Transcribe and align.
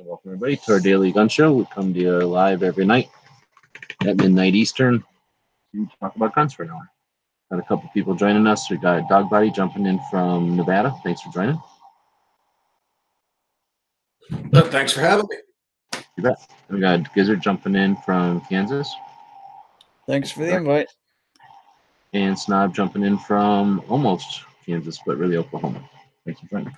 Yeah, 0.00 0.06
welcome 0.06 0.30
everybody 0.30 0.56
to 0.56 0.72
our 0.72 0.80
daily 0.80 1.12
gun 1.12 1.28
show. 1.28 1.52
We 1.52 1.66
come 1.66 1.92
to 1.92 2.00
you 2.00 2.18
live 2.20 2.62
every 2.62 2.86
night 2.86 3.10
at 4.06 4.16
midnight 4.16 4.54
Eastern 4.54 5.04
to 5.74 5.88
talk 6.00 6.16
about 6.16 6.34
guns 6.34 6.54
for 6.54 6.62
an 6.62 6.70
hour. 6.70 6.90
Got 7.50 7.58
a 7.58 7.62
couple 7.64 7.90
people 7.92 8.14
joining 8.14 8.46
us. 8.46 8.70
We 8.70 8.78
got 8.78 9.08
Dog 9.10 9.28
Body 9.28 9.50
jumping 9.50 9.84
in 9.84 10.00
from 10.10 10.56
Nevada. 10.56 10.94
Thanks 11.04 11.20
for 11.20 11.30
joining. 11.32 11.60
Thanks 14.70 14.92
for 14.92 15.00
having 15.00 15.26
me. 15.28 16.00
You 16.16 16.22
bet. 16.22 16.50
We 16.70 16.80
got 16.80 17.12
Gizzard 17.12 17.42
jumping 17.42 17.74
in 17.74 17.96
from 17.96 18.40
Kansas 18.42 18.94
Thanks 20.06 20.30
for 20.30 20.40
the 20.40 20.56
invite. 20.56 20.88
and 22.14 22.38
Snob 22.38 22.74
jumping 22.74 23.02
in 23.02 23.18
from 23.18 23.82
almost 23.88 24.44
Kansas, 24.64 24.98
but 25.04 25.18
really 25.18 25.36
Oklahoma. 25.36 25.82
Thanks 26.24 26.40
for 26.40 26.46
joining. 26.46 26.74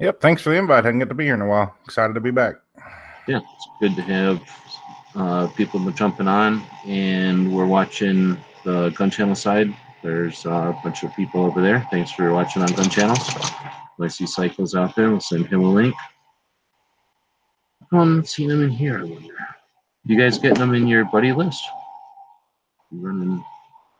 Yep. 0.00 0.20
Thanks 0.20 0.42
for 0.42 0.50
the 0.50 0.56
invite. 0.56 0.84
I 0.84 0.88
didn't 0.88 1.00
get 1.00 1.08
to 1.08 1.14
be 1.14 1.24
here 1.24 1.34
in 1.34 1.40
a 1.40 1.46
while. 1.46 1.74
Excited 1.84 2.14
to 2.14 2.20
be 2.20 2.30
back. 2.30 2.54
yeah, 3.26 3.38
it's 3.38 3.68
good 3.80 3.96
to 3.96 4.02
have 4.02 4.40
uh, 5.16 5.48
people 5.48 5.90
jumping 5.90 6.28
on, 6.28 6.62
and 6.86 7.52
we're 7.52 7.66
watching 7.66 8.38
the 8.64 8.90
Gun 8.90 9.10
Channel 9.10 9.34
side. 9.34 9.74
There's 10.02 10.46
uh, 10.46 10.72
a 10.76 10.80
bunch 10.84 11.02
of 11.02 11.14
people 11.16 11.44
over 11.44 11.60
there. 11.60 11.86
Thanks 11.90 12.12
for 12.12 12.32
watching 12.32 12.62
on 12.62 12.68
Gun 12.68 12.88
Channel. 12.88 13.16
See 14.08 14.26
Cycles 14.26 14.76
out 14.76 14.94
there. 14.94 15.10
We'll 15.10 15.20
send 15.20 15.48
him 15.48 15.64
a 15.64 15.70
link. 15.70 15.94
I 17.92 17.96
haven't 17.96 18.28
seen 18.28 18.48
them 18.48 18.62
in 18.62 18.70
here. 18.70 19.00
I 19.00 19.02
wonder. 19.02 19.34
You 20.04 20.16
guys 20.16 20.38
getting 20.38 20.60
them 20.60 20.74
in 20.74 20.86
your 20.86 21.04
buddy 21.06 21.32
list? 21.32 21.64
You 22.92 23.00
running? 23.00 23.44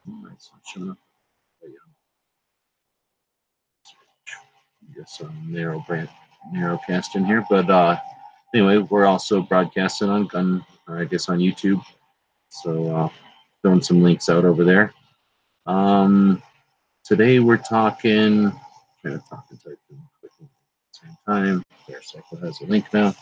Oh, 0.08 0.28
it's 0.32 0.50
not 0.52 0.62
showing 0.64 0.90
up. 0.90 0.98
There 1.60 1.70
you 1.70 1.78
um, 5.20 5.46
narrow 5.46 5.84
brand, 5.86 6.08
narrow 6.52 6.78
cast 6.86 7.16
in 7.16 7.24
here, 7.24 7.44
but 7.50 7.68
uh, 7.70 7.96
anyway, 8.54 8.78
we're 8.78 9.06
also 9.06 9.42
broadcasting 9.42 10.08
on 10.08 10.26
Gun, 10.26 10.64
I 10.88 11.04
guess 11.04 11.28
on 11.28 11.38
YouTube. 11.38 11.82
So 12.50 12.94
uh, 12.94 13.08
throwing 13.62 13.82
some 13.82 14.02
links 14.02 14.28
out 14.28 14.44
over 14.44 14.64
there. 14.64 14.92
Um, 15.66 16.42
today 17.04 17.40
we're 17.40 17.58
talking. 17.58 18.52
Trying 19.02 19.20
to 19.20 19.24
talk 19.28 19.46
and 19.50 19.62
type 19.62 19.78
at 19.90 20.30
the 20.38 20.46
same 20.92 21.16
time. 21.26 21.62
There, 21.86 22.02
Cycle 22.02 22.38
has 22.38 22.60
a 22.60 22.64
link 22.64 22.92
now. 22.92 23.14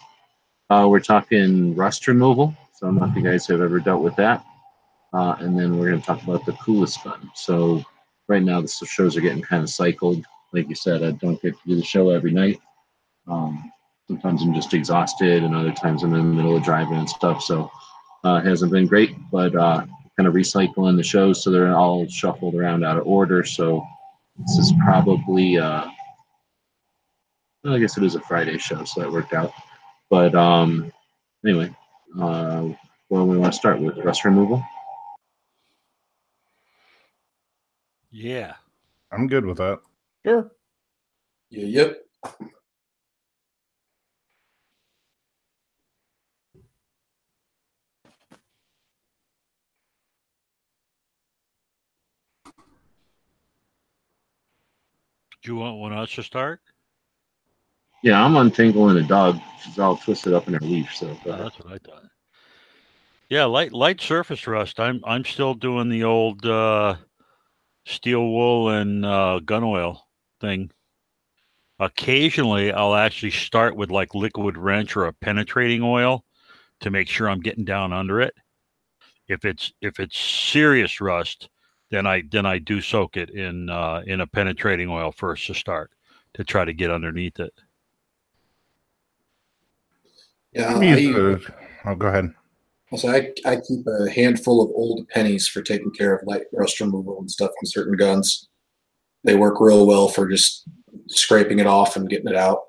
Uh, 0.71 0.87
we're 0.89 1.01
talking 1.01 1.75
rust 1.75 2.07
removal. 2.09 2.55
So 2.75 2.87
I 2.87 2.91
don't 2.91 3.01
know 3.01 3.07
if 3.07 3.17
you 3.17 3.23
guys 3.23 3.47
have 3.47 3.61
ever 3.61 3.79
dealt 3.81 4.03
with 4.03 4.17
that. 4.17 4.45
Uh, 5.13 5.37
and 5.39 5.59
then 5.59 5.79
we're 5.79 5.91
going 5.91 6.01
to 6.01 6.07
talk 6.07 6.23
about 6.23 6.45
the 6.45 6.53
coolest 6.53 7.03
gun. 7.05 7.31
So 7.35 7.83
right 8.29 8.43
now 8.43 8.61
the 8.61 8.69
shows 8.69 9.17
are 9.17 9.21
getting 9.21 9.43
kind 9.43 9.63
of 9.63 9.71
cycled. 9.71 10.25
Like 10.57 10.71
you 10.71 10.75
said, 10.75 11.03
I 11.03 11.11
don't 11.11 11.41
get 11.43 11.53
to 11.53 11.69
do 11.69 11.77
the 11.77 11.85
show 11.85 12.09
every 12.09 12.33
night. 12.33 12.59
Um, 13.29 13.71
sometimes 14.07 14.43
I'm 14.43 14.55
just 14.55 14.73
exhausted, 14.73 15.45
and 15.45 15.55
other 15.55 15.73
times 15.73 16.03
I'm 16.03 16.15
in 16.15 16.31
the 16.31 16.35
middle 16.35 16.57
of 16.57 16.65
driving 16.65 16.97
and 16.97 17.09
stuff. 17.09 17.43
So 17.43 17.71
uh, 18.25 18.41
it 18.43 18.49
hasn't 18.49 18.73
been 18.73 18.87
great, 18.87 19.15
but 19.31 19.55
uh, 19.55 19.85
kind 20.17 20.27
of 20.27 20.33
recycling 20.33 20.97
the 20.97 21.03
shows 21.03 21.45
so 21.45 21.51
they're 21.51 21.77
all 21.77 22.09
shuffled 22.09 22.55
around 22.55 22.85
out 22.85 22.97
of 22.97 23.07
order. 23.07 23.45
So 23.45 23.87
this 24.39 24.57
is 24.57 24.73
probably, 24.83 25.59
uh, 25.59 25.85
well, 27.63 27.75
I 27.75 27.79
guess 27.79 27.99
it 27.99 28.05
is 28.05 28.15
a 28.15 28.21
Friday 28.21 28.57
show, 28.57 28.83
so 28.85 29.03
that 29.03 29.13
worked 29.13 29.35
out. 29.35 29.53
But 30.09 30.35
um, 30.35 30.91
anyway, 31.45 31.71
uh, 32.19 32.69
well, 33.11 33.27
we 33.27 33.37
want 33.37 33.53
to 33.53 33.59
start 33.59 33.79
with 33.79 33.99
rust 33.99 34.25
removal. 34.25 34.65
Yeah. 38.11 38.55
I'm 39.13 39.27
good 39.27 39.45
with 39.45 39.59
that. 39.59 39.81
Sure. 40.27 40.51
Yeah, 41.51 41.67
yep. 41.67 42.03
Do 55.43 55.53
you 55.53 55.55
want 55.55 55.79
one 55.79 55.93
us 55.93 56.11
to 56.15 56.25
start? 56.25 56.61
Yeah, 58.03 58.25
I'm 58.25 58.37
untangling 58.37 58.97
a 58.97 59.03
dog. 59.03 59.39
She's 59.63 59.79
all 59.79 59.97
twisted 59.97 60.33
up 60.33 60.49
in 60.49 60.55
her 60.55 60.61
leash. 60.61 60.99
So 60.99 61.07
go 61.25 61.31
Oh, 61.31 61.37
that's 61.37 61.59
what 61.61 61.73
I 61.73 61.79
thought. 61.79 62.03
Yeah, 63.29 63.45
light 63.45 63.73
light 63.73 64.01
surface 64.01 64.45
rust. 64.49 64.81
I'm 64.81 65.01
I'm 65.05 65.25
still 65.25 65.55
doing 65.55 65.89
the 65.89 66.03
old 66.03 66.45
uh, 66.45 66.97
steel 67.85 68.29
wool 68.29 68.71
and 68.71 69.07
uh, 69.07 69.39
gun 69.39 69.63
oil 69.63 70.06
thing. 70.41 70.71
Occasionally, 71.79 72.73
I'll 72.73 72.95
actually 72.95 73.33
start 73.33 73.77
with 73.77 73.91
like 73.91 74.15
liquid 74.15 74.57
wrench 74.57 74.97
or 74.97 75.07
a 75.07 75.13
penetrating 75.13 75.83
oil 75.83 76.25
to 76.81 76.91
make 76.91 77.09
sure 77.09 77.29
I'm 77.29 77.41
getting 77.41 77.65
down 77.65 77.93
under 77.93 78.21
it. 78.21 78.35
If 79.29 79.45
it's 79.45 79.73
if 79.81 80.01
it's 80.01 80.19
serious 80.19 81.01
rust, 81.01 81.49
then 81.91 82.07
I 82.07 82.23
then 82.31 82.47
I 82.47 82.59
do 82.59 82.81
soak 82.81 83.17
it 83.17 83.31
in 83.31 83.69
uh, 83.69 84.03
in 84.07 84.21
a 84.21 84.27
penetrating 84.27 84.89
oil 84.89 85.13
first 85.13 85.47
to 85.49 85.55
start 85.55 85.91
to 86.35 86.45
try 86.45 86.65
to 86.65 86.73
get 86.73 86.91
underneath 86.91 87.41
it. 87.41 87.53
Yeah, 90.53 90.75
I'm 90.75 90.81
I, 90.81 90.97
used 90.97 91.51
oh, 91.85 91.95
go 91.95 92.07
ahead. 92.07 92.33
also, 92.91 93.09
I, 93.09 93.33
I 93.45 93.57
keep 93.57 93.87
a 93.87 94.11
handful 94.11 94.63
of 94.63 94.71
old 94.71 95.07
pennies 95.09 95.47
for 95.49 95.61
taking 95.61 95.91
care 95.91 96.15
of 96.15 96.27
light 96.27 96.45
rust 96.53 96.81
removal 96.81 97.19
and 97.19 97.31
stuff 97.31 97.51
on 97.51 97.67
certain 97.67 97.97
guns. 97.97 98.49
They 99.27 99.35
work 99.35 99.61
real 99.61 99.87
well 99.87 100.09
for 100.09 100.29
just 100.29 100.69
scraping 101.09 101.59
it 101.59 101.67
off 101.67 101.97
and 101.97 102.09
getting 102.09 102.29
it 102.29 102.37
out. 102.37 102.63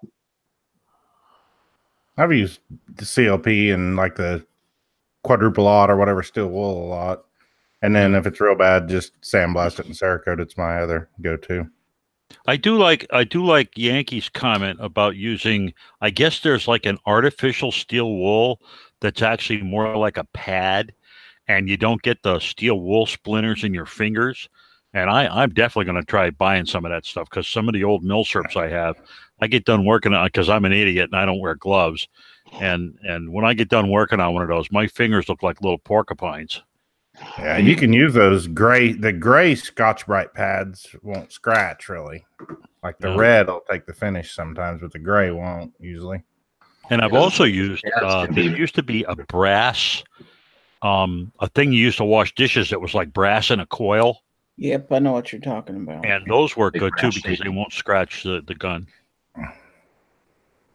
I've 2.17 2.33
used 2.33 2.59
the 2.95 3.05
CLP 3.05 3.73
and 3.73 3.95
like 3.95 4.15
the 4.15 4.45
quadruple 5.23 5.65
lot 5.65 5.91
or 5.91 5.97
whatever 5.97 6.23
steel 6.23 6.47
wool 6.47 6.85
a 6.85 6.87
lot. 6.87 7.25
And 7.81 7.95
then 7.95 8.11
mm-hmm. 8.11 8.19
if 8.19 8.27
it's 8.27 8.41
real 8.41 8.55
bad, 8.55 8.89
just 8.89 9.19
sandblast 9.21 9.79
it 9.79 9.85
and 9.85 9.95
Cerakote. 9.95 10.39
It's 10.39 10.57
my 10.57 10.81
other 10.81 11.09
go 11.21 11.37
to. 11.37 11.69
I 12.47 12.57
do 12.57 12.77
like 12.77 13.05
I 13.11 13.23
do 13.23 13.45
like 13.45 13.77
Yankees 13.77 14.29
comment 14.29 14.79
about 14.81 15.15
using 15.15 15.73
I 16.01 16.09
guess 16.09 16.39
there's 16.39 16.67
like 16.67 16.85
an 16.85 16.97
artificial 17.05 17.71
steel 17.71 18.15
wool 18.15 18.59
that's 18.99 19.21
actually 19.21 19.61
more 19.61 19.95
like 19.95 20.17
a 20.17 20.25
pad 20.33 20.93
and 21.47 21.69
you 21.69 21.77
don't 21.77 22.01
get 22.01 22.23
the 22.23 22.39
steel 22.39 22.79
wool 22.81 23.05
splinters 23.05 23.63
in 23.63 23.73
your 23.73 23.85
fingers. 23.85 24.49
And 24.93 25.09
I, 25.09 25.27
I'm 25.27 25.49
definitely 25.49 25.85
going 25.91 26.01
to 26.01 26.05
try 26.05 26.29
buying 26.31 26.65
some 26.65 26.85
of 26.85 26.91
that 26.91 27.05
stuff 27.05 27.29
because 27.29 27.47
some 27.47 27.67
of 27.67 27.73
the 27.73 27.83
old 27.83 28.03
milsurps 28.03 28.55
I 28.55 28.69
have, 28.69 28.95
I 29.41 29.47
get 29.47 29.65
done 29.65 29.85
working 29.85 30.13
on 30.13 30.25
because 30.27 30.49
I'm 30.49 30.65
an 30.65 30.71
idiot 30.73 31.09
and 31.11 31.19
I 31.19 31.25
don't 31.25 31.39
wear 31.39 31.55
gloves. 31.55 32.07
And 32.59 32.97
and 33.03 33.31
when 33.31 33.45
I 33.45 33.53
get 33.53 33.69
done 33.69 33.89
working 33.89 34.19
on 34.19 34.33
one 34.33 34.43
of 34.43 34.49
those, 34.49 34.71
my 34.71 34.87
fingers 34.87 35.29
look 35.29 35.43
like 35.43 35.61
little 35.61 35.77
porcupines. 35.77 36.61
Yeah, 37.39 37.57
you 37.57 37.75
can 37.75 37.93
use 37.93 38.13
those 38.13 38.47
gray. 38.47 38.93
The 38.93 39.11
gray 39.11 39.55
Scotch 39.55 40.05
Brite 40.05 40.33
pads 40.33 40.95
won't 41.03 41.31
scratch 41.31 41.89
really. 41.89 42.25
Like 42.83 42.97
the 42.99 43.09
Yeah. 43.09 43.17
red 43.17 43.47
will 43.47 43.63
take 43.69 43.85
the 43.85 43.93
finish 43.93 44.33
sometimes, 44.33 44.81
but 44.81 44.91
the 44.93 44.99
gray 44.99 45.31
won't 45.31 45.73
usually. 45.79 46.23
And 46.89 47.01
I've 47.01 47.13
also 47.13 47.43
used 47.43 47.83
Yeah, 47.83 48.05
uh, 48.07 48.25
gonna 48.27 48.33
there 48.33 48.57
used 48.57 48.75
to 48.75 48.83
be 48.83 49.03
a 49.03 49.15
brass, 49.15 50.03
um, 50.81 51.31
a 51.39 51.49
thing 51.49 51.73
you 51.73 51.79
used 51.79 51.97
to 51.97 52.05
wash 52.05 52.33
dishes 52.35 52.69
that 52.69 52.79
was 52.79 52.93
like 52.93 53.11
brass 53.11 53.51
in 53.51 53.59
a 53.59 53.65
coil, 53.65 54.21
Yep, 54.57 54.91
I 54.91 54.99
know 54.99 55.11
what 55.11 55.31
you're 55.31 55.41
talking 55.41 55.75
about. 55.75 56.05
and 56.05 56.25
those 56.27 56.57
work 56.57 56.73
Big 56.73 56.81
good 56.81 56.93
too 56.97 57.11
because 57.13 57.39
they 57.39 57.49
won't 57.49 57.71
scratch 57.73 58.23
the, 58.23 58.41
the 58.45 58.55
gun. 58.55 58.87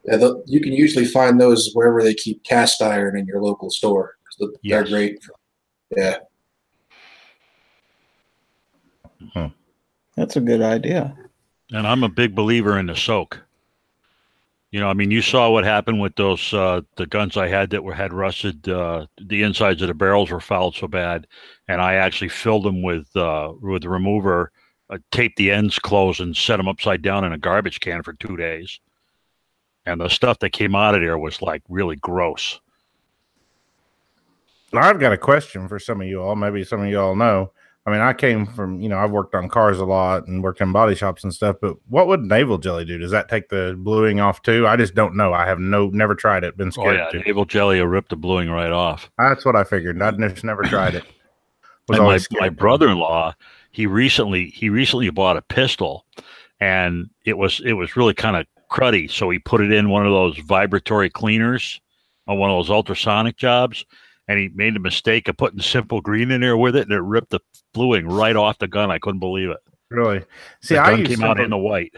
Yeah, 0.05 0.17
the, 0.17 0.43
you 0.47 0.61
can 0.61 0.73
usually 0.73 1.05
find 1.05 1.41
those 1.41 1.71
wherever 1.75 2.03
they 2.03 2.15
keep 2.15 2.43
cast 2.45 2.81
iron 2.83 3.17
in 3.17 3.27
your 3.27 3.43
local 3.43 3.71
store. 3.71 4.17
the- 4.39 4.47
They're 4.65 4.81
Yes. 4.83 4.89
great. 4.91 5.23
For, 5.23 5.35
yeah, 5.97 6.17
hmm. 9.35 9.47
That's 10.17 10.37
a 10.37 10.41
good 10.41 10.63
idea. 10.63 11.17
And 11.73 11.87
I'm 11.87 12.03
a 12.05 12.09
big 12.09 12.35
believer 12.35 12.79
in 12.79 12.87
the 12.87 12.97
soak. 12.97 13.41
You 14.73 14.81
know, 14.81 14.89
I 14.89 14.95
mean, 14.95 15.11
you 15.11 15.21
saw 15.21 15.51
what 15.51 15.65
happened 15.65 16.01
with 16.01 16.17
those 16.17 16.53
uh, 16.55 16.81
the 16.97 17.07
guns 17.07 17.37
I 17.37 17.47
had 17.47 17.69
that 17.71 17.85
were 17.85 17.93
had 17.93 18.15
rusted. 18.15 18.67
Uh, 18.67 19.07
the 19.21 19.43
insides 19.43 19.83
of 19.83 19.89
the 19.89 19.95
barrels 19.95 20.31
were 20.31 20.41
fouled 20.41 20.75
so 20.75 20.89
bad, 20.89 21.27
and 21.69 21.83
I 21.83 21.95
actually 21.95 22.31
filled 22.31 22.65
them 22.65 22.81
with 22.81 23.15
uh, 23.15 23.53
with 23.61 23.85
remover, 23.85 24.51
uh, 24.89 24.97
taped 25.11 25.37
the 25.37 25.51
ends 25.51 25.79
closed, 25.79 26.23
and 26.23 26.35
set 26.35 26.57
them 26.57 26.69
upside 26.69 27.03
down 27.03 27.23
in 27.23 27.35
a 27.35 27.39
garbage 27.39 27.81
can 27.81 28.03
for 28.03 28.15
two 28.15 28.35
days. 28.35 28.81
And 29.85 30.01
the 30.01 30.09
stuff 30.09 30.39
that 30.39 30.51
came 30.51 30.75
out 30.75 30.95
of 30.95 31.03
there 31.03 31.19
was 31.19 31.43
like 31.43 31.63
really 31.69 31.97
gross. 31.97 32.59
Now, 34.73 34.89
I've 34.89 35.01
got 35.01 35.13
a 35.13 35.19
question 35.19 35.69
for 35.69 35.79
some 35.79 36.01
of 36.01 36.07
you 36.07 36.23
all. 36.23 36.35
Maybe 36.35 36.65
some 36.65 36.81
of 36.81 36.87
you 36.89 36.99
all 36.99 37.15
know. 37.15 37.53
I 37.85 37.91
mean, 37.91 38.01
I 38.01 38.13
came 38.13 38.47
from, 38.47 38.81
you 38.81 38.89
know, 38.89 38.99
I've 38.99 39.11
worked 39.11 39.35
on 39.35 39.49
cars 39.49 39.81
a 39.81 39.85
lot 39.85 40.29
and 40.29 40.43
worked 40.43 40.61
in 40.61 40.71
body 40.71 40.95
shops 40.95 41.25
and 41.25 41.35
stuff, 41.35 41.57
but 41.61 41.77
what 41.89 42.07
would 42.07 42.21
naval 42.21 42.59
jelly 42.59 42.85
do? 42.85 42.97
Does 42.97 43.11
that 43.11 43.29
take 43.29 43.49
the 43.49 43.75
bluing 43.77 44.21
off 44.21 44.41
too? 44.43 44.69
I 44.69 44.77
just 44.77 44.95
don't 44.95 45.17
know. 45.17 45.33
I 45.33 45.47
have 45.47 45.59
no, 45.59 45.89
never 45.89 46.15
tried 46.15 46.45
it, 46.45 46.57
been 46.57 46.71
scared. 46.71 47.01
Oh 47.01 47.05
yeah, 47.05 47.09
to. 47.11 47.19
naval 47.27 47.45
jelly 47.45 47.81
will 47.81 47.89
rip 47.89 48.09
the 48.09 48.17
bluing 48.17 48.51
right 48.51 48.71
off. 48.71 49.11
That's 49.19 49.45
what 49.45 49.57
I 49.57 49.65
figured. 49.65 50.01
I 50.01 50.13
just 50.13 50.45
never 50.45 50.63
tried 50.63 50.95
it. 50.95 51.05
Was 51.89 51.99
And 51.99 52.07
my, 52.07 52.41
my 52.41 52.49
brother-in-law, 52.49 53.35
he 53.73 53.87
recently 53.87 54.51
he 54.51 54.69
recently 54.69 55.11
bought 55.11 55.37
a 55.37 55.43
pistol, 55.43 56.07
and 56.61 57.11
it 57.25 57.37
was 57.37 57.61
it 57.65 57.73
was 57.73 57.97
really 57.97 58.15
kind 58.15 58.37
of 58.37 58.47
cruddy. 58.71 59.11
So 59.11 59.29
he 59.31 59.41
put 59.41 59.61
it 59.61 59.73
in 59.73 59.91
one 59.91 60.07
of 60.07 60.13
those 60.13 60.39
vibratory 60.39 61.11
cleaners 61.11 61.81
on 62.29 62.39
one 62.39 62.51
of 62.51 62.57
those 62.57 62.71
ultrasonic 62.71 63.37
jobs, 63.37 63.85
and 64.29 64.39
he 64.39 64.49
made 64.55 64.75
the 64.75 64.81
mistake 64.81 65.29
of 65.29 65.37
putting 65.37 65.61
simple 65.61 66.01
green 66.01 66.31
in 66.31 66.41
there 66.41 66.57
with 66.57 66.77
it, 66.77 66.83
and 66.83 66.93
it 66.93 67.01
ripped 67.01 67.31
the 67.31 67.41
bluing 67.75 68.07
right 68.07 68.37
off 68.37 68.59
the 68.59 68.69
gun. 68.69 68.91
I 68.91 68.99
couldn't 68.99 69.21
believe 69.21 69.51
it. 69.51 69.61
Really? 69.91 70.25
See, 70.63 70.75
the 70.75 70.83
I 70.83 70.91
gun 70.91 70.99
use 71.01 71.09
came 71.09 71.25
out 71.25 71.41
in 71.41 71.51
the 71.51 71.59
white. 71.59 71.95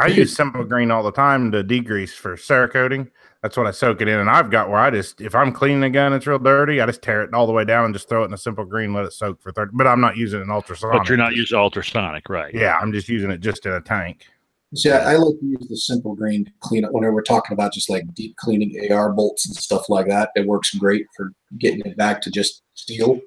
I 0.00 0.06
use 0.06 0.36
simple 0.36 0.62
green 0.64 0.90
all 0.90 1.02
the 1.02 1.10
time 1.10 1.50
to 1.52 1.64
degrease 1.64 2.14
for 2.14 2.36
Cerakoting. 2.36 3.10
That's 3.42 3.56
what 3.56 3.66
I 3.66 3.70
soak 3.70 4.02
it 4.02 4.08
in, 4.08 4.20
and 4.20 4.28
I've 4.28 4.50
got 4.50 4.68
where 4.68 4.78
I 4.78 4.90
just 4.90 5.20
if 5.20 5.34
I'm 5.34 5.50
cleaning 5.50 5.82
a 5.82 5.90
gun, 5.90 6.12
it's 6.12 6.26
real 6.26 6.38
dirty. 6.38 6.80
I 6.80 6.86
just 6.86 7.02
tear 7.02 7.22
it 7.22 7.32
all 7.32 7.46
the 7.46 7.52
way 7.52 7.64
down 7.64 7.86
and 7.86 7.94
just 7.94 8.08
throw 8.08 8.22
it 8.22 8.26
in 8.26 8.34
a 8.34 8.38
simple 8.38 8.64
green, 8.64 8.92
let 8.92 9.06
it 9.06 9.12
soak 9.14 9.40
for 9.40 9.50
thirty. 9.50 9.70
But 9.74 9.86
I'm 9.86 10.00
not 10.00 10.16
using 10.16 10.42
an 10.42 10.50
ultrasonic. 10.50 10.98
But 10.98 11.08
you're 11.08 11.16
not 11.16 11.34
using 11.34 11.58
ultrasonic, 11.58 12.28
right? 12.28 12.54
Yeah, 12.54 12.78
I'm 12.78 12.92
just 12.92 13.08
using 13.08 13.30
it 13.30 13.38
just 13.38 13.64
in 13.64 13.72
a 13.72 13.80
tank. 13.80 14.26
See, 14.74 14.90
I, 14.90 15.14
I 15.14 15.16
like 15.16 15.38
to 15.40 15.46
use 15.46 15.66
the 15.68 15.76
simple 15.76 16.14
green 16.14 16.44
to 16.44 16.50
clean 16.60 16.84
up 16.84 16.92
whenever 16.92 17.12
we're 17.14 17.22
talking 17.22 17.54
about 17.54 17.72
just 17.72 17.90
like 17.90 18.04
deep 18.14 18.36
cleaning 18.36 18.92
AR 18.92 19.12
bolts 19.12 19.46
and 19.46 19.56
stuff 19.56 19.88
like 19.88 20.06
that. 20.06 20.30
It 20.36 20.46
works 20.46 20.74
great 20.74 21.06
for 21.16 21.32
getting 21.58 21.80
it 21.84 21.96
back 21.96 22.22
to 22.22 22.30
just 22.30 22.62
steel. 22.74 23.20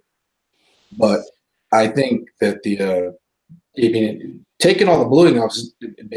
But 0.98 1.22
I 1.74 1.88
think 1.88 2.30
that 2.40 2.64
the 2.64 2.80
uh, 2.80 3.12
I 3.78 3.90
mean, 3.90 4.46
taking 4.60 4.88
all 4.88 5.00
the 5.00 5.10
bluing 5.10 5.40
off 5.40 5.54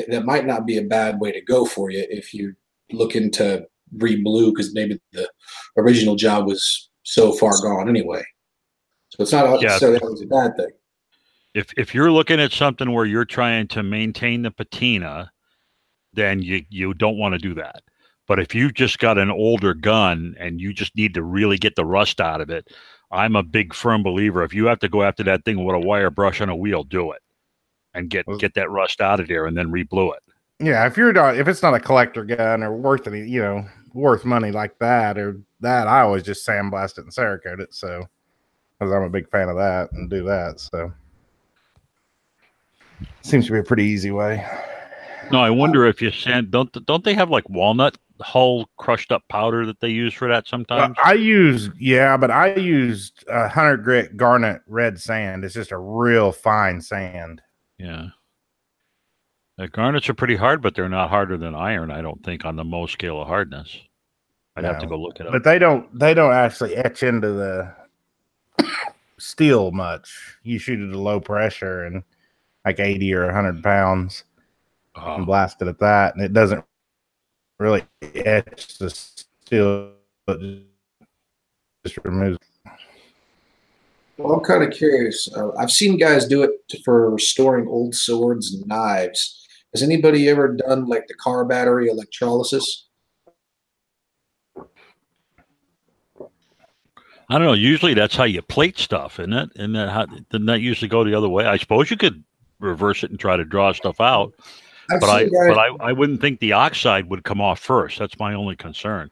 that 0.08 0.24
might 0.24 0.46
not 0.46 0.66
be 0.66 0.78
a 0.78 0.82
bad 0.82 1.18
way 1.18 1.32
to 1.32 1.40
go 1.40 1.64
for 1.64 1.90
you 1.90 2.06
if 2.08 2.32
you're 2.32 2.54
looking 2.92 3.30
to 3.32 3.66
re-blue 3.96 4.52
because 4.52 4.74
maybe 4.74 5.00
the 5.12 5.28
original 5.76 6.14
job 6.14 6.46
was 6.46 6.90
so 7.02 7.32
far 7.32 7.52
gone 7.62 7.88
anyway. 7.88 8.22
So 9.08 9.22
it's 9.22 9.32
not 9.32 9.60
Yeah. 9.60 9.68
necessarily 9.68 9.98
always 10.00 10.22
a 10.22 10.26
bad 10.26 10.56
thing. 10.56 10.70
If 11.56 11.72
if 11.78 11.94
you're 11.94 12.12
looking 12.12 12.38
at 12.38 12.52
something 12.52 12.92
where 12.92 13.06
you're 13.06 13.24
trying 13.24 13.66
to 13.68 13.82
maintain 13.82 14.42
the 14.42 14.50
patina, 14.50 15.32
then 16.12 16.42
you 16.42 16.64
you 16.68 16.92
don't 16.92 17.16
want 17.16 17.32
to 17.32 17.38
do 17.38 17.54
that. 17.54 17.82
But 18.28 18.38
if 18.38 18.54
you've 18.54 18.74
just 18.74 18.98
got 18.98 19.16
an 19.16 19.30
older 19.30 19.72
gun 19.72 20.36
and 20.38 20.60
you 20.60 20.74
just 20.74 20.94
need 20.96 21.14
to 21.14 21.22
really 21.22 21.56
get 21.56 21.74
the 21.74 21.84
rust 21.84 22.20
out 22.20 22.40
of 22.42 22.50
it, 22.50 22.68
I'm 23.10 23.36
a 23.36 23.42
big 23.42 23.72
firm 23.72 24.02
believer. 24.02 24.42
If 24.42 24.52
you 24.52 24.66
have 24.66 24.80
to 24.80 24.88
go 24.88 25.02
after 25.02 25.22
that 25.24 25.44
thing 25.44 25.64
with 25.64 25.76
a 25.76 25.80
wire 25.80 26.10
brush 26.10 26.42
on 26.42 26.50
a 26.50 26.56
wheel, 26.56 26.84
do 26.84 27.12
it 27.12 27.22
and 27.94 28.10
get 28.10 28.26
get 28.38 28.52
that 28.54 28.70
rust 28.70 29.00
out 29.00 29.20
of 29.20 29.28
there 29.28 29.46
and 29.46 29.56
then 29.56 29.70
re-blue 29.70 30.12
it. 30.12 30.22
Yeah, 30.58 30.86
if 30.86 30.98
you're 30.98 31.12
not 31.14 31.36
if 31.36 31.48
it's 31.48 31.62
not 31.62 31.74
a 31.74 31.80
collector 31.80 32.24
gun 32.24 32.62
or 32.62 32.76
worth 32.76 33.06
any, 33.06 33.26
you 33.26 33.40
know, 33.40 33.64
worth 33.94 34.26
money 34.26 34.50
like 34.52 34.78
that 34.80 35.16
or 35.16 35.40
that, 35.60 35.88
I 35.88 36.02
always 36.02 36.22
just 36.22 36.46
sandblast 36.46 36.98
it 36.98 37.04
and 37.04 37.12
Cerakote 37.12 37.60
it. 37.60 37.74
So, 37.74 38.04
because 38.78 38.92
I'm 38.92 39.04
a 39.04 39.08
big 39.08 39.30
fan 39.30 39.48
of 39.48 39.56
that 39.56 39.90
and 39.92 40.10
do 40.10 40.22
that. 40.24 40.60
So, 40.60 40.92
seems 43.22 43.46
to 43.46 43.52
be 43.52 43.58
a 43.58 43.64
pretty 43.64 43.84
easy 43.84 44.10
way. 44.10 44.46
No, 45.32 45.40
I 45.40 45.50
wonder 45.50 45.86
if 45.86 46.00
you 46.00 46.10
sand 46.10 46.50
don't 46.50 46.72
don't 46.86 47.04
they 47.04 47.14
have 47.14 47.30
like 47.30 47.48
walnut 47.48 47.98
hull 48.20 48.68
crushed 48.76 49.12
up 49.12 49.22
powder 49.28 49.66
that 49.66 49.80
they 49.80 49.88
use 49.88 50.14
for 50.14 50.28
that 50.28 50.44
Well, 50.44 50.50
sometimes? 50.50 50.96
I 51.02 51.14
use 51.14 51.70
yeah, 51.78 52.16
but 52.16 52.30
I 52.30 52.54
used 52.54 53.24
a 53.28 53.48
hundred 53.48 53.78
grit 53.78 54.16
garnet 54.16 54.62
red 54.66 55.00
sand. 55.00 55.44
It's 55.44 55.54
just 55.54 55.72
a 55.72 55.78
real 55.78 56.32
fine 56.32 56.80
sand. 56.80 57.42
Yeah. 57.78 58.08
The 59.58 59.68
garnets 59.68 60.08
are 60.08 60.14
pretty 60.14 60.36
hard, 60.36 60.60
but 60.62 60.74
they're 60.74 60.88
not 60.88 61.08
harder 61.08 61.38
than 61.38 61.54
iron, 61.54 61.90
I 61.90 62.02
don't 62.02 62.22
think, 62.22 62.44
on 62.44 62.56
the 62.56 62.64
Mohs 62.64 62.90
scale 62.90 63.20
of 63.22 63.26
hardness. 63.26 63.74
I'd 64.54 64.64
have 64.64 64.78
to 64.80 64.86
go 64.86 64.98
look 64.98 65.18
it 65.20 65.26
up. 65.26 65.32
But 65.32 65.44
they 65.44 65.58
don't 65.58 65.98
they 65.98 66.14
don't 66.14 66.32
actually 66.32 66.76
etch 66.76 67.02
into 67.02 67.28
the 67.32 67.74
steel 69.18 69.70
much. 69.70 70.38
You 70.42 70.58
shoot 70.58 70.80
it 70.80 70.90
at 70.90 70.96
low 70.96 71.20
pressure 71.20 71.84
and 71.84 72.02
like 72.66 72.80
eighty 72.80 73.14
or 73.14 73.30
hundred 73.32 73.62
pounds. 73.62 74.24
and 74.96 75.22
Oh, 75.22 75.24
blast 75.24 75.62
it 75.62 75.68
at 75.68 75.78
that, 75.78 76.16
and 76.16 76.24
it 76.24 76.32
doesn't 76.32 76.64
really 77.58 77.84
etch 78.02 78.76
the 78.78 78.90
steel. 78.90 79.92
It 80.28 80.64
just 81.84 81.98
removes. 82.04 82.38
Well, 84.18 84.32
I'm 84.32 84.44
kind 84.44 84.64
of 84.64 84.70
curious. 84.72 85.28
Uh, 85.34 85.52
I've 85.56 85.70
seen 85.70 85.98
guys 85.98 86.26
do 86.26 86.42
it 86.42 86.50
for 86.84 87.10
restoring 87.10 87.68
old 87.68 87.94
swords 87.94 88.54
and 88.54 88.66
knives. 88.66 89.46
Has 89.72 89.82
anybody 89.82 90.28
ever 90.28 90.56
done 90.56 90.86
like 90.86 91.06
the 91.06 91.14
car 91.14 91.44
battery 91.44 91.88
electrolysis? 91.88 92.88
I 97.28 97.38
don't 97.38 97.44
know. 97.44 97.52
Usually 97.52 97.92
that's 97.92 98.16
how 98.16 98.24
you 98.24 98.40
plate 98.40 98.78
stuff, 98.78 99.20
isn't 99.20 99.32
it? 99.32 99.50
And 99.56 99.74
that 99.76 99.90
how 99.90 100.06
doesn't 100.06 100.46
that 100.46 100.60
usually 100.60 100.88
go 100.88 101.04
the 101.04 101.14
other 101.14 101.28
way? 101.28 101.44
I 101.44 101.58
suppose 101.58 101.90
you 101.90 101.96
could 101.96 102.24
reverse 102.60 103.02
it 103.04 103.10
and 103.10 103.20
try 103.20 103.36
to 103.36 103.44
draw 103.44 103.72
stuff 103.72 104.00
out, 104.00 104.34
I've 104.90 105.00
but 105.00 105.10
I 105.10 105.24
guys, 105.24 105.48
but 105.48 105.58
I, 105.58 105.68
I 105.80 105.92
wouldn't 105.92 106.20
think 106.20 106.40
the 106.40 106.52
oxide 106.52 107.08
would 107.10 107.24
come 107.24 107.40
off 107.40 107.58
first. 107.58 107.98
That's 107.98 108.18
my 108.18 108.34
only 108.34 108.56
concern. 108.56 109.10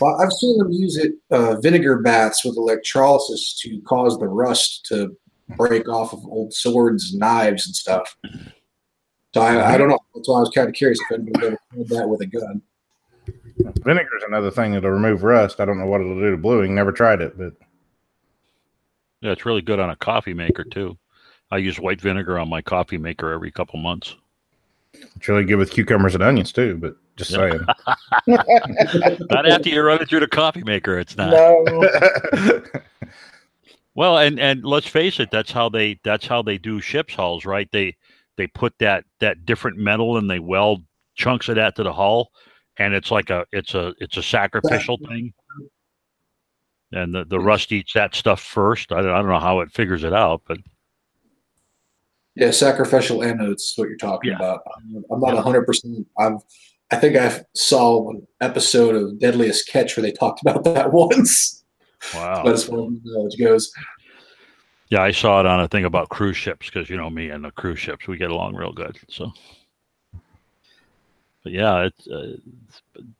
well, 0.00 0.20
I've 0.20 0.32
seen 0.32 0.58
them 0.58 0.72
use 0.72 0.96
it 0.96 1.12
uh, 1.30 1.60
vinegar 1.60 2.00
baths 2.00 2.44
with 2.44 2.56
electrolysis 2.56 3.58
to 3.62 3.80
cause 3.82 4.18
the 4.18 4.28
rust 4.28 4.86
to 4.86 5.16
break 5.56 5.88
off 5.88 6.12
of 6.12 6.24
old 6.26 6.52
swords 6.54 7.12
and 7.12 7.20
knives 7.20 7.66
and 7.66 7.76
stuff. 7.76 8.16
So 9.34 9.40
I, 9.40 9.74
I 9.74 9.78
don't 9.78 9.88
know. 9.88 9.98
That's 10.14 10.28
why 10.28 10.38
I 10.38 10.40
was 10.40 10.50
kind 10.54 10.68
of 10.68 10.74
curious 10.74 10.98
if 11.00 11.18
anybody 11.18 11.46
ever 11.48 11.58
tried 11.72 11.88
that 11.88 12.08
with 12.08 12.20
a 12.20 12.26
gun. 12.26 12.62
Vinegar 13.84 14.16
is 14.16 14.24
another 14.26 14.50
thing 14.50 14.72
that'll 14.72 14.90
remove 14.90 15.22
rust. 15.22 15.60
I 15.60 15.64
don't 15.64 15.78
know 15.78 15.86
what 15.86 16.00
it'll 16.00 16.18
do 16.18 16.30
to 16.30 16.36
bluing. 16.36 16.74
Never 16.74 16.92
tried 16.92 17.20
it, 17.20 17.36
but 17.36 17.52
Yeah, 19.20 19.32
it's 19.32 19.44
really 19.44 19.62
good 19.62 19.80
on 19.80 19.90
a 19.90 19.96
coffee 19.96 20.34
maker 20.34 20.64
too. 20.64 20.96
I 21.54 21.58
use 21.58 21.78
white 21.78 22.00
vinegar 22.00 22.36
on 22.36 22.48
my 22.48 22.60
coffee 22.60 22.98
maker 22.98 23.30
every 23.30 23.52
couple 23.52 23.78
months. 23.78 24.16
it's 24.92 25.28
really 25.28 25.44
good 25.44 25.54
with 25.54 25.70
cucumbers 25.70 26.14
and 26.14 26.22
onions 26.24 26.50
too. 26.50 26.76
But 26.76 26.96
just 27.16 27.30
Yeah. 27.30 27.36
saying. 27.36 27.66
Not 29.30 29.46
after 29.48 29.68
you 29.68 29.80
run 29.82 30.02
it 30.02 30.08
through 30.08 30.18
the 30.20 30.26
coffee 30.26 30.64
maker, 30.64 30.98
it's 30.98 31.16
not. 31.16 31.30
No. 31.30 32.62
Well, 33.96 34.18
and 34.18 34.40
and 34.40 34.64
let's 34.64 34.88
face 34.88 35.20
it, 35.20 35.30
that's 35.30 35.52
how 35.52 35.68
they 35.68 36.00
that's 36.02 36.26
how 36.26 36.42
they 36.42 36.58
do 36.58 36.80
ship's 36.80 37.14
hulls, 37.14 37.44
right? 37.44 37.68
They 37.70 37.96
they 38.36 38.48
put 38.48 38.74
that 38.80 39.04
that 39.20 39.46
different 39.46 39.78
metal 39.78 40.16
and 40.16 40.28
they 40.28 40.40
weld 40.40 40.82
chunks 41.14 41.48
of 41.48 41.54
that 41.54 41.76
to 41.76 41.84
the 41.84 41.92
hull, 41.92 42.32
and 42.76 42.92
it's 42.92 43.12
like 43.12 43.30
a 43.30 43.46
it's 43.52 43.72
a 43.76 43.94
it's 44.00 44.16
a 44.16 44.22
sacrificial 44.24 44.98
thing. 45.06 45.32
And 46.90 47.14
the, 47.14 47.24
the 47.24 47.38
rust 47.38 47.70
eats 47.70 47.92
that 47.92 48.16
stuff 48.16 48.40
first. 48.42 48.90
I 48.90 49.00
don't, 49.00 49.12
I 49.12 49.18
don't 49.18 49.28
know 49.28 49.38
how 49.38 49.60
it 49.60 49.70
figures 49.70 50.02
it 50.02 50.12
out, 50.12 50.42
but 50.48 50.58
Yeah, 52.36 52.50
sacrificial 52.50 53.18
anodes 53.20 53.56
is 53.56 53.72
what 53.76 53.88
you're 53.88 53.96
talking 53.96 54.30
Yeah. 54.30 54.36
about. 54.36 54.60
I'm- 54.66 55.20
not 55.20 55.34
100%. 55.44 56.04
I've, 56.18 56.38
I 56.90 56.96
think 56.96 57.16
I 57.16 57.44
saw 57.54 58.10
an 58.10 58.26
episode 58.40 58.94
of 58.96 59.18
Deadliest 59.20 59.68
Catch 59.68 59.96
where 59.96 60.02
they 60.02 60.12
talked 60.12 60.42
about 60.42 60.64
that 60.64 60.92
once. 60.92 61.64
wow. 62.14 62.42
But 62.44 62.54
as 62.54 62.64
far 62.64 62.80
as 62.86 62.88
knowledge 63.04 63.38
goes, 63.38 63.72
Yeah, 64.90 65.02
I 65.02 65.12
saw 65.12 65.40
it 65.40 65.46
on 65.46 65.60
a 65.60 65.68
thing 65.68 65.84
about 65.84 66.08
cruise 66.10 66.36
ships 66.36 66.66
because 66.66 66.90
you 66.90 66.96
know 66.96 67.08
me 67.10 67.30
and 67.30 67.44
the 67.44 67.50
cruise 67.52 67.78
ships, 67.78 68.06
we 68.06 68.16
get 68.16 68.30
along 68.30 68.54
real 68.54 68.72
good. 68.72 68.98
So, 69.08 69.32
but 71.42 71.52
yeah, 71.52 71.84
it's 71.84 72.06
uh, 72.08 72.36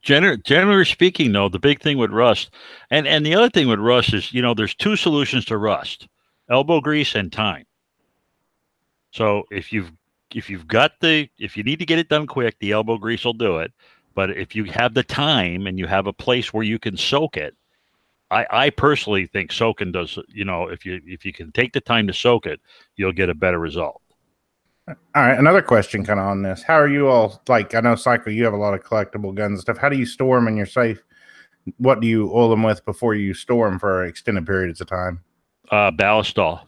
gener- 0.04 0.42
generally 0.44 0.84
speaking, 0.84 1.32
though, 1.32 1.48
the 1.48 1.58
big 1.58 1.80
thing 1.80 1.98
with 1.98 2.10
rust, 2.10 2.50
and 2.90 3.06
and 3.06 3.24
the 3.24 3.34
other 3.34 3.50
thing 3.50 3.68
with 3.68 3.78
rust 3.80 4.12
is 4.14 4.32
you 4.32 4.40
know 4.42 4.54
there's 4.54 4.74
two 4.74 4.96
solutions 4.96 5.44
to 5.46 5.56
rust: 5.58 6.06
elbow 6.50 6.80
grease 6.80 7.14
and 7.14 7.32
time. 7.32 7.64
So 9.14 9.44
if 9.50 9.72
you've 9.72 9.92
if 10.34 10.50
you've 10.50 10.66
got 10.66 10.92
the 11.00 11.28
if 11.38 11.56
you 11.56 11.62
need 11.62 11.78
to 11.78 11.86
get 11.86 11.98
it 11.98 12.08
done 12.08 12.26
quick, 12.26 12.56
the 12.58 12.72
elbow 12.72 12.98
grease 12.98 13.24
will 13.24 13.32
do 13.32 13.58
it. 13.58 13.72
But 14.14 14.30
if 14.30 14.54
you 14.54 14.64
have 14.64 14.94
the 14.94 15.02
time 15.02 15.66
and 15.66 15.78
you 15.78 15.86
have 15.86 16.06
a 16.06 16.12
place 16.12 16.52
where 16.52 16.62
you 16.62 16.78
can 16.78 16.96
soak 16.96 17.36
it, 17.36 17.56
I, 18.30 18.46
I 18.50 18.70
personally 18.70 19.26
think 19.26 19.52
soaking 19.52 19.92
does 19.92 20.18
you 20.28 20.44
know 20.44 20.68
if 20.68 20.84
you 20.84 21.00
if 21.06 21.24
you 21.24 21.32
can 21.32 21.52
take 21.52 21.72
the 21.72 21.80
time 21.80 22.06
to 22.08 22.12
soak 22.12 22.46
it 22.46 22.60
you'll 22.96 23.12
get 23.12 23.28
a 23.28 23.34
better 23.34 23.58
result 23.58 24.02
All 24.88 24.96
right, 25.14 25.38
another 25.38 25.62
question 25.62 26.04
kind 26.04 26.18
of 26.18 26.26
on 26.26 26.42
this. 26.42 26.62
How 26.62 26.74
are 26.74 26.88
you 26.88 27.08
all 27.08 27.40
like? 27.48 27.74
I 27.74 27.80
know, 27.80 27.94
Cycle, 27.94 28.32
you 28.32 28.44
have 28.44 28.52
a 28.52 28.58
lot 28.58 28.74
of 28.74 28.82
collectible 28.82 29.34
guns 29.34 29.52
and 29.52 29.60
stuff. 29.60 29.78
How 29.78 29.88
do 29.88 29.96
you 29.96 30.04
store 30.04 30.36
them 30.36 30.48
in 30.48 30.56
your 30.56 30.66
safe? 30.66 31.02
What 31.78 32.00
do 32.00 32.06
you 32.06 32.30
oil 32.34 32.50
them 32.50 32.62
with 32.62 32.84
before 32.84 33.14
you 33.14 33.32
store 33.32 33.70
them 33.70 33.78
for 33.78 34.04
extended 34.04 34.46
periods 34.46 34.80
of 34.80 34.88
time? 34.88 35.22
uh 35.70 35.90
Ballistol 35.90 36.60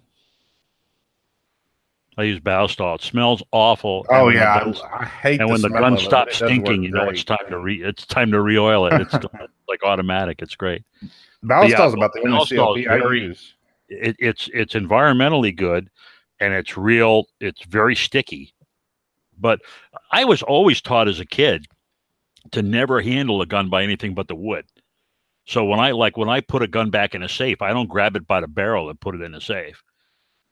I 2.18 2.22
use 2.22 2.40
Ballistol. 2.40 2.94
It 2.94 3.02
smells 3.02 3.42
awful. 3.52 4.06
Oh 4.08 4.28
and 4.28 4.36
yeah, 4.36 4.60
guns- 4.60 4.80
I, 4.80 5.02
I 5.02 5.04
hate. 5.04 5.40
and 5.40 5.50
when 5.50 5.60
the 5.60 5.68
gun 5.68 5.92
of 5.92 5.92
it, 5.92 5.96
but 5.96 6.04
stops 6.04 6.36
stinking, 6.36 6.82
you 6.82 6.90
know 6.90 7.08
it's 7.08 7.24
time 7.24 7.38
to 7.50 7.58
re 7.58 7.82
it's 7.82 8.06
time 8.06 8.32
to 8.32 8.40
re-oil 8.40 8.86
it. 8.86 9.02
It's 9.02 9.12
like 9.68 9.82
automatic. 9.84 10.40
It's 10.40 10.54
great. 10.54 10.82
Ballistol's 11.44 11.92
yeah, 11.92 11.98
about 11.98 12.12
the 12.14 12.20
only 12.22 12.38
CLP 12.38 12.88
I 12.88 13.14
use. 13.14 13.54
It, 13.88 14.16
it's 14.18 14.48
it's 14.54 14.74
environmentally 14.74 15.54
good, 15.54 15.90
and 16.40 16.54
it's 16.54 16.76
real. 16.76 17.26
It's 17.40 17.64
very 17.64 17.94
sticky. 17.94 18.54
But 19.38 19.60
I 20.10 20.24
was 20.24 20.42
always 20.42 20.80
taught 20.80 21.08
as 21.08 21.20
a 21.20 21.26
kid 21.26 21.66
to 22.52 22.62
never 22.62 23.02
handle 23.02 23.42
a 23.42 23.46
gun 23.46 23.68
by 23.68 23.82
anything 23.82 24.14
but 24.14 24.28
the 24.28 24.34
wood. 24.34 24.64
So 25.44 25.64
when 25.64 25.78
I 25.78 25.92
like 25.92 26.16
when 26.16 26.30
I 26.30 26.40
put 26.40 26.62
a 26.62 26.66
gun 26.66 26.88
back 26.88 27.14
in 27.14 27.22
a 27.22 27.28
safe, 27.28 27.60
I 27.60 27.74
don't 27.74 27.88
grab 27.88 28.16
it 28.16 28.26
by 28.26 28.40
the 28.40 28.48
barrel 28.48 28.88
and 28.88 28.98
put 28.98 29.14
it 29.14 29.20
in 29.20 29.34
a 29.34 29.40
safe. 29.40 29.82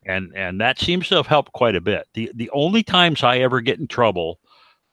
And 0.05 0.31
and 0.35 0.61
that 0.61 0.79
seems 0.79 1.07
to 1.09 1.15
have 1.15 1.27
helped 1.27 1.51
quite 1.53 1.75
a 1.75 1.81
bit. 1.81 2.07
The 2.13 2.31
the 2.35 2.49
only 2.51 2.83
times 2.83 3.23
I 3.23 3.37
ever 3.39 3.61
get 3.61 3.79
in 3.79 3.87
trouble 3.87 4.39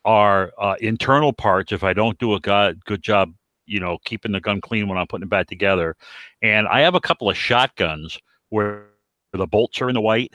are 0.05 0.53
uh, 0.59 0.75
internal 0.81 1.33
parts 1.33 1.73
if 1.73 1.85
I 1.85 1.93
don't 1.93 2.19
do 2.19 2.35
a 2.35 2.41
go- 2.41 2.75
good 2.87 3.03
job, 3.03 3.33
you 3.67 3.79
know, 3.79 3.99
keeping 4.05 4.33
the 4.33 4.41
gun 4.41 4.61
clean 4.61 4.89
when 4.89 4.99
I'm 4.99 5.07
putting 5.07 5.27
it 5.27 5.31
back 5.31 5.47
together. 5.47 5.97
And 6.41 6.67
I 6.67 6.81
have 6.81 6.95
a 6.95 7.01
couple 7.01 7.31
of 7.31 7.37
shotguns 7.37 8.19
where 8.49 8.87
the 9.33 9.47
bolts 9.47 9.81
are 9.81 9.89
in 9.89 9.95
the 9.95 10.01
white, 10.01 10.35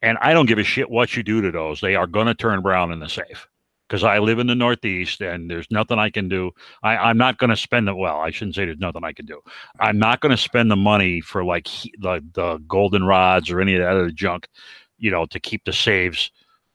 and 0.00 0.18
I 0.20 0.32
don't 0.32 0.46
give 0.46 0.58
a 0.58 0.64
shit 0.64 0.90
what 0.90 1.16
you 1.16 1.22
do 1.22 1.40
to 1.42 1.50
those. 1.50 1.80
They 1.80 1.94
are 1.94 2.06
going 2.06 2.26
to 2.26 2.34
turn 2.34 2.62
brown 2.62 2.92
in 2.92 2.98
the 2.98 3.08
safe 3.08 3.48
because 3.92 4.04
I 4.04 4.20
live 4.20 4.38
in 4.38 4.46
the 4.46 4.54
Northeast 4.54 5.20
and 5.20 5.50
there's 5.50 5.70
nothing 5.70 5.98
I 5.98 6.08
can 6.08 6.26
do. 6.26 6.52
I, 6.82 6.96
I'm 6.96 7.18
not 7.18 7.36
going 7.36 7.50
to 7.50 7.56
spend 7.56 7.86
the 7.86 7.94
well. 7.94 8.20
I 8.20 8.30
shouldn't 8.30 8.54
say 8.54 8.64
there's 8.64 8.78
nothing 8.78 9.04
I 9.04 9.12
can 9.12 9.26
do. 9.26 9.42
I'm 9.80 9.98
not 9.98 10.20
going 10.20 10.30
to 10.30 10.38
spend 10.38 10.70
the 10.70 10.76
money 10.76 11.20
for 11.20 11.44
like 11.44 11.66
he, 11.66 11.92
the 11.98 12.24
the 12.32 12.56
golden 12.66 13.04
rods 13.04 13.50
or 13.50 13.60
any 13.60 13.74
of 13.74 13.82
that 13.82 13.90
other 13.90 14.10
junk, 14.10 14.48
you 14.96 15.10
know, 15.10 15.26
to 15.26 15.38
keep 15.38 15.66
the 15.66 15.74
saves, 15.74 16.30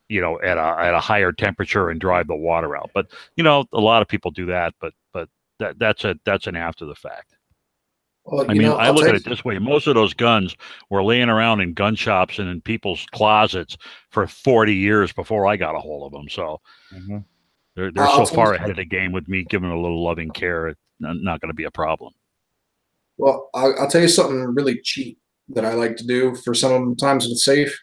you 0.09 0.21
know, 0.21 0.39
at 0.41 0.59
a 0.59 0.79
at 0.79 0.93
a 0.93 0.99
higher 0.99 1.31
temperature 1.31 1.89
and 1.89 1.99
drive 1.99 2.27
the 2.27 2.35
water 2.35 2.77
out. 2.77 2.91
But 2.93 3.07
you 3.35 3.43
know, 3.43 3.65
a 3.73 3.79
lot 3.81 4.03
of 4.03 4.07
people 4.07 4.29
do 4.29 4.45
that. 4.45 4.75
But 4.79 4.93
but 5.11 5.27
that 5.57 5.79
that's 5.79 6.05
a 6.05 6.19
that's 6.23 6.45
an 6.45 6.55
after 6.55 6.85
the 6.85 6.93
fact. 6.93 7.35
Well, 8.29 8.45
I 8.49 8.53
you 8.53 8.59
mean, 8.59 8.67
know, 8.67 8.75
I 8.75 8.87
I'll 8.87 8.93
look 8.93 9.05
at 9.05 9.11
you- 9.11 9.15
it 9.15 9.25
this 9.25 9.45
way: 9.45 9.57
most 9.57 9.87
of 9.87 9.95
those 9.95 10.13
guns 10.13 10.55
were 10.89 11.03
laying 11.03 11.29
around 11.29 11.61
in 11.61 11.73
gun 11.73 11.95
shops 11.95 12.39
and 12.39 12.49
in 12.49 12.59
people's 12.61 13.05
closets 13.13 13.77
for 14.09 14.27
40 14.27 14.75
years 14.75 15.13
before 15.13 15.47
I 15.47 15.55
got 15.55 15.75
a 15.75 15.79
hold 15.79 16.05
of 16.07 16.11
them. 16.11 16.27
So 16.29 16.59
Mhm. 16.93 17.23
they're 17.75 17.91
they're 17.91 18.03
I'll 18.03 18.25
so 18.25 18.35
far 18.35 18.53
ahead 18.53 18.69
of 18.69 18.75
the 18.75 18.85
game 18.85 19.11
with 19.13 19.27
me 19.29 19.43
giving 19.43 19.69
a 19.71 19.79
little 19.79 20.03
loving 20.03 20.29
care. 20.31 20.67
It's 20.67 20.79
not, 20.99 21.15
not 21.21 21.39
going 21.41 21.49
to 21.49 21.55
be 21.55 21.63
a 21.63 21.71
problem. 21.71 22.13
Well, 23.17 23.49
I'll, 23.53 23.73
I'll 23.79 23.89
tell 23.89 24.01
you 24.01 24.07
something 24.09 24.39
really 24.53 24.79
cheap 24.83 25.17
that 25.49 25.63
I 25.63 25.73
like 25.73 25.95
to 25.97 26.05
do 26.05 26.35
for 26.35 26.53
sometimes 26.53 27.23
in 27.25 27.31
the 27.31 27.37
safe 27.37 27.75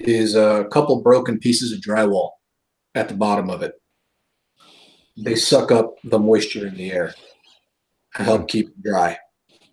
is 0.00 0.34
a 0.34 0.66
couple 0.72 1.00
broken 1.00 1.38
pieces 1.38 1.72
of 1.72 1.78
drywall 1.80 2.32
at 2.94 3.08
the 3.08 3.14
bottom 3.14 3.48
of 3.50 3.62
it. 3.62 3.80
They 5.16 5.36
suck 5.36 5.70
up 5.70 5.94
the 6.04 6.18
moisture 6.18 6.66
in 6.66 6.74
the 6.74 6.90
air 6.92 7.14
and 8.18 8.26
help 8.26 8.48
keep 8.48 8.68
it 8.68 8.82
dry. 8.82 9.16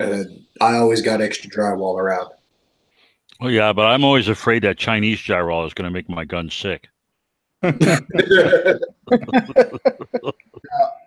And 0.04 0.46
I 0.62 0.76
always 0.76 1.02
got 1.02 1.22
extra 1.22 1.50
drywall 1.50 1.98
around. 1.98 2.30
Well, 3.40 3.52
yeah, 3.52 3.74
but 3.74 3.86
I'm 3.86 4.04
always 4.04 4.28
afraid 4.28 4.64
that 4.64 4.78
Chinese 4.78 5.20
drywall 5.20 5.66
is 5.68 5.74
going 5.74 5.86
to 5.86 5.92
make 5.92 6.10
my 6.10 6.26
gun 6.26 6.50
sick. 6.50 6.88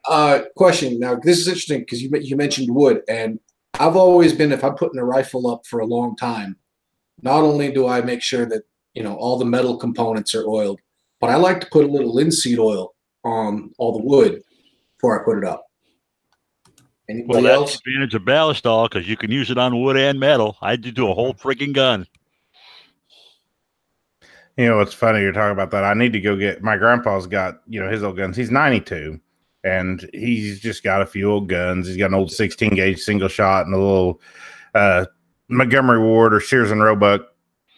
uh, 0.08 0.40
question 0.56 0.98
now. 0.98 1.14
This 1.16 1.38
is 1.38 1.48
interesting 1.48 1.80
because 1.80 2.02
you 2.02 2.10
you 2.20 2.34
mentioned 2.34 2.74
wood, 2.74 3.02
and 3.08 3.38
I've 3.74 3.96
always 3.96 4.32
been 4.32 4.52
if 4.52 4.64
I'm 4.64 4.74
putting 4.74 4.98
a 4.98 5.04
rifle 5.04 5.48
up 5.48 5.66
for 5.66 5.80
a 5.80 5.86
long 5.86 6.16
time, 6.16 6.56
not 7.20 7.42
only 7.42 7.70
do 7.72 7.86
I 7.86 8.00
make 8.00 8.22
sure 8.22 8.46
that 8.46 8.62
you 8.94 9.02
know 9.02 9.14
all 9.16 9.38
the 9.38 9.44
metal 9.44 9.76
components 9.76 10.34
are 10.34 10.46
oiled, 10.46 10.80
but 11.20 11.28
I 11.28 11.36
like 11.36 11.60
to 11.60 11.68
put 11.70 11.84
a 11.84 11.92
little 11.92 12.14
linseed 12.14 12.58
oil 12.58 12.94
on 13.22 13.72
all 13.76 13.92
the 13.92 14.04
wood 14.04 14.42
before 14.96 15.20
I 15.20 15.24
put 15.24 15.36
it 15.36 15.44
up. 15.44 15.65
Well, 17.08 17.16
Anybody 17.18 17.42
that's 17.42 17.54
else? 17.54 17.80
the 17.84 17.90
advantage 17.92 18.14
of 18.14 18.22
Ballistol 18.22 18.88
because 18.90 19.08
you 19.08 19.16
can 19.16 19.30
use 19.30 19.50
it 19.50 19.58
on 19.58 19.80
wood 19.80 19.96
and 19.96 20.18
metal. 20.18 20.56
I 20.60 20.76
did 20.76 20.94
do 20.94 21.08
a 21.08 21.14
whole 21.14 21.34
freaking 21.34 21.72
gun. 21.72 22.06
You 24.56 24.66
know, 24.66 24.80
it's 24.80 24.94
funny 24.94 25.20
you're 25.20 25.32
talking 25.32 25.52
about 25.52 25.70
that. 25.72 25.84
I 25.84 25.94
need 25.94 26.12
to 26.14 26.20
go 26.20 26.34
get 26.34 26.62
my 26.62 26.76
grandpa's 26.76 27.26
got, 27.26 27.60
you 27.68 27.78
know, 27.80 27.90
his 27.90 28.02
old 28.02 28.16
guns. 28.16 28.36
He's 28.36 28.50
92 28.50 29.20
and 29.64 30.08
he's 30.12 30.60
just 30.60 30.82
got 30.82 31.02
a 31.02 31.06
few 31.06 31.30
old 31.30 31.48
guns. 31.48 31.86
He's 31.86 31.96
got 31.96 32.06
an 32.06 32.14
old 32.14 32.32
16 32.32 32.74
gauge 32.74 33.00
single 33.00 33.28
shot 33.28 33.66
and 33.66 33.74
a 33.74 33.78
little 33.78 34.20
uh, 34.74 35.06
Montgomery 35.48 36.00
Ward 36.00 36.34
or 36.34 36.40
Sears 36.40 36.70
and 36.70 36.82
Roebuck 36.82 37.22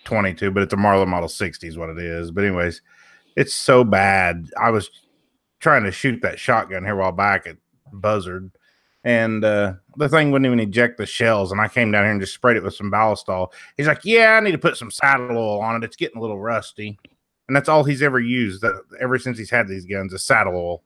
22, 0.05 0.51
but 0.53 0.63
it's 0.63 0.73
a 0.73 0.77
Marlin 0.77 1.09
Model 1.09 1.29
60 1.29 1.67
is 1.67 1.77
what 1.77 1.91
it 1.91 1.99
is. 1.99 2.31
But, 2.31 2.45
anyways, 2.45 2.81
it's 3.37 3.55
so 3.55 3.85
bad. 3.85 4.49
I 4.61 4.71
was 4.71 4.91
trying 5.61 5.85
to 5.85 5.93
shoot 5.93 6.23
that 6.23 6.39
shotgun 6.39 6.85
here 6.85 6.95
a 6.95 6.97
while 6.97 7.13
back 7.13 7.47
at 7.47 7.57
Buzzard 7.93 8.51
and 9.05 9.45
uh, 9.45 9.75
the 9.97 10.09
thing 10.09 10.31
wouldn't 10.31 10.47
even 10.47 10.61
eject 10.61 10.99
the 10.99 11.07
shells. 11.07 11.53
And 11.53 11.61
I 11.61 11.69
came 11.69 11.91
down 11.93 12.05
here 12.05 12.13
and 12.13 12.21
just 12.21 12.35
sprayed 12.35 12.57
it 12.57 12.63
with 12.63 12.75
some 12.75 12.91
ballast 12.91 13.27
ballistol. 13.27 13.53
He's 13.77 13.87
like, 13.87 14.05
"Yeah, 14.05 14.37
I 14.37 14.41
need 14.41 14.53
to 14.53 14.59
put 14.59 14.77
some 14.77 14.91
saddle 14.91 15.37
oil 15.37 15.61
on 15.61 15.77
it. 15.77 15.85
It's 15.85 15.97
getting 15.97 16.19
a 16.19 16.21
little 16.21 16.41
rusty." 16.41 16.99
And 17.47 17.57
that's 17.57 17.69
all 17.69 17.85
he's 17.85 18.03
ever 18.03 18.21
used 18.21 18.65
ever 19.01 19.19
since 19.19 19.39
he's 19.39 19.51
had 19.51 19.69
these 19.69 19.87
guns 19.87 20.13
is 20.13 20.23
saddle 20.23 20.55
oil. 20.55 20.83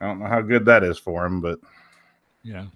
I 0.00 0.06
don't 0.06 0.18
know 0.20 0.26
how 0.26 0.40
good 0.40 0.64
that 0.66 0.82
is 0.82 0.98
for 0.98 1.24
him, 1.24 1.40
but 1.40 1.58
Yeah. 2.42 2.66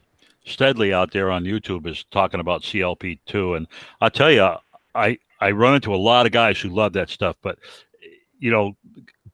Steadley 0.46 0.92
out 0.92 1.12
there 1.12 1.30
on 1.30 1.44
YouTube 1.44 1.86
is 1.86 2.04
talking 2.10 2.40
about 2.40 2.62
CLP 2.62 3.18
two, 3.26 3.54
and 3.54 3.66
I 4.00 4.08
tell 4.08 4.30
you, 4.30 4.48
I 4.94 5.18
I 5.40 5.50
run 5.50 5.74
into 5.74 5.94
a 5.94 5.96
lot 5.96 6.26
of 6.26 6.32
guys 6.32 6.58
who 6.60 6.70
love 6.70 6.92
that 6.94 7.10
stuff, 7.10 7.36
but 7.42 7.58
you 8.38 8.50
know, 8.50 8.76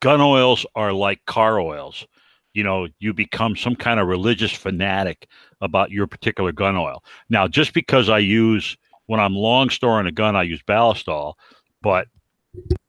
gun 0.00 0.20
oils 0.20 0.66
are 0.74 0.92
like 0.92 1.24
car 1.26 1.60
oils. 1.60 2.06
You 2.54 2.64
know, 2.64 2.88
you 3.00 3.12
become 3.12 3.56
some 3.56 3.76
kind 3.76 4.00
of 4.00 4.06
religious 4.06 4.52
fanatic 4.52 5.28
about 5.60 5.90
your 5.90 6.06
particular 6.06 6.52
gun 6.52 6.76
oil. 6.76 7.04
Now, 7.28 7.46
just 7.48 7.74
because 7.74 8.08
I 8.08 8.18
use 8.18 8.76
when 9.06 9.20
I'm 9.20 9.34
long 9.34 9.70
storing 9.70 10.06
a 10.06 10.12
gun, 10.12 10.36
I 10.36 10.44
use 10.44 10.62
Ballistol, 10.62 11.34
but 11.82 12.08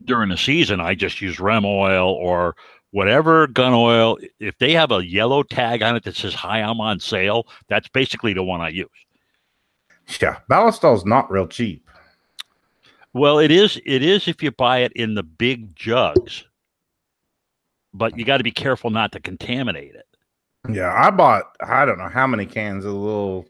during 0.05 0.29
the 0.29 0.37
season, 0.37 0.79
I 0.79 0.95
just 0.95 1.19
use 1.19 1.39
Rem 1.39 1.65
oil 1.65 2.09
or 2.13 2.55
whatever 2.91 3.47
gun 3.47 3.73
oil. 3.73 4.17
If 4.39 4.57
they 4.59 4.71
have 4.73 4.91
a 4.91 5.05
yellow 5.05 5.43
tag 5.43 5.81
on 5.81 5.95
it 5.95 6.03
that 6.03 6.15
says 6.15 6.33
"Hi, 6.35 6.61
I'm 6.61 6.79
on 6.79 6.99
sale," 6.99 7.47
that's 7.67 7.89
basically 7.89 8.33
the 8.33 8.43
one 8.43 8.61
I 8.61 8.69
use. 8.69 8.87
yeah, 10.21 10.37
ballistol's 10.49 11.05
not 11.05 11.29
real 11.31 11.47
cheap. 11.47 11.89
Well, 13.13 13.39
it 13.39 13.49
is. 13.49 13.81
It 13.85 14.03
is 14.03 14.27
if 14.27 14.43
you 14.43 14.51
buy 14.51 14.79
it 14.79 14.91
in 14.93 15.15
the 15.15 15.23
big 15.23 15.75
jugs, 15.75 16.45
but 17.95 18.17
you 18.17 18.25
got 18.25 18.37
to 18.37 18.43
be 18.43 18.51
careful 18.51 18.89
not 18.89 19.11
to 19.13 19.19
contaminate 19.19 19.95
it. 19.95 20.05
Yeah, 20.69 20.93
I 20.93 21.11
bought 21.11 21.55
I 21.61 21.85
don't 21.85 21.97
know 21.97 22.09
how 22.09 22.27
many 22.27 22.45
cans 22.45 22.85
of 22.85 22.93
the 22.93 22.97
little 22.97 23.45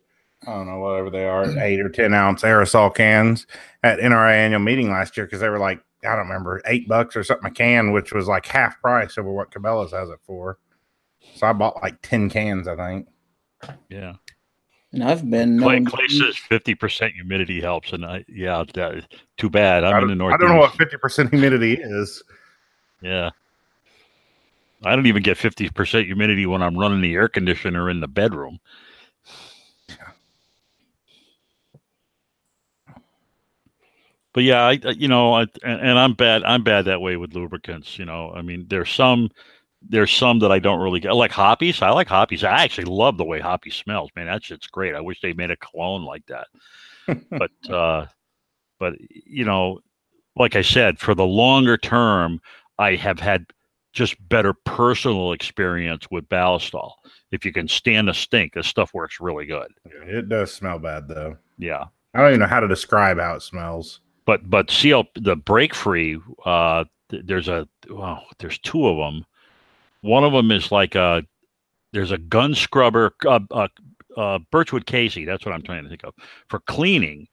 I 0.46 0.52
don't 0.52 0.68
know 0.68 0.80
whatever 0.80 1.10
they 1.10 1.26
are 1.26 1.58
eight 1.60 1.80
or 1.80 1.90
ten 1.90 2.14
ounce 2.14 2.44
aerosol 2.44 2.94
cans 2.94 3.48
at 3.84 4.00
NRA 4.00 4.32
annual 4.32 4.60
meeting 4.60 4.90
last 4.92 5.18
year 5.18 5.26
because 5.26 5.40
they 5.40 5.50
were 5.50 5.60
like 5.60 5.82
I 6.04 6.16
don't 6.16 6.28
remember 6.28 6.62
eight 6.66 6.88
bucks 6.88 7.16
or 7.16 7.24
something 7.24 7.50
a 7.50 7.54
can, 7.54 7.92
which 7.92 8.14
was 8.14 8.28
like 8.28 8.46
half 8.46 8.80
price 8.82 9.18
over 9.18 9.32
what 9.32 9.52
Cabela's 9.52 9.92
has 9.92 10.10
it 10.10 10.20
for. 10.24 10.60
So 11.36 11.48
I 11.48 11.54
bought 11.54 11.82
like 11.82 12.02
ten 12.02 12.30
cans, 12.30 12.68
I 12.68 12.76
think. 12.76 13.08
Yeah. 13.90 14.14
And 14.92 15.04
I've 15.04 15.30
been 15.30 15.60
Clay, 15.60 15.80
known 15.80 15.86
Clay 15.86 16.08
says 16.08 16.38
fifty 16.38 16.76
percent 16.76 17.14
humidity 17.16 17.60
helps, 17.60 17.92
and 17.92 18.06
I 18.06 18.24
yeah, 18.28 18.64
that 18.76 18.96
is 18.96 19.04
too 19.38 19.50
bad. 19.50 19.84
I'm 19.84 19.96
I 19.96 20.02
in 20.02 20.08
the 20.08 20.16
north. 20.16 20.34
I 20.34 20.38
don't 20.38 20.50
know 20.50 20.58
what 20.58 20.74
fifty 20.76 20.98
percent 20.98 21.32
humidity 21.32 21.74
is. 21.74 22.24
Yeah. 23.02 23.32
I 24.84 24.96
don't 24.96 25.08
even 25.08 25.24
get 25.24 25.38
fifty 25.38 25.70
percent 25.70 26.06
humidity 26.06 26.46
when 26.46 26.62
I'm 26.64 26.78
running 26.78 27.02
the 27.02 27.14
air 27.14 27.28
conditioner 27.28 27.90
in 27.90 28.00
the 28.00 28.08
bedroom. 28.08 28.60
But 34.34 34.44
yeah, 34.44 34.62
I 34.64 34.80
I- 34.86 34.90
you 34.92 35.08
know, 35.08 35.34
I, 35.34 35.42
and, 35.64 35.82
and 35.82 36.00
I'm 36.00 36.14
bad. 36.14 36.44
I'm 36.44 36.64
bad 36.64 36.86
that 36.86 37.02
way 37.02 37.16
with 37.18 37.34
lubricants. 37.34 37.98
You 37.98 38.06
know, 38.06 38.32
I 38.36 38.42
mean, 38.42 38.66
there's 38.70 38.90
some 38.92 39.30
there's 39.82 40.12
some 40.12 40.40
that 40.40 40.52
I 40.52 40.60
don't 40.60 40.82
really 40.82 41.00
get. 41.00 41.12
I 41.12 41.14
Like 41.16 41.32
Hoppe's, 41.32 41.82
I 41.82 41.90
like 41.92 42.08
Hoppe's. 42.08 42.44
I 42.44 42.52
actually 42.64 42.86
love 42.86 43.18
the 43.18 43.26
way 43.26 43.40
Hoppy 43.40 43.70
smells. 43.72 44.10
Man, 44.16 44.28
that 44.28 44.44
shit's 44.44 44.68
great. 44.68 44.96
I 44.96 45.02
wish 45.02 45.22
they 45.22 45.34
made 45.34 45.52
a 45.52 45.58
cologne 45.58 46.06
like 46.06 46.26
that. 46.28 46.48
but 47.32 47.72
uh, 47.74 48.08
but 48.80 48.96
you 49.00 49.46
know, 49.46 49.82
like 50.38 50.56
I 50.56 50.64
said, 50.64 51.00
for 51.00 51.16
the 51.16 51.26
longer 51.26 51.78
term, 51.78 52.42
I 52.80 52.96
have 52.96 53.20
had 53.20 53.46
just 53.96 54.16
better 54.30 54.54
personal 54.54 55.32
experience 55.32 56.06
with 56.12 56.30
Ballistol. 56.30 56.92
If 57.32 57.46
you 57.46 57.52
can 57.52 57.68
stand 57.68 58.10
the 58.10 58.14
stink, 58.14 58.54
this 58.54 58.68
stuff 58.68 58.94
works 58.94 59.20
really 59.20 59.46
good. 59.46 59.72
It 59.86 60.30
does 60.30 60.54
smell 60.54 60.78
bad 60.78 61.08
though. 61.08 61.38
Yeah. 61.58 61.86
I 62.14 62.20
don't 62.20 62.30
even 62.30 62.40
know 62.42 62.48
how 62.48 62.60
to 62.60 62.68
describe 62.68 63.20
how 63.20 63.36
it 63.36 63.42
smells. 63.42 64.02
But 64.26 64.50
but 64.50 64.70
CL 64.70 65.06
the 65.16 65.36
break 65.36 65.74
free, 65.74 66.20
uh, 66.46 66.86
th- 67.10 67.24
there's 67.26 67.48
a 67.48 67.68
well, 67.90 68.26
there's 68.40 68.60
two 68.60 68.88
of 68.88 68.98
them. 68.98 69.26
One 70.02 70.24
of 70.24 70.34
them 70.34 70.52
is 70.52 70.72
like 70.72 70.96
a 70.96 71.24
there's 71.94 72.12
a 72.12 72.18
gun 72.18 72.54
scrubber, 72.54 73.16
uh, 73.26 73.40
uh, 73.52 73.68
uh, 74.18 74.40
Birchwood 74.52 74.86
Casey. 74.86 75.26
That's 75.26 75.46
what 75.46 75.54
I'm 75.54 75.62
trying 75.62 75.84
to 75.84 75.90
think 75.90 76.04
of 76.04 76.14
for 76.50 76.60
cleaning. 76.60 77.28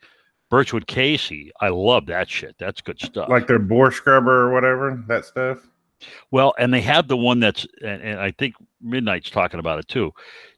Birchwood 0.50 0.86
Casey. 0.86 1.50
I 1.62 1.68
love 1.68 2.06
that 2.06 2.28
shit. 2.28 2.54
That's 2.58 2.82
good 2.82 3.00
stuff. 3.00 3.30
Like 3.30 3.46
their 3.46 3.58
bore 3.58 3.90
scrubber 3.90 4.42
or 4.42 4.52
whatever, 4.52 5.02
that 5.08 5.24
stuff. 5.24 5.66
Well, 6.30 6.54
and 6.58 6.72
they 6.72 6.80
have 6.82 7.08
the 7.08 7.16
one 7.16 7.40
that's, 7.40 7.66
and, 7.82 8.02
and 8.02 8.20
I 8.20 8.30
think 8.32 8.54
Midnight's 8.80 9.30
talking 9.30 9.60
about 9.60 9.78
it 9.78 9.88
too, 9.88 10.12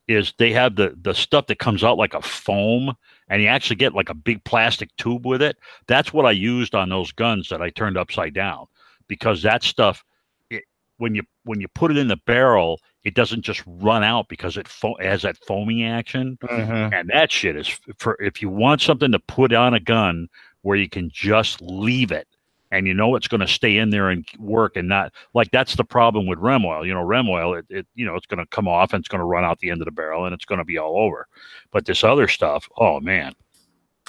is 0.07 0.35
they 0.39 0.53
have 0.53 0.77
the 0.77 0.95
the 1.01 1.15
stuff 1.15 1.47
that 1.47 1.59
comes 1.59 1.83
out 1.83 1.97
like 1.97 2.15
a 2.15 2.21
foam, 2.23 2.95
and 3.29 3.43
you 3.43 3.49
actually 3.49 3.77
get 3.77 3.95
like 3.95 4.11
a 4.11 4.15
big 4.15 4.45
plastic 4.45 4.95
tube 4.97 5.27
with 5.27 5.41
it. 5.41 5.57
That's 5.87 6.13
what 6.13 6.27
I 6.27 6.31
used 6.33 6.75
on 6.75 6.89
those 6.91 7.11
guns 7.13 7.49
that 7.49 7.63
I 7.63 7.71
turned 7.71 7.97
upside 7.97 8.35
down, 8.35 8.67
because 9.09 9.43
that 9.43 9.63
stuff, 9.63 10.05
it, 10.51 10.65
when 10.99 11.15
you 11.15 11.23
when 11.45 11.61
you 11.61 11.69
put 11.69 11.91
it 11.91 11.97
in 11.97 12.09
the 12.09 12.19
barrel, 12.27 12.81
it 13.05 13.15
doesn't 13.15 13.43
just 13.43 13.63
run 13.67 14.05
out 14.05 14.29
because 14.29 14.57
it, 14.57 14.69
fo- 14.69 14.97
it 14.97 15.07
has 15.07 15.23
that 15.23 15.39
foaming 15.39 15.85
action, 15.85 16.39
Mhm. 16.43 16.93
and 16.93 17.09
that 17.09 17.33
shit 17.33 17.57
is 17.57 17.69
for 17.99 18.21
if 18.21 18.43
you 18.43 18.51
want 18.51 18.83
something 18.83 19.13
to 19.13 19.19
put 19.19 19.53
on 19.55 19.73
a 19.75 19.81
gun 19.81 20.29
where 20.63 20.77
you 20.77 20.89
can 20.89 21.09
just 21.13 21.61
leave 21.63 22.13
it 22.13 22.27
and 22.75 22.87
you 22.87 22.95
know 22.95 23.15
it's 23.17 23.29
going 23.29 23.41
to 23.41 23.47
stay 23.47 23.77
in 23.79 23.91
there 23.91 24.11
and 24.11 24.27
work 24.39 24.77
and 24.77 24.89
not 24.89 25.13
like 25.35 25.51
that's 25.51 25.77
the 25.77 25.85
problem 25.85 26.27
with 26.27 26.39
rem 26.39 26.65
oil. 26.65 26.87
You 26.87 26.95
know 26.95 27.03
rem 27.03 27.29
oil 27.29 27.55
it, 27.55 27.67
it 27.69 27.87
you 27.95 28.05
know 28.05 28.15
it's 28.17 28.27
going 28.27 28.39
to 28.39 28.47
come 28.47 28.69
off 28.69 28.93
and 28.93 29.01
it's 29.01 29.09
going 29.09 29.21
to 29.21 29.25
run 29.25 29.45
out 29.45 29.59
the 29.61 29.71
end 29.71 29.81
of 29.81 29.87
the 29.87 29.93
barrel 29.93 30.25
and 30.25 30.35
it's 30.35 30.45
going 30.45 30.59
to 30.59 30.65
be 30.65 30.79
all 30.79 30.99
over. 30.99 31.27
But 31.71 31.87
this 31.87 32.05
other 32.05 32.29
stuff 32.29 32.69
oh 32.79 33.01
man 33.01 33.35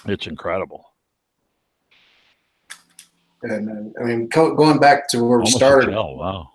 it's 0.07 0.27
incredible. 0.27 0.86
And 3.41 3.95
uh, 3.95 4.01
I 4.01 4.05
mean, 4.05 4.29
co- 4.29 4.55
going 4.55 4.79
back 4.79 5.07
to 5.10 5.17
where 5.19 5.39
we 5.39 5.45
Almost 5.45 5.55
a 5.55 5.57
started, 5.57 5.91
gel, 5.91 6.17
wow. 6.17 6.51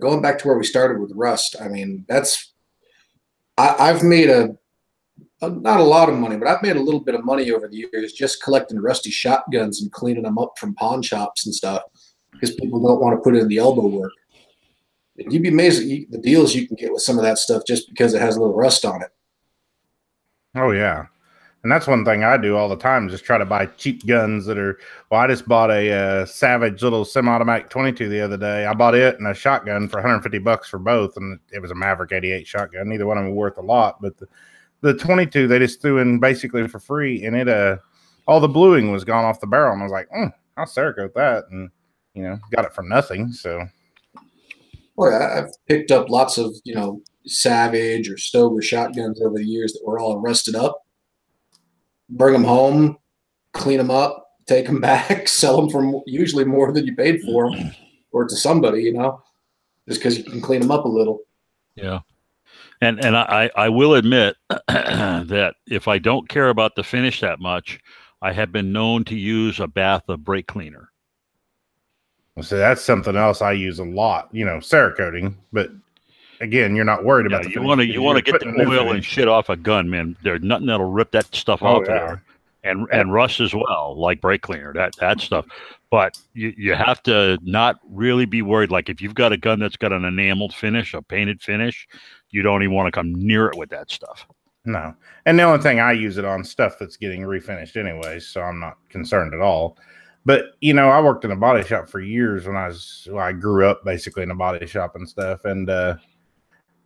Going 0.00 0.22
back 0.22 0.38
to 0.38 0.48
where 0.48 0.56
we 0.56 0.64
started 0.64 0.98
with 0.98 1.12
rust 1.14 1.56
i 1.60 1.68
mean 1.68 2.06
that's 2.08 2.52
I, 3.58 3.76
i've 3.78 4.02
made 4.02 4.30
a 4.30 4.56
not 5.48 5.80
a 5.80 5.84
lot 5.84 6.08
of 6.08 6.16
money 6.16 6.36
but 6.36 6.48
i've 6.48 6.62
made 6.62 6.76
a 6.76 6.80
little 6.80 7.00
bit 7.00 7.14
of 7.14 7.24
money 7.24 7.50
over 7.50 7.68
the 7.68 7.76
years 7.76 8.12
just 8.12 8.42
collecting 8.42 8.80
rusty 8.80 9.10
shotguns 9.10 9.82
and 9.82 9.92
cleaning 9.92 10.22
them 10.24 10.38
up 10.38 10.52
from 10.58 10.74
pawn 10.74 11.02
shops 11.02 11.46
and 11.46 11.54
stuff 11.54 11.82
because 12.32 12.54
people 12.56 12.80
don't 12.80 13.00
want 13.00 13.16
to 13.16 13.22
put 13.22 13.36
in 13.36 13.48
the 13.48 13.58
elbow 13.58 13.86
work 13.86 14.12
And 15.18 15.32
you'd 15.32 15.42
be 15.42 15.48
amazed 15.48 15.82
at 15.82 16.10
the 16.10 16.18
deals 16.18 16.54
you 16.54 16.66
can 16.66 16.76
get 16.76 16.92
with 16.92 17.02
some 17.02 17.18
of 17.18 17.24
that 17.24 17.38
stuff 17.38 17.62
just 17.66 17.88
because 17.88 18.14
it 18.14 18.20
has 18.20 18.36
a 18.36 18.40
little 18.40 18.56
rust 18.56 18.84
on 18.84 19.02
it 19.02 19.10
Oh 20.56 20.70
yeah, 20.70 21.06
and 21.64 21.72
that's 21.72 21.86
one 21.86 22.04
thing 22.04 22.22
I 22.22 22.36
do 22.36 22.56
all 22.56 22.68
the 22.68 22.76
time. 22.76 23.08
Just 23.08 23.24
try 23.24 23.38
to 23.38 23.44
buy 23.44 23.66
cheap 23.66 24.06
guns 24.06 24.46
that 24.46 24.56
are. 24.56 24.78
Well, 25.10 25.20
I 25.20 25.26
just 25.26 25.48
bought 25.48 25.70
a 25.70 25.92
uh, 25.92 26.26
Savage 26.26 26.82
little 26.82 27.04
semi-automatic 27.04 27.70
22 27.70 28.08
the 28.08 28.20
other 28.20 28.36
day. 28.36 28.64
I 28.66 28.72
bought 28.72 28.94
it 28.94 29.18
and 29.18 29.26
a 29.26 29.34
shotgun 29.34 29.88
for 29.88 29.96
150 29.96 30.38
bucks 30.38 30.68
for 30.68 30.78
both, 30.78 31.16
and 31.16 31.40
it 31.52 31.60
was 31.60 31.72
a 31.72 31.74
Maverick 31.74 32.12
88 32.12 32.46
shotgun. 32.46 32.88
Neither 32.88 33.06
one 33.06 33.18
of 33.18 33.24
them 33.24 33.34
worth 33.34 33.58
a 33.58 33.62
lot, 33.62 34.00
but 34.00 34.16
the, 34.16 34.28
the 34.84 34.92
22 34.92 35.48
they 35.48 35.58
just 35.58 35.80
threw 35.80 35.98
in 35.98 36.20
basically 36.20 36.68
for 36.68 36.78
free, 36.78 37.24
and 37.24 37.34
it 37.34 37.48
uh 37.48 37.78
all 38.26 38.38
the 38.38 38.48
bluing 38.48 38.92
was 38.92 39.02
gone 39.02 39.24
off 39.24 39.40
the 39.40 39.46
barrel, 39.46 39.72
and 39.72 39.82
I 39.82 39.84
was 39.84 39.92
like, 39.92 40.08
mm, 40.10 40.32
I'll 40.58 40.66
Cerakote 40.66 41.14
that, 41.14 41.44
and 41.50 41.70
you 42.12 42.22
know 42.22 42.38
got 42.54 42.66
it 42.66 42.74
for 42.74 42.82
nothing. 42.82 43.32
So 43.32 43.66
Well, 44.96 45.10
I've 45.12 45.50
picked 45.66 45.90
up 45.90 46.10
lots 46.10 46.36
of, 46.36 46.54
you 46.64 46.74
know, 46.74 47.00
Savage 47.26 48.10
or 48.10 48.18
Stover 48.18 48.60
shotguns 48.60 49.22
over 49.22 49.38
the 49.38 49.44
years 49.44 49.72
that 49.72 49.84
were 49.84 49.98
all 49.98 50.20
rusted 50.20 50.54
up. 50.54 50.82
Bring 52.10 52.34
them 52.34 52.44
home, 52.44 52.98
clean 53.54 53.78
them 53.78 53.90
up, 53.90 54.26
take 54.46 54.66
them 54.66 54.80
back, 54.82 55.28
sell 55.28 55.56
them 55.56 55.70
for 55.70 56.02
usually 56.06 56.44
more 56.44 56.72
than 56.72 56.86
you 56.86 56.94
paid 56.94 57.22
for 57.22 57.50
them, 57.50 57.72
or 58.12 58.28
to 58.28 58.36
somebody, 58.36 58.82
you 58.82 58.92
know, 58.92 59.22
just 59.88 60.00
because 60.00 60.18
you 60.18 60.24
can 60.24 60.42
clean 60.42 60.60
them 60.60 60.70
up 60.70 60.84
a 60.84 60.88
little. 60.88 61.20
Yeah. 61.74 62.00
And 62.80 63.04
and 63.04 63.16
I, 63.16 63.50
I 63.56 63.68
will 63.68 63.94
admit 63.94 64.36
that 64.68 65.54
if 65.66 65.88
I 65.88 65.98
don't 65.98 66.28
care 66.28 66.48
about 66.50 66.74
the 66.76 66.84
finish 66.84 67.20
that 67.20 67.40
much, 67.40 67.80
I 68.22 68.32
have 68.32 68.52
been 68.52 68.72
known 68.72 69.04
to 69.04 69.16
use 69.16 69.60
a 69.60 69.66
bath 69.68 70.08
of 70.08 70.24
brake 70.24 70.46
cleaner. 70.46 70.90
So 72.40 72.58
that's 72.58 72.82
something 72.82 73.16
else 73.16 73.42
I 73.42 73.52
use 73.52 73.78
a 73.78 73.84
lot, 73.84 74.28
you 74.32 74.44
know, 74.44 74.56
Cerakoting. 74.58 75.34
But 75.52 75.70
again, 76.40 76.74
you're 76.74 76.84
not 76.84 77.04
worried 77.04 77.30
Yeah, 77.30 77.38
about 77.38 77.44
the 77.44 77.50
you 77.50 77.62
want 77.62 77.80
to 77.80 77.86
you 77.86 78.02
want 78.02 78.16
to 78.18 78.22
get 78.22 78.40
the 78.40 78.48
oil 78.66 78.92
and 78.92 79.04
shit 79.04 79.28
off 79.28 79.48
a 79.50 79.56
gun, 79.56 79.88
man. 79.88 80.16
There's 80.22 80.42
nothing 80.42 80.66
that'll 80.66 80.90
rip 80.90 81.12
that 81.12 81.32
stuff 81.34 81.62
Oh, 81.62 81.76
out 81.76 81.84
yeah. 81.88 82.06
there. 82.06 82.22
And 82.64 82.88
and 82.90 83.12
rust 83.12 83.40
as 83.40 83.54
well, 83.54 83.94
like 83.98 84.20
brake 84.22 84.42
cleaner, 84.42 84.72
that 84.72 84.96
that 84.96 85.20
stuff. 85.20 85.46
But 85.90 86.18
you, 86.32 86.52
you 86.56 86.74
have 86.74 87.02
to 87.04 87.38
not 87.42 87.76
really 87.88 88.24
be 88.24 88.42
worried. 88.42 88.70
Like 88.70 88.88
if 88.88 89.02
you've 89.02 89.14
got 89.14 89.32
a 89.32 89.36
gun 89.36 89.60
that's 89.60 89.76
got 89.76 89.92
an 89.92 90.04
enameled 90.04 90.54
finish, 90.54 90.94
a 90.94 91.02
painted 91.02 91.42
finish, 91.42 91.86
you 92.34 92.42
don't 92.42 92.64
even 92.64 92.74
want 92.74 92.88
to 92.88 92.92
come 92.92 93.14
near 93.14 93.46
it 93.46 93.56
with 93.56 93.70
that 93.70 93.90
stuff. 93.90 94.26
No. 94.64 94.92
And 95.24 95.38
the 95.38 95.44
only 95.44 95.62
thing 95.62 95.78
I 95.78 95.92
use 95.92 96.18
it 96.18 96.24
on 96.24 96.42
stuff 96.42 96.78
that's 96.80 96.96
getting 96.96 97.22
refinished 97.22 97.76
anyway, 97.76 98.18
so 98.18 98.42
I'm 98.42 98.58
not 98.58 98.76
concerned 98.88 99.34
at 99.34 99.40
all. 99.40 99.78
But 100.26 100.46
you 100.60 100.74
know, 100.74 100.88
I 100.88 101.00
worked 101.00 101.24
in 101.24 101.30
a 101.30 101.36
body 101.36 101.62
shop 101.62 101.88
for 101.88 102.00
years 102.00 102.46
when 102.46 102.56
I 102.56 102.66
was 102.66 103.06
well, 103.10 103.22
I 103.22 103.32
grew 103.32 103.66
up 103.66 103.84
basically 103.84 104.24
in 104.24 104.32
a 104.32 104.34
body 104.34 104.66
shop 104.66 104.96
and 104.96 105.08
stuff. 105.08 105.44
And 105.44 105.70
uh 105.70 105.96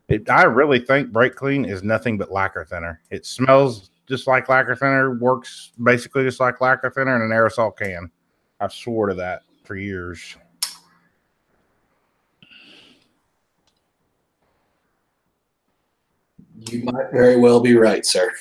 it, 0.09 0.29
I 0.29 0.43
really 0.45 0.81
think 0.81 1.13
brake 1.13 1.35
clean 1.35 1.65
is 1.65 1.83
nothing 1.83 2.19
but 2.19 2.31
lacquer 2.31 2.65
thinner. 2.65 3.01
It 3.11 3.25
smells 3.25 3.91
just 4.07 4.27
like 4.27 4.49
lacquer 4.49 4.75
thinner, 4.75 5.15
works 5.19 5.73
basically 5.83 6.25
just 6.25 6.41
like 6.41 6.61
lacquer 6.61 6.91
thinner 6.91 7.17
in 7.17 7.23
an 7.23 7.37
aerosol 7.37 7.75
can. 7.77 8.11
I've 8.61 8.73
swore 8.73 9.07
to 9.07 9.15
that 9.15 9.43
for 9.65 9.77
years. 9.77 10.37
You 16.67 16.85
might 16.85 17.11
very 17.13 17.37
well 17.37 17.61
be 17.61 17.77
right, 17.77 18.05
sir. 18.05 18.33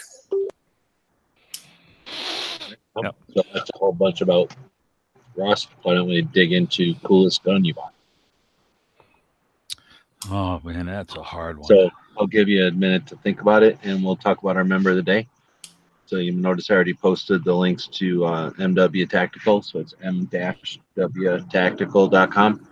Yep. 3.02 3.16
So 3.34 3.44
that's 3.54 3.70
a 3.76 3.78
whole 3.78 3.94
bunch 3.94 4.22
about 4.22 4.56
Ross. 5.36 5.68
Why 5.84 5.94
don't 5.94 6.08
we 6.08 6.24
dig 6.24 6.52
into 6.52 6.96
coolest 7.04 7.44
gun 7.44 7.64
you 7.64 7.76
bought? 7.76 7.94
Oh 10.30 10.60
man, 10.64 10.88
that's 10.88 11.16
a 11.16 11.22
hard 11.22 11.60
one. 11.60 11.68
So 11.68 11.92
I'll 12.18 12.28
give 12.28 12.50
you 12.50 12.66
a 12.66 12.72
minute 12.72 13.06
to 13.08 13.16
think 13.18 13.42
about 13.42 13.64
it, 13.64 13.78
and 13.84 14.04
we'll 14.04 14.16
talk 14.16 14.42
about 14.42 14.58
our 14.58 14.64
member 14.64 14.90
of 14.90 14.96
the 14.96 15.04
day. 15.04 15.28
So 16.08 16.16
you 16.18 16.32
notice 16.32 16.72
I 16.72 16.74
already 16.74 16.94
posted 16.94 17.44
the 17.44 17.54
links 17.54 17.88
to 17.88 18.26
uh, 18.26 18.50
MW 18.52 19.10
Tactical. 19.10 19.62
So 19.62 19.80
it's 19.80 19.94
m-wtactical.com. 20.02 22.68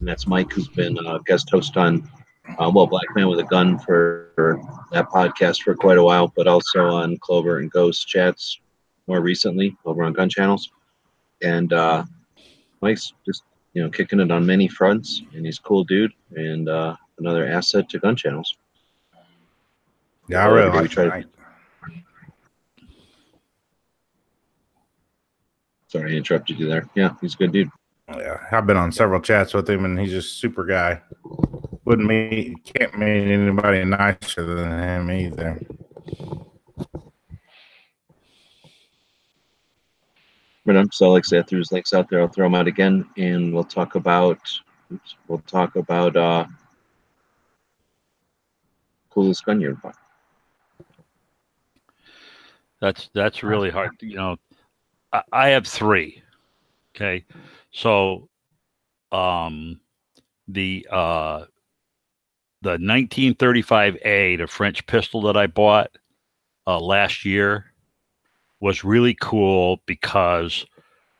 And 0.00 0.08
that's 0.08 0.26
Mike, 0.26 0.50
who's 0.50 0.68
been 0.68 0.96
a 1.06 1.20
guest 1.26 1.50
host 1.50 1.76
on, 1.76 2.10
uh, 2.58 2.70
well, 2.74 2.86
Black 2.86 3.06
Man 3.14 3.28
with 3.28 3.38
a 3.38 3.44
Gun 3.44 3.78
for, 3.78 4.32
for 4.34 4.60
that 4.92 5.08
podcast 5.08 5.62
for 5.62 5.74
quite 5.74 5.98
a 5.98 6.02
while, 6.02 6.32
but 6.36 6.46
also 6.46 6.88
on 6.88 7.16
Clover 7.18 7.58
and 7.58 7.70
Ghost 7.70 8.06
chats 8.06 8.60
more 9.06 9.20
recently 9.20 9.76
over 9.84 10.04
on 10.04 10.12
Gun 10.12 10.28
Channels. 10.28 10.70
And 11.42 11.72
uh, 11.72 12.04
Mike's 12.80 13.12
just, 13.26 13.44
you 13.74 13.82
know, 13.82 13.90
kicking 13.90 14.20
it 14.20 14.30
on 14.30 14.44
many 14.44 14.68
fronts, 14.68 15.22
and 15.34 15.46
he's 15.46 15.58
a 15.58 15.62
cool 15.62 15.84
dude 15.84 16.12
and 16.36 16.68
uh, 16.68 16.96
another 17.18 17.46
asset 17.46 17.88
to 17.90 17.98
Gun 17.98 18.16
Channels. 18.16 18.56
Yeah, 20.28 20.44
I 20.44 20.48
really 20.48 20.70
like. 20.70 20.92
Sorry, 25.88 26.12
I 26.12 26.16
interrupted 26.16 26.60
you 26.60 26.68
there. 26.68 26.88
Yeah, 26.94 27.14
he's 27.20 27.34
a 27.34 27.36
good 27.36 27.52
dude. 27.52 27.68
Yeah, 28.08 28.38
I've 28.52 28.66
been 28.66 28.76
on 28.76 28.92
several 28.92 29.20
chats 29.20 29.54
with 29.54 29.68
him, 29.68 29.84
and 29.84 29.98
he's 29.98 30.10
just 30.10 30.36
a 30.36 30.38
super 30.38 30.64
guy. 30.64 31.00
Wouldn't 31.90 32.06
meet, 32.06 32.54
can't 32.62 32.96
meet 32.96 33.32
anybody 33.32 33.84
nicer 33.84 34.44
than 34.44 34.78
him 34.78 35.10
either. 35.10 35.60
But 40.64 40.76
um, 40.76 40.88
so 40.92 41.10
like 41.10 41.24
I 41.26 41.26
said, 41.26 41.48
threw 41.48 41.58
his 41.58 41.72
links 41.72 41.92
out 41.92 42.08
there. 42.08 42.20
I'll 42.20 42.28
throw 42.28 42.46
them 42.46 42.54
out 42.54 42.68
again, 42.68 43.10
and 43.16 43.52
we'll 43.52 43.64
talk 43.64 43.96
about. 43.96 44.38
Oops, 44.92 45.16
we'll 45.26 45.40
talk 45.48 45.74
about 45.74 46.16
uh, 46.16 46.44
coolest 49.12 49.44
gun 49.44 49.60
you 49.60 49.70
ever 49.70 49.80
bought. 49.82 49.96
That's 52.80 53.10
that's 53.14 53.42
really 53.42 53.70
hard. 53.70 53.96
You 54.00 54.14
know, 54.14 54.36
I, 55.12 55.22
I 55.32 55.48
have 55.48 55.66
three. 55.66 56.22
Okay, 56.94 57.24
so 57.72 58.28
um, 59.10 59.80
the 60.46 60.86
uh, 60.88 61.46
the 62.62 62.76
1935A, 62.78 64.38
the 64.38 64.46
French 64.46 64.86
pistol 64.86 65.22
that 65.22 65.36
I 65.36 65.46
bought 65.46 65.90
uh, 66.66 66.78
last 66.78 67.24
year, 67.24 67.66
was 68.60 68.84
really 68.84 69.16
cool 69.20 69.80
because 69.86 70.66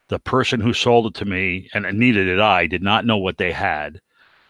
the 0.09 0.19
person 0.19 0.61
who 0.61 0.75
sold 0.75 1.07
it 1.07 1.15
to 1.15 1.25
me, 1.25 1.69
and 1.73 1.87
neither 1.99 2.25
did 2.25 2.41
I, 2.41 2.67
did 2.67 2.83
not 2.83 3.07
know 3.07 3.17
what 3.17 3.39
they 3.39 3.53
had, 3.53 4.01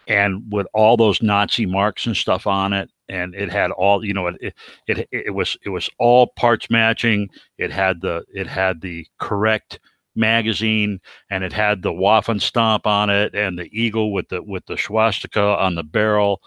and 0.07 0.43
with 0.51 0.67
all 0.73 0.97
those 0.97 1.21
Nazi 1.21 1.65
marks 1.65 2.05
and 2.05 2.17
stuff 2.17 2.47
on 2.47 2.73
it, 2.73 2.89
and 3.07 3.33
it 3.35 3.49
had 3.49 3.71
all 3.71 4.03
you 4.03 4.13
know 4.13 4.27
it, 4.27 4.53
it 4.87 5.07
it 5.11 5.33
was 5.33 5.55
it 5.63 5.69
was 5.69 5.89
all 5.99 6.27
parts 6.35 6.69
matching. 6.69 7.29
It 7.57 7.71
had 7.71 8.01
the 8.01 8.25
it 8.33 8.47
had 8.47 8.81
the 8.81 9.05
correct 9.19 9.79
magazine 10.15 10.99
and 11.29 11.43
it 11.43 11.53
had 11.53 11.81
the 11.81 11.91
Waffen 11.91 12.41
stomp 12.41 12.85
on 12.85 13.09
it 13.09 13.33
and 13.33 13.57
the 13.57 13.69
eagle 13.71 14.11
with 14.11 14.27
the 14.29 14.41
with 14.43 14.65
the 14.65 14.77
swastika 14.77 15.41
on 15.41 15.75
the 15.75 15.83
barrel 15.83 16.41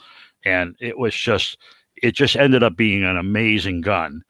and 0.44 0.76
it 0.80 0.98
was 0.98 1.14
just 1.14 1.59
it 2.02 2.12
just 2.12 2.37
ended 2.37 2.62
up 2.62 2.76
being 2.76 3.04
an 3.04 3.16
amazing 3.16 3.80
gun. 3.80 4.22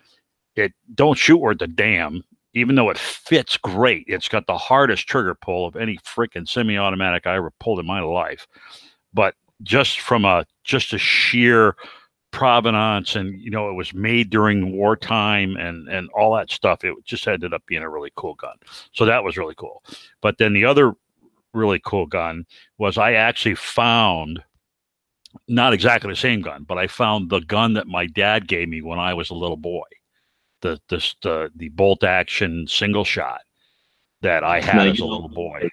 It 0.56 0.72
don't 0.94 1.18
shoot 1.18 1.38
worth 1.38 1.60
a 1.62 1.66
damn 1.66 2.22
even 2.54 2.76
though 2.76 2.90
it 2.90 2.98
fits 2.98 3.56
great, 3.56 4.04
it's 4.06 4.28
got 4.28 4.46
the 4.46 4.56
hardest 4.56 5.08
trigger 5.08 5.34
pull 5.34 5.66
of 5.66 5.76
any 5.76 5.98
freaking 5.98 6.48
semi-automatic 6.48 7.26
I 7.26 7.36
ever 7.36 7.52
pulled 7.58 7.80
in 7.80 7.86
my 7.86 8.00
life. 8.00 8.46
But 9.12 9.34
just 9.62 10.00
from 10.00 10.24
a 10.24 10.46
just 10.62 10.92
a 10.92 10.98
sheer 10.98 11.76
provenance 12.30 13.14
and 13.14 13.40
you 13.40 13.50
know 13.50 13.70
it 13.70 13.74
was 13.74 13.94
made 13.94 14.28
during 14.28 14.72
wartime 14.72 15.56
and 15.56 15.88
and 15.88 16.08
all 16.10 16.34
that 16.34 16.50
stuff 16.50 16.82
it 16.82 16.92
just 17.04 17.28
ended 17.28 17.54
up 17.54 17.64
being 17.66 17.82
a 17.82 17.88
really 17.88 18.10
cool 18.16 18.34
gun 18.34 18.56
so 18.92 19.04
that 19.04 19.22
was 19.22 19.36
really 19.36 19.54
cool 19.54 19.84
but 20.20 20.36
then 20.38 20.52
the 20.52 20.64
other 20.64 20.94
really 21.52 21.80
cool 21.84 22.06
gun 22.06 22.44
was 22.76 22.98
i 22.98 23.12
actually 23.12 23.54
found 23.54 24.42
not 25.48 25.72
exactly 25.72 26.10
the 26.10 26.16
same 26.16 26.40
gun 26.40 26.64
but 26.64 26.78
i 26.78 26.86
found 26.86 27.30
the 27.30 27.40
gun 27.40 27.74
that 27.74 27.86
my 27.86 28.06
dad 28.06 28.46
gave 28.48 28.68
me 28.68 28.82
when 28.82 28.98
i 28.98 29.12
was 29.14 29.30
a 29.30 29.34
little 29.34 29.56
boy 29.56 29.82
the 30.60 30.80
the 30.88 31.14
the, 31.22 31.50
the 31.56 31.68
bolt 31.70 32.04
action 32.04 32.66
single 32.66 33.04
shot 33.04 33.40
that 34.22 34.44
i 34.44 34.60
had 34.60 34.88
as 34.88 35.00
a 35.00 35.04
little 35.04 35.28
boy 35.28 35.68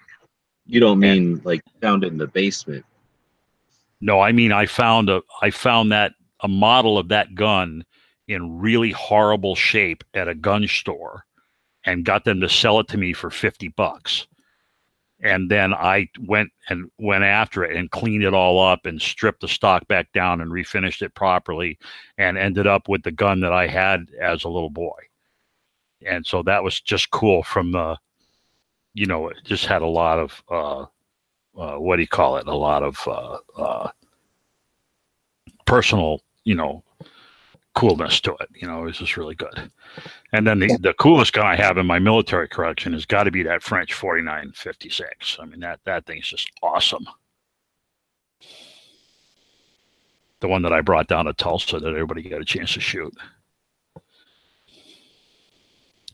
You 0.71 0.79
don't 0.79 0.99
mean 0.99 1.41
like 1.43 1.61
found 1.81 2.03
it 2.03 2.13
in 2.13 2.17
the 2.17 2.27
basement? 2.27 2.85
No, 3.99 4.21
I 4.21 4.31
mean 4.31 4.51
I 4.51 4.65
found 4.65 5.09
a 5.09 5.21
I 5.41 5.51
found 5.51 5.91
that 5.91 6.13
a 6.39 6.47
model 6.47 6.97
of 6.97 7.09
that 7.09 7.35
gun 7.35 7.83
in 8.27 8.59
really 8.59 8.91
horrible 8.91 9.55
shape 9.55 10.03
at 10.13 10.27
a 10.27 10.35
gun 10.35 10.67
store 10.67 11.25
and 11.85 12.05
got 12.05 12.23
them 12.23 12.39
to 12.41 12.47
sell 12.47 12.79
it 12.79 12.87
to 12.89 12.97
me 12.97 13.11
for 13.11 13.29
50 13.29 13.67
bucks. 13.69 14.27
And 15.23 15.49
then 15.49 15.73
I 15.73 16.09
went 16.21 16.51
and 16.69 16.89
went 16.97 17.23
after 17.23 17.63
it 17.63 17.75
and 17.75 17.91
cleaned 17.91 18.23
it 18.23 18.33
all 18.33 18.59
up 18.59 18.85
and 18.85 19.01
stripped 19.01 19.41
the 19.41 19.47
stock 19.47 19.87
back 19.87 20.11
down 20.13 20.41
and 20.41 20.51
refinished 20.51 21.01
it 21.01 21.13
properly 21.13 21.77
and 22.17 22.37
ended 22.37 22.65
up 22.65 22.89
with 22.89 23.03
the 23.03 23.11
gun 23.11 23.39
that 23.41 23.53
I 23.53 23.67
had 23.67 24.07
as 24.19 24.43
a 24.43 24.49
little 24.49 24.69
boy. 24.69 24.97
And 26.05 26.25
so 26.25 26.41
that 26.43 26.63
was 26.63 26.81
just 26.81 27.11
cool 27.11 27.43
from 27.43 27.71
the 27.71 27.97
you 28.93 29.05
know, 29.05 29.29
it 29.29 29.37
just 29.45 29.65
had 29.65 29.81
a 29.81 29.87
lot 29.87 30.19
of 30.19 30.43
uh 30.49 30.85
uh, 31.57 31.75
what 31.75 31.97
do 31.97 32.01
you 32.01 32.07
call 32.07 32.37
it? 32.37 32.47
A 32.47 32.55
lot 32.55 32.83
of 32.83 32.97
uh, 33.07 33.37
uh, 33.57 33.89
personal, 35.65 36.21
you 36.43 36.55
know, 36.55 36.83
coolness 37.73 38.19
to 38.21 38.33
it. 38.33 38.49
You 38.53 38.67
know, 38.67 38.81
it 38.81 38.85
was 38.85 38.97
just 38.97 39.17
really 39.17 39.35
good. 39.35 39.71
And 40.33 40.45
then 40.45 40.59
the, 40.59 40.77
the 40.81 40.93
coolest 40.93 41.33
gun 41.33 41.45
I 41.45 41.55
have 41.55 41.77
in 41.77 41.85
my 41.85 41.99
military 41.99 42.47
collection 42.47 42.93
has 42.93 43.05
got 43.05 43.23
to 43.23 43.31
be 43.31 43.43
that 43.43 43.63
French 43.63 43.93
4956. 43.93 45.37
I 45.39 45.45
mean, 45.45 45.59
that 45.61 45.79
that 45.85 46.05
thing's 46.05 46.27
just 46.27 46.49
awesome. 46.61 47.07
The 50.39 50.47
one 50.47 50.63
that 50.63 50.73
I 50.73 50.81
brought 50.81 51.07
down 51.07 51.25
to 51.25 51.33
Tulsa 51.33 51.79
that 51.79 51.89
everybody 51.89 52.23
got 52.23 52.41
a 52.41 52.45
chance 52.45 52.73
to 52.73 52.79
shoot. 52.79 53.13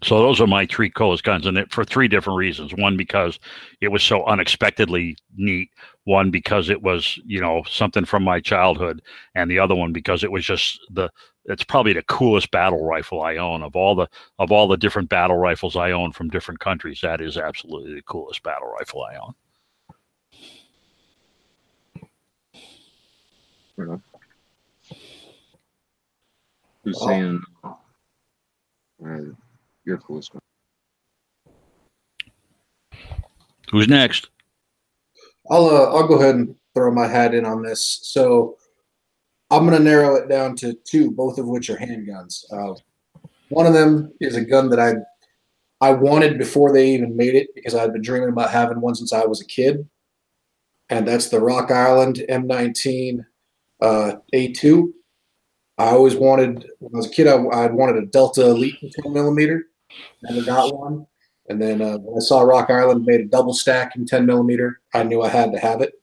So 0.04 0.20
those 0.20 0.40
are 0.40 0.48
my 0.48 0.66
three 0.68 0.92
coolest 0.92 1.24
guns, 1.24 1.48
and 1.48 1.58
it 1.58 1.72
for 1.72 1.84
three 1.84 2.08
different 2.08 2.38
reasons. 2.38 2.74
One 2.74 2.98
because 2.98 3.40
it 3.82 3.88
was 3.88 4.04
so 4.04 4.24
unexpectedly 4.26 5.18
neat. 5.36 5.70
One 6.04 6.30
because 6.30 6.70
it 6.70 6.84
was 6.84 7.20
you 7.26 7.42
know 7.42 7.64
something 7.68 8.06
from 8.06 8.24
my 8.24 8.40
childhood, 8.40 9.02
and 9.34 9.50
the 9.50 9.58
other 9.58 9.74
one 9.74 9.94
because 9.94 10.24
it 10.24 10.32
was 10.32 10.46
just 10.46 10.80
the 10.92 11.10
it's 11.48 11.64
probably 11.64 11.94
the 11.94 12.04
coolest 12.04 12.52
battle 12.52 12.84
rifle 12.86 13.22
I 13.22 13.38
own 13.38 13.64
of 13.64 13.76
all 13.76 13.96
the 13.96 14.08
of 14.38 14.52
all 14.52 14.68
the 14.68 14.78
different 14.78 15.10
battle 15.10 15.38
rifles 15.38 15.76
I 15.76 15.92
own 15.92 16.12
from 16.12 16.30
different 16.30 16.60
countries. 16.60 17.00
That 17.02 17.22
is 17.22 17.38
absolutely 17.38 17.96
the 17.96 18.02
coolest 18.04 18.44
battle 18.44 18.68
rifle 18.78 19.04
I 19.04 19.16
own. 19.16 19.34
Right. 23.78 24.00
Who's 26.84 26.98
Oh. 27.02 27.08
saying 27.08 27.42
uh, 27.64 27.74
your 29.86 29.98
coolest 29.98 30.34
one? 30.34 30.42
Who's 33.72 33.88
next? 33.88 34.30
I'll 35.50 35.66
uh, 35.68 35.94
I'll 35.96 36.08
go 36.08 36.16
ahead 36.20 36.36
and 36.36 36.56
throw 36.74 36.92
my 36.92 37.08
hat 37.08 37.34
in 37.34 37.46
on 37.46 37.62
this. 37.62 38.00
So 38.04 38.58
I'm 39.50 39.66
gonna 39.66 39.80
narrow 39.80 40.16
it 40.16 40.28
down 40.28 40.56
to 40.58 40.74
two, 40.74 41.12
both 41.12 41.38
of 41.38 41.48
which 41.48 41.70
are 41.70 41.78
handguns. 41.78 42.44
Uh, 42.52 42.76
one 43.50 43.66
of 43.66 43.74
them 43.74 44.12
is 44.20 44.36
a 44.36 44.44
gun 44.44 44.70
that 44.70 44.80
I 44.80 44.96
I 45.80 45.92
wanted 45.92 46.38
before 46.38 46.74
they 46.74 46.90
even 46.90 47.16
made 47.16 47.36
it 47.36 47.54
because 47.56 47.76
I'd 47.76 47.94
been 47.94 48.02
dreaming 48.02 48.30
about 48.30 48.52
having 48.52 48.82
one 48.82 48.96
since 48.96 49.14
I 49.14 49.26
was 49.26 49.42
a 49.42 49.46
kid, 49.46 49.88
and 50.90 51.08
that's 51.08 51.30
the 51.30 51.40
Rock 51.40 51.72
Island 51.72 52.24
M19 52.30 53.26
uh, 53.82 54.14
A2. 54.34 54.92
I 55.78 55.90
always 55.90 56.16
wanted 56.16 56.70
when 56.80 56.96
I 56.96 56.98
was 56.98 57.08
a 57.08 57.12
kid. 57.12 57.28
I, 57.28 57.36
I 57.36 57.68
wanted 57.68 58.04
a 58.04 58.08
Delta 58.08 58.48
Elite 58.48 58.76
10 59.04 59.14
millimeter. 59.14 59.68
Never 60.24 60.42
got 60.44 60.76
one. 60.76 61.06
And 61.50 61.62
then 61.62 61.82
uh, 61.82 61.98
when 62.00 62.18
I 62.18 62.20
saw 62.20 62.42
Rock 62.42 62.70
Island 62.70 63.06
made 63.06 63.22
a 63.22 63.26
double 63.26 63.54
stack 63.54 63.96
in 63.96 64.06
10 64.06 64.26
millimeter, 64.26 64.82
I 64.94 65.04
knew 65.04 65.22
I 65.22 65.30
had 65.30 65.52
to 65.54 65.60
have 65.60 65.82
it. 65.82 65.94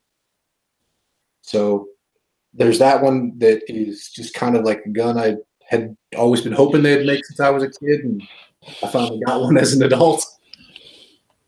So 1.41 1.89
there's 2.55 2.79
that 2.79 3.01
one 3.01 3.37
that 3.39 3.61
is 3.67 4.09
just 4.09 4.33
kind 4.33 4.55
of 4.55 4.63
like 4.63 4.81
a 4.85 4.89
gun 4.89 5.17
I 5.17 5.35
had 5.67 5.95
always 6.17 6.41
been 6.41 6.53
hoping 6.53 6.83
they'd 6.83 7.05
make 7.05 7.25
since 7.25 7.39
I 7.39 7.49
was 7.49 7.63
a 7.63 7.69
kid, 7.69 8.01
and 8.01 8.23
I 8.83 8.87
finally 8.87 9.19
got 9.25 9.41
one 9.41 9.57
as 9.57 9.73
an 9.73 9.83
adult. 9.83 10.25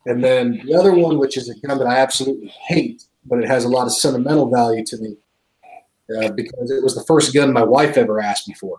And 0.06 0.22
then 0.22 0.60
the 0.64 0.74
other 0.74 0.94
one, 0.94 1.18
which 1.18 1.36
is 1.36 1.48
a 1.48 1.66
gun 1.66 1.78
that 1.78 1.86
I 1.86 1.98
absolutely 1.98 2.52
hate, 2.66 3.04
but 3.24 3.40
it 3.40 3.48
has 3.48 3.64
a 3.64 3.68
lot 3.68 3.86
of 3.86 3.92
sentimental 3.92 4.50
value 4.50 4.84
to 4.86 4.96
me 4.98 5.16
uh, 6.16 6.30
because 6.32 6.70
it 6.70 6.82
was 6.82 6.94
the 6.94 7.04
first 7.04 7.34
gun 7.34 7.52
my 7.52 7.62
wife 7.62 7.96
ever 7.96 8.20
asked 8.20 8.48
me 8.48 8.54
for. 8.54 8.78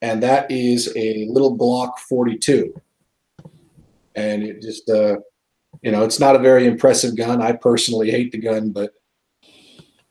And 0.00 0.22
that 0.22 0.50
is 0.50 0.92
a 0.96 1.26
little 1.28 1.56
Glock 1.56 1.98
42 2.08 2.74
and 4.14 4.42
it 4.42 4.60
just 4.60 4.88
uh, 4.90 5.16
you 5.82 5.90
know 5.90 6.04
it's 6.04 6.20
not 6.20 6.36
a 6.36 6.40
very 6.40 6.66
impressive 6.66 7.16
gun 7.16 7.40
i 7.40 7.52
personally 7.52 8.10
hate 8.10 8.32
the 8.32 8.38
gun 8.38 8.70
but 8.70 8.92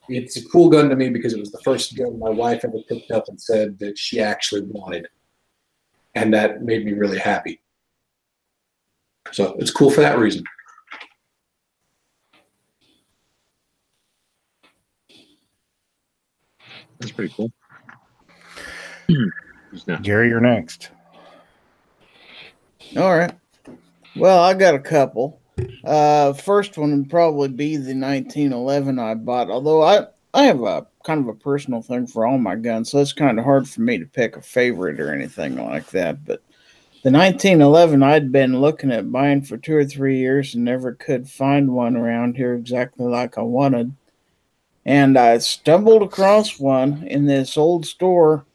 it's 0.09 0.37
a 0.37 0.45
cool 0.49 0.69
gun 0.69 0.89
to 0.89 0.95
me 0.95 1.09
because 1.09 1.33
it 1.33 1.39
was 1.39 1.51
the 1.51 1.61
first 1.63 1.95
gun 1.95 2.17
my 2.19 2.29
wife 2.29 2.65
ever 2.65 2.79
picked 2.87 3.11
up 3.11 3.27
and 3.27 3.39
said 3.39 3.77
that 3.79 3.97
she 3.97 4.19
actually 4.19 4.61
wanted 4.61 5.07
and 6.15 6.33
that 6.33 6.63
made 6.63 6.85
me 6.85 6.93
really 6.93 7.19
happy 7.19 7.61
so 9.31 9.55
it's 9.59 9.71
cool 9.71 9.89
for 9.89 10.01
that 10.01 10.19
reason 10.19 10.43
That's 17.01 17.11
pretty 17.11 17.33
cool. 17.35 17.51
Who's? 19.71 19.85
Gary, 20.03 20.29
you're 20.29 20.39
next. 20.39 20.91
All 22.95 23.17
right. 23.17 23.33
Well, 24.15 24.43
I 24.43 24.53
got 24.53 24.75
a 24.75 24.79
couple. 24.79 25.40
Uh, 25.83 26.33
first 26.33 26.77
one 26.77 26.97
would 26.97 27.09
probably 27.09 27.49
be 27.49 27.75
the 27.75 27.93
1911 27.93 28.99
I 28.99 29.15
bought. 29.15 29.49
Although 29.49 29.83
I 29.83 30.07
I 30.33 30.43
have 30.43 30.61
a 30.61 30.87
kind 31.03 31.19
of 31.19 31.27
a 31.27 31.33
personal 31.33 31.81
thing 31.81 32.07
for 32.07 32.25
all 32.25 32.37
my 32.37 32.55
guns, 32.55 32.91
so 32.91 32.99
it's 32.99 33.13
kind 33.13 33.37
of 33.37 33.45
hard 33.45 33.67
for 33.67 33.81
me 33.81 33.97
to 33.97 34.05
pick 34.05 34.37
a 34.37 34.41
favorite 34.41 34.99
or 34.99 35.13
anything 35.13 35.57
like 35.57 35.87
that. 35.91 36.23
But 36.25 36.41
the 37.03 37.11
1911 37.11 38.03
I'd 38.03 38.31
been 38.31 38.61
looking 38.61 38.91
at 38.91 39.11
buying 39.11 39.41
for 39.41 39.57
two 39.57 39.75
or 39.75 39.85
three 39.85 40.19
years 40.19 40.55
and 40.55 40.63
never 40.63 40.93
could 40.93 41.27
find 41.27 41.73
one 41.73 41.97
around 41.97 42.37
here 42.37 42.53
exactly 42.53 43.05
like 43.05 43.37
I 43.37 43.41
wanted. 43.41 43.93
And 44.85 45.17
I 45.17 45.37
stumbled 45.39 46.01
across 46.01 46.59
one 46.59 47.03
in 47.07 47.25
this 47.25 47.57
old 47.57 47.85
store 47.85 48.45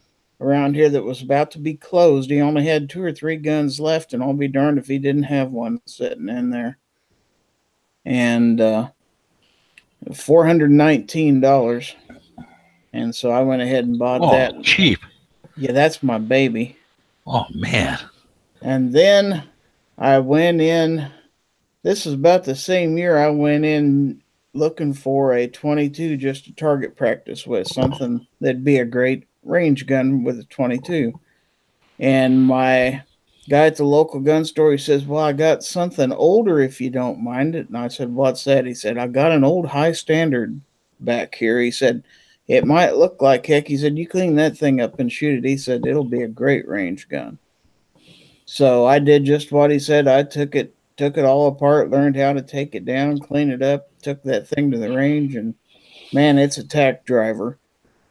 around 0.41 0.75
here 0.75 0.89
that 0.89 1.05
was 1.05 1.23
about 1.23 1.51
to 1.53 1.59
be 1.59 1.75
closed. 1.75 2.31
He 2.31 2.41
only 2.41 2.67
had 2.67 2.89
two 2.89 3.03
or 3.03 3.13
three 3.13 3.37
guns 3.37 3.81
left, 3.81 4.13
and 4.13 4.23
I'll 4.23 4.33
be 4.33 4.49
darned 4.49 4.79
if 4.79 4.87
he 4.87 4.99
didn't 4.99 5.25
have 5.25 5.51
one 5.51 5.81
sitting 5.87 6.29
in 6.29 6.51
there. 6.51 6.79
And 8.07 8.61
uh, 8.61 8.89
four 10.15 10.47
hundred 10.47 10.71
nineteen 10.71 11.41
dollars, 11.41 11.95
and 12.93 13.13
so 13.15 13.31
I 13.31 13.43
went 13.43 13.63
ahead 13.63 13.85
and 13.85 13.99
bought 13.99 14.21
Oh, 14.23 14.31
that. 14.31 14.63
cheap. 14.63 15.01
Yeah, 15.57 15.73
that's 15.73 16.03
my 16.03 16.19
baby. 16.19 16.77
Oh 17.27 17.47
man. 17.53 17.99
And 18.63 18.93
then 18.93 19.43
I 19.99 20.19
went 20.21 20.61
in. 20.61 21.11
This 21.83 22.07
is 22.07 22.15
about 22.15 22.45
the 22.45 22.55
same 22.55 22.97
year 22.97 23.17
I 23.19 23.29
went 23.31 23.65
in 23.65 24.23
looking 24.55 24.93
for 24.95 25.33
a 25.35 25.47
22 25.49 26.17
just 26.17 26.45
to 26.47 26.53
target 26.55 26.97
practice 26.97 27.47
with 27.47 27.67
something 27.69 28.27
that'd 28.41 28.65
be 28.65 28.79
a 28.79 28.85
great 28.85 29.27
range 29.45 29.87
gun 29.87 30.25
with 30.25 30.39
a 30.41 30.45
22. 30.45 31.13
And 31.99 32.43
my 32.47 33.03
guy 33.49 33.67
at 33.67 33.77
the 33.77 33.85
local 33.85 34.21
gun 34.21 34.45
store 34.45 34.73
he 34.73 34.79
says, 34.79 35.05
"Well, 35.05 35.23
I 35.23 35.33
got 35.33 35.63
something 35.63 36.13
older 36.13 36.61
if 36.61 36.81
you 36.81 36.91
don't 36.91 37.23
mind 37.23 37.55
it." 37.55 37.69
And 37.69 37.77
I 37.77 37.89
said, 37.89 38.15
"What's 38.15 38.45
that?" 38.45 38.67
He 38.67 38.75
said, 38.75 38.99
"I 38.99 39.07
got 39.07 39.33
an 39.33 39.45
old 39.45 39.67
high 39.67 39.93
standard 39.93 40.61
back 41.01 41.35
here." 41.35 41.61
He 41.61 41.71
said, 41.71 42.03
"It 42.49 42.65
might 42.65 42.97
look 42.97 43.23
like 43.23 43.47
heck." 43.47 43.69
He 43.69 43.77
said, 43.77 43.99
"You 43.99 44.07
clean 44.07 44.35
that 44.37 44.57
thing 44.57 44.81
up 44.81 44.99
and 44.99 45.11
shoot 45.11 45.45
it." 45.45 45.49
He 45.49 45.57
said, 45.57 45.87
"It'll 45.87 46.05
be 46.05 46.23
a 46.23 46.29
great 46.29 46.67
range 46.67 47.09
gun." 47.09 47.39
So 48.45 48.87
I 48.87 48.99
did 49.01 49.25
just 49.25 49.53
what 49.53 49.71
he 49.71 49.79
said. 49.79 50.07
I 50.07 50.23
took 50.23 50.55
it, 50.55 50.75
took 50.97 51.19
it 51.19 51.25
all 51.25 51.49
apart, 51.49 51.91
learned 51.91 52.17
how 52.17 52.33
to 52.33 52.43
take 52.43 52.75
it 52.75 52.85
down, 52.85 53.19
clean 53.19 53.51
it 53.51 53.63
up, 53.63 53.91
took 54.03 54.23
that 54.23 54.47
thing 54.47 54.71
to 54.71 54.79
the 54.79 54.95
range, 54.97 55.35
and 55.35 55.55
man, 56.13 56.39
it's 56.39 56.57
a 56.57 56.67
tack 56.67 57.05
driver. 57.05 57.59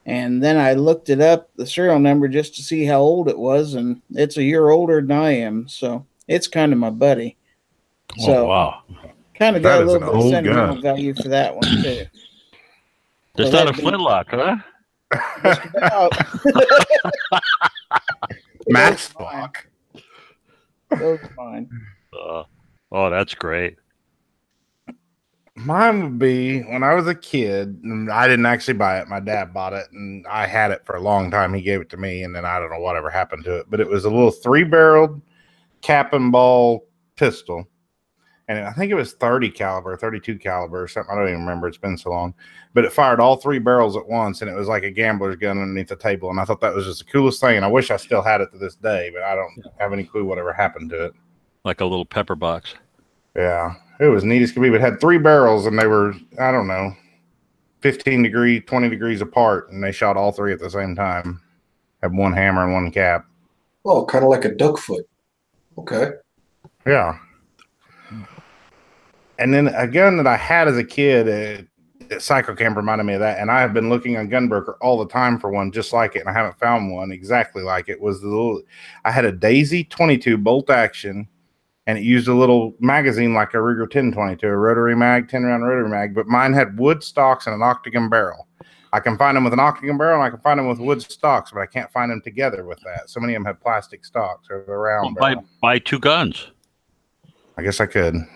And 0.07 0.43
then 0.43 0.57
I 0.57 0.73
looked 0.73 1.09
it 1.09 1.19
up, 1.19 1.49
the 1.55 1.65
serial 1.65 1.97
number, 1.99 2.27
just 2.27 2.55
to 2.55 2.63
see 2.63 2.85
how 2.85 2.99
old 2.99 3.27
it 3.27 3.37
was, 3.37 3.73
and 3.73 4.01
it's 4.11 4.37
a 4.37 4.43
year 4.43 4.69
older 4.69 5.01
than 5.01 5.11
I 5.11 5.31
am. 5.31 5.67
So 5.67 6.05
it's 6.27 6.47
kind 6.47 6.71
of 6.71 6.77
my 6.79 6.91
buddy. 6.91 7.37
Oh, 8.19 8.25
So 8.25 8.45
wow. 8.47 8.83
kind 9.37 9.55
of 9.55 9.63
got 9.63 9.81
a 9.81 9.85
little 9.85 9.99
bit 9.99 10.09
of 10.09 10.15
old 10.15 10.31
sentimental 10.31 10.75
gun. 10.75 10.81
value 10.83 11.13
for 11.15 11.29
that 11.29 11.55
one 11.55 11.63
too. 11.81 12.05
That's 13.35 13.51
Well, 13.51 13.65
not 13.65 13.77
a 13.77 13.81
flintlock, 13.81 14.27
huh? 14.29 14.57
Just 15.43 15.61
about. 15.75 16.13
Matchlock. 18.67 19.67
Those 20.91 21.19
are 21.19 21.29
mine. 21.37 21.69
Uh, 22.13 22.43
oh, 22.91 23.09
that's 23.09 23.33
great. 23.33 23.77
Mine 25.57 26.03
would 26.03 26.19
be 26.19 26.61
when 26.63 26.83
I 26.83 26.93
was 26.93 27.07
a 27.07 27.15
kid. 27.15 27.79
And 27.83 28.11
I 28.11 28.27
didn't 28.27 28.45
actually 28.45 28.73
buy 28.73 28.99
it. 28.99 29.07
My 29.07 29.19
dad 29.19 29.53
bought 29.53 29.73
it, 29.73 29.89
and 29.91 30.25
I 30.27 30.47
had 30.47 30.71
it 30.71 30.85
for 30.85 30.95
a 30.95 31.01
long 31.01 31.31
time. 31.31 31.53
He 31.53 31.61
gave 31.61 31.81
it 31.81 31.89
to 31.91 31.97
me, 31.97 32.23
and 32.23 32.35
then 32.35 32.45
I 32.45 32.59
don't 32.59 32.71
know 32.71 32.79
whatever 32.79 33.09
happened 33.09 33.45
to 33.45 33.57
it. 33.57 33.67
But 33.69 33.79
it 33.79 33.87
was 33.87 34.05
a 34.05 34.09
little 34.09 34.31
three-barreled 34.31 35.21
cap 35.81 36.13
and 36.13 36.31
ball 36.31 36.87
pistol, 37.15 37.67
and 38.47 38.59
I 38.59 38.73
think 38.73 38.91
it 38.91 38.95
was 38.95 39.13
30 39.13 39.49
caliber, 39.49 39.95
32 39.95 40.37
caliber, 40.37 40.83
or 40.83 40.87
something. 40.87 41.11
I 41.11 41.17
don't 41.17 41.29
even 41.29 41.39
remember. 41.39 41.67
It's 41.67 41.77
been 41.77 41.97
so 41.97 42.11
long. 42.11 42.33
But 42.73 42.85
it 42.85 42.93
fired 42.93 43.19
all 43.19 43.37
three 43.37 43.59
barrels 43.59 43.95
at 43.95 44.07
once, 44.07 44.41
and 44.41 44.51
it 44.51 44.55
was 44.55 44.67
like 44.67 44.83
a 44.83 44.91
gambler's 44.91 45.37
gun 45.37 45.57
underneath 45.57 45.87
the 45.87 45.95
table. 45.95 46.29
And 46.29 46.39
I 46.39 46.45
thought 46.45 46.61
that 46.61 46.75
was 46.75 46.85
just 46.85 47.05
the 47.05 47.11
coolest 47.11 47.39
thing. 47.39 47.55
And 47.55 47.65
I 47.65 47.69
wish 47.69 47.89
I 47.89 47.97
still 47.97 48.21
had 48.21 48.41
it 48.41 48.51
to 48.51 48.57
this 48.57 48.75
day, 48.75 49.09
but 49.13 49.23
I 49.23 49.35
don't 49.35 49.65
have 49.79 49.93
any 49.93 50.03
clue 50.03 50.25
whatever 50.25 50.53
happened 50.53 50.89
to 50.91 51.05
it. 51.05 51.13
Like 51.63 51.81
a 51.81 51.85
little 51.85 52.05
pepper 52.05 52.35
box. 52.35 52.75
Yeah, 53.35 53.75
it 53.99 54.07
was 54.07 54.23
neat 54.23 54.41
as 54.41 54.51
could 54.51 54.61
be. 54.61 54.69
But 54.69 54.81
had 54.81 54.99
three 54.99 55.17
barrels, 55.17 55.65
and 55.65 55.77
they 55.77 55.87
were 55.87 56.13
I 56.39 56.51
don't 56.51 56.67
know, 56.67 56.93
fifteen 57.81 58.23
degree, 58.23 58.61
twenty 58.61 58.89
degrees 58.89 59.21
apart, 59.21 59.69
and 59.71 59.83
they 59.83 59.91
shot 59.91 60.17
all 60.17 60.31
three 60.31 60.53
at 60.53 60.59
the 60.59 60.69
same 60.69 60.95
time. 60.95 61.41
Had 62.01 62.13
one 62.13 62.33
hammer 62.33 62.63
and 62.63 62.73
one 62.73 62.91
cap. 62.91 63.25
Oh, 63.85 64.05
kind 64.05 64.23
of 64.23 64.29
like 64.29 64.45
a 64.45 64.53
duck 64.53 64.77
foot. 64.77 65.07
Okay. 65.77 66.11
Yeah. 66.85 67.17
And 69.37 69.53
then 69.53 69.67
a 69.67 69.87
gun 69.87 70.17
that 70.17 70.27
I 70.27 70.37
had 70.37 70.67
as 70.67 70.77
a 70.77 70.83
kid, 70.83 71.67
uh, 72.11 72.19
Psycho 72.19 72.55
Camp 72.55 72.77
reminded 72.77 73.03
me 73.03 73.13
of 73.13 73.19
that. 73.19 73.39
And 73.39 73.51
I 73.51 73.59
have 73.61 73.73
been 73.73 73.89
looking 73.89 74.17
on 74.17 74.29
Gunbroker 74.29 74.75
all 74.81 74.97
the 74.97 75.11
time 75.11 75.39
for 75.39 75.51
one 75.51 75.71
just 75.71 75.93
like 75.93 76.15
it, 76.15 76.19
and 76.19 76.29
I 76.29 76.33
haven't 76.33 76.59
found 76.59 76.91
one 76.91 77.11
exactly 77.11 77.63
like 77.63 77.89
it. 77.89 77.99
Was 77.99 78.21
the 78.21 78.27
little, 78.27 78.61
I 79.03 79.11
had 79.11 79.25
a 79.25 79.31
Daisy 79.31 79.83
22 79.83 80.37
bolt 80.37 80.69
action, 80.69 81.27
and 81.87 81.97
it 81.97 82.03
used 82.03 82.27
a 82.27 82.33
little 82.33 82.75
magazine 82.79 83.33
like 83.33 83.53
a 83.53 83.57
Ruger 83.57 83.81
1022, 83.81 84.47
a 84.47 84.55
rotary 84.55 84.95
mag, 84.95 85.29
10 85.29 85.43
round 85.43 85.63
rotary 85.63 85.89
mag, 85.89 86.15
but 86.15 86.27
mine 86.27 86.53
had 86.53 86.79
wood 86.79 87.03
stocks 87.03 87.45
and 87.45 87.55
an 87.55 87.61
octagon 87.61 88.09
barrel. 88.09 88.47
I 88.93 88.99
can 89.01 89.17
find 89.17 89.35
them 89.35 89.43
with 89.43 89.53
an 89.53 89.59
octagon 89.59 89.97
barrel, 89.97 90.21
and 90.21 90.23
I 90.23 90.29
can 90.29 90.39
find 90.39 90.57
them 90.57 90.67
with 90.67 90.79
wood 90.79 91.01
stocks, 91.01 91.51
but 91.51 91.59
I 91.59 91.65
can't 91.65 91.91
find 91.91 92.09
them 92.09 92.21
together 92.21 92.65
with 92.65 92.79
that. 92.85 93.09
So 93.09 93.19
many 93.19 93.33
of 93.33 93.39
them 93.39 93.45
have 93.45 93.61
plastic 93.61 94.05
stocks 94.05 94.47
or 94.49 94.63
the 94.65 94.73
round 94.73 95.17
buy, 95.17 95.35
buy 95.61 95.79
two 95.79 95.99
guns 95.99 96.47
I 97.57 97.61
guess 97.61 97.79
I 97.79 97.85
could. 97.85 98.15
and 98.15 98.27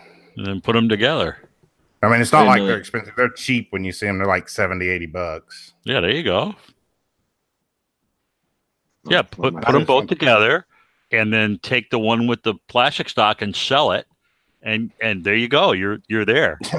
then 0.46 0.62
put 0.62 0.74
them 0.74 0.90
together. 0.90 1.38
I 2.02 2.10
mean, 2.10 2.22
it's 2.22 2.32
not 2.32 2.46
like 2.46 2.62
they're 2.62 2.78
expensive. 2.78 3.14
They're 3.18 3.30
cheap 3.30 3.68
when 3.72 3.84
you 3.84 3.92
see 3.92 4.06
them. 4.06 4.20
They're 4.20 4.28
like 4.28 4.48
70, 4.48 4.88
80 4.88 5.06
bucks. 5.08 5.74
Yeah, 5.84 6.00
there 6.00 6.12
you 6.12 6.24
go. 6.24 6.56
Yeah, 9.06 9.24
put 9.24 9.56
put 9.56 9.72
them 9.72 9.86
both 9.86 10.08
together, 10.08 10.66
and 11.12 11.34
then 11.34 11.60
take 11.62 11.89
the 11.89 12.00
one 12.00 12.28
with 12.28 12.43
the 12.43 12.56
plastic 12.67 13.10
stock 13.10 13.41
and 13.41 13.56
sell 13.56 13.91
it, 13.91 14.08
and 14.62 14.91
and 15.02 15.24
there 15.24 15.36
you 15.36 15.48
go. 15.48 15.72
You're 15.72 16.00
you're 16.08 16.26
there. 16.26 16.60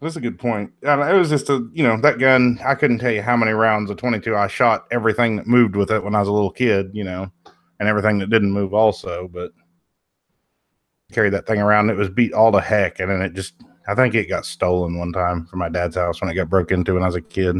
That's 0.00 0.16
a 0.16 0.20
good 0.20 0.38
point. 0.38 0.72
It 0.82 1.14
was 1.14 1.28
just 1.28 1.50
a, 1.50 1.68
you 1.74 1.82
know, 1.82 2.00
that 2.00 2.18
gun, 2.18 2.58
I 2.64 2.74
couldn't 2.74 3.00
tell 3.00 3.10
you 3.10 3.20
how 3.20 3.36
many 3.36 3.52
rounds 3.52 3.90
of 3.90 3.98
22 3.98 4.34
I 4.34 4.46
shot 4.46 4.86
everything 4.90 5.36
that 5.36 5.46
moved 5.46 5.76
with 5.76 5.90
it 5.90 6.02
when 6.02 6.14
I 6.14 6.20
was 6.20 6.28
a 6.28 6.32
little 6.32 6.50
kid, 6.50 6.88
you 6.94 7.04
know, 7.04 7.30
and 7.78 7.86
everything 7.86 8.16
that 8.18 8.30
didn't 8.30 8.50
move 8.50 8.72
also. 8.72 9.28
But 9.30 9.52
carried 11.12 11.34
that 11.34 11.46
thing 11.46 11.60
around. 11.60 11.90
It 11.90 11.96
was 11.96 12.08
beat 12.08 12.32
all 12.32 12.50
to 12.52 12.60
heck. 12.60 12.98
And 13.00 13.10
then 13.10 13.20
it 13.20 13.34
just, 13.34 13.54
I 13.88 13.94
think 13.94 14.14
it 14.14 14.28
got 14.28 14.46
stolen 14.46 14.98
one 14.98 15.12
time 15.12 15.46
from 15.46 15.58
my 15.58 15.68
dad's 15.68 15.96
house 15.96 16.20
when 16.20 16.30
it 16.30 16.34
got 16.34 16.48
broke 16.48 16.72
into 16.72 16.94
when 16.94 17.02
I 17.02 17.06
was 17.06 17.16
a 17.16 17.20
kid. 17.20 17.56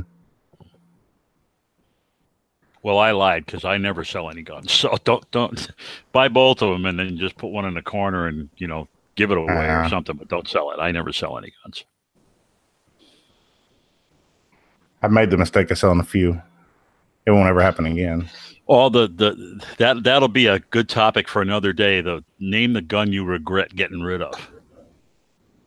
Well, 2.83 2.99
I 2.99 3.11
lied 3.11 3.45
because 3.45 3.64
I 3.66 3.77
never 3.77 4.05
sell 4.05 4.31
any 4.31 4.43
guns. 4.43 4.73
So 4.81 4.97
don't 5.05 5.29
don't 5.31 5.71
buy 6.12 6.29
both 6.29 6.62
of 6.62 6.71
them 6.71 6.87
and 6.87 6.99
then 6.99 7.19
just 7.19 7.37
put 7.37 7.49
one 7.49 7.64
in 7.66 7.75
the 7.75 7.83
corner 7.83 8.27
and 8.27 8.49
you 8.57 8.66
know 8.66 8.88
give 9.16 9.31
it 9.31 9.38
away 9.38 9.53
or 9.53 9.81
Uh-huh. 9.81 9.88
something. 9.90 10.16
But 10.16 10.29
don't 10.29 10.49
sell 10.49 10.71
it. 10.71 10.79
I 10.81 10.90
never 10.90 11.12
sell 11.12 11.37
any 11.38 11.53
guns. 11.62 11.85
I've 15.03 15.12
made 15.12 15.31
the 15.31 15.37
mistake 15.38 15.71
of 15.71 15.79
selling 15.79 16.01
a 16.01 16.05
few. 16.05 16.40
It 17.27 17.31
won't 17.33 17.49
ever 17.49 17.61
happen 17.62 17.87
again. 17.87 18.29
All 18.66 18.88
the 18.90 19.09
the 19.09 19.61
that 19.79 20.03
that'll 20.05 20.29
be 20.29 20.47
a 20.47 20.59
good 20.59 20.88
topic 20.88 21.29
for 21.29 21.43
another 21.43 21.73
day. 21.73 22.01
The 22.01 22.25
name 22.38 22.73
the 22.73 22.83
gun 22.83 23.12
you 23.12 23.25
regret 23.25 23.75
getting 23.75 24.01
rid 24.03 24.23
of. 24.23 24.35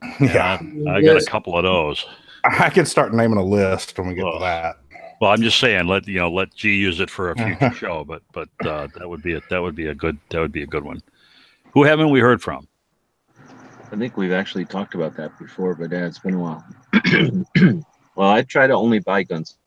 yeah. 0.19 0.59
I, 0.87 0.89
I 0.97 1.01
got 1.01 1.21
a 1.21 1.25
couple 1.25 1.57
of 1.57 1.63
those. 1.63 2.05
I 2.43 2.69
could 2.69 2.87
start 2.87 3.13
naming 3.13 3.37
a 3.37 3.43
list 3.43 3.97
when 3.97 4.07
we 4.09 4.15
get 4.15 4.25
Ugh. 4.25 4.33
to 4.33 4.39
that. 4.39 4.75
Well, 5.21 5.31
I'm 5.31 5.41
just 5.41 5.59
saying, 5.59 5.87
let 5.87 6.07
you 6.07 6.19
know, 6.19 6.31
let 6.31 6.53
G 6.53 6.75
use 6.75 6.99
it 6.99 7.09
for 7.09 7.31
a 7.31 7.35
future 7.35 7.71
show. 7.75 8.03
But 8.03 8.21
but 8.33 8.49
uh, 8.65 8.87
that 8.95 9.07
would 9.07 9.21
be 9.21 9.33
a 9.33 9.41
that 9.49 9.61
would 9.61 9.75
be 9.75 9.87
a 9.87 9.95
good 9.95 10.17
that 10.29 10.39
would 10.39 10.51
be 10.51 10.63
a 10.63 10.67
good 10.67 10.83
one. 10.83 11.01
Who 11.73 11.83
haven't 11.83 12.09
we 12.09 12.19
heard 12.19 12.41
from? 12.41 12.67
I 13.91 13.95
think 13.95 14.17
we've 14.17 14.31
actually 14.31 14.65
talked 14.65 14.95
about 14.95 15.15
that 15.17 15.37
before, 15.37 15.75
but 15.75 15.91
yeah, 15.91 16.05
it's 16.05 16.19
been 16.19 16.33
a 16.33 16.39
while. 16.39 16.65
well, 18.15 18.29
I 18.29 18.41
try 18.41 18.65
to 18.65 18.73
only 18.73 18.99
buy 18.99 19.23
guns 19.23 19.57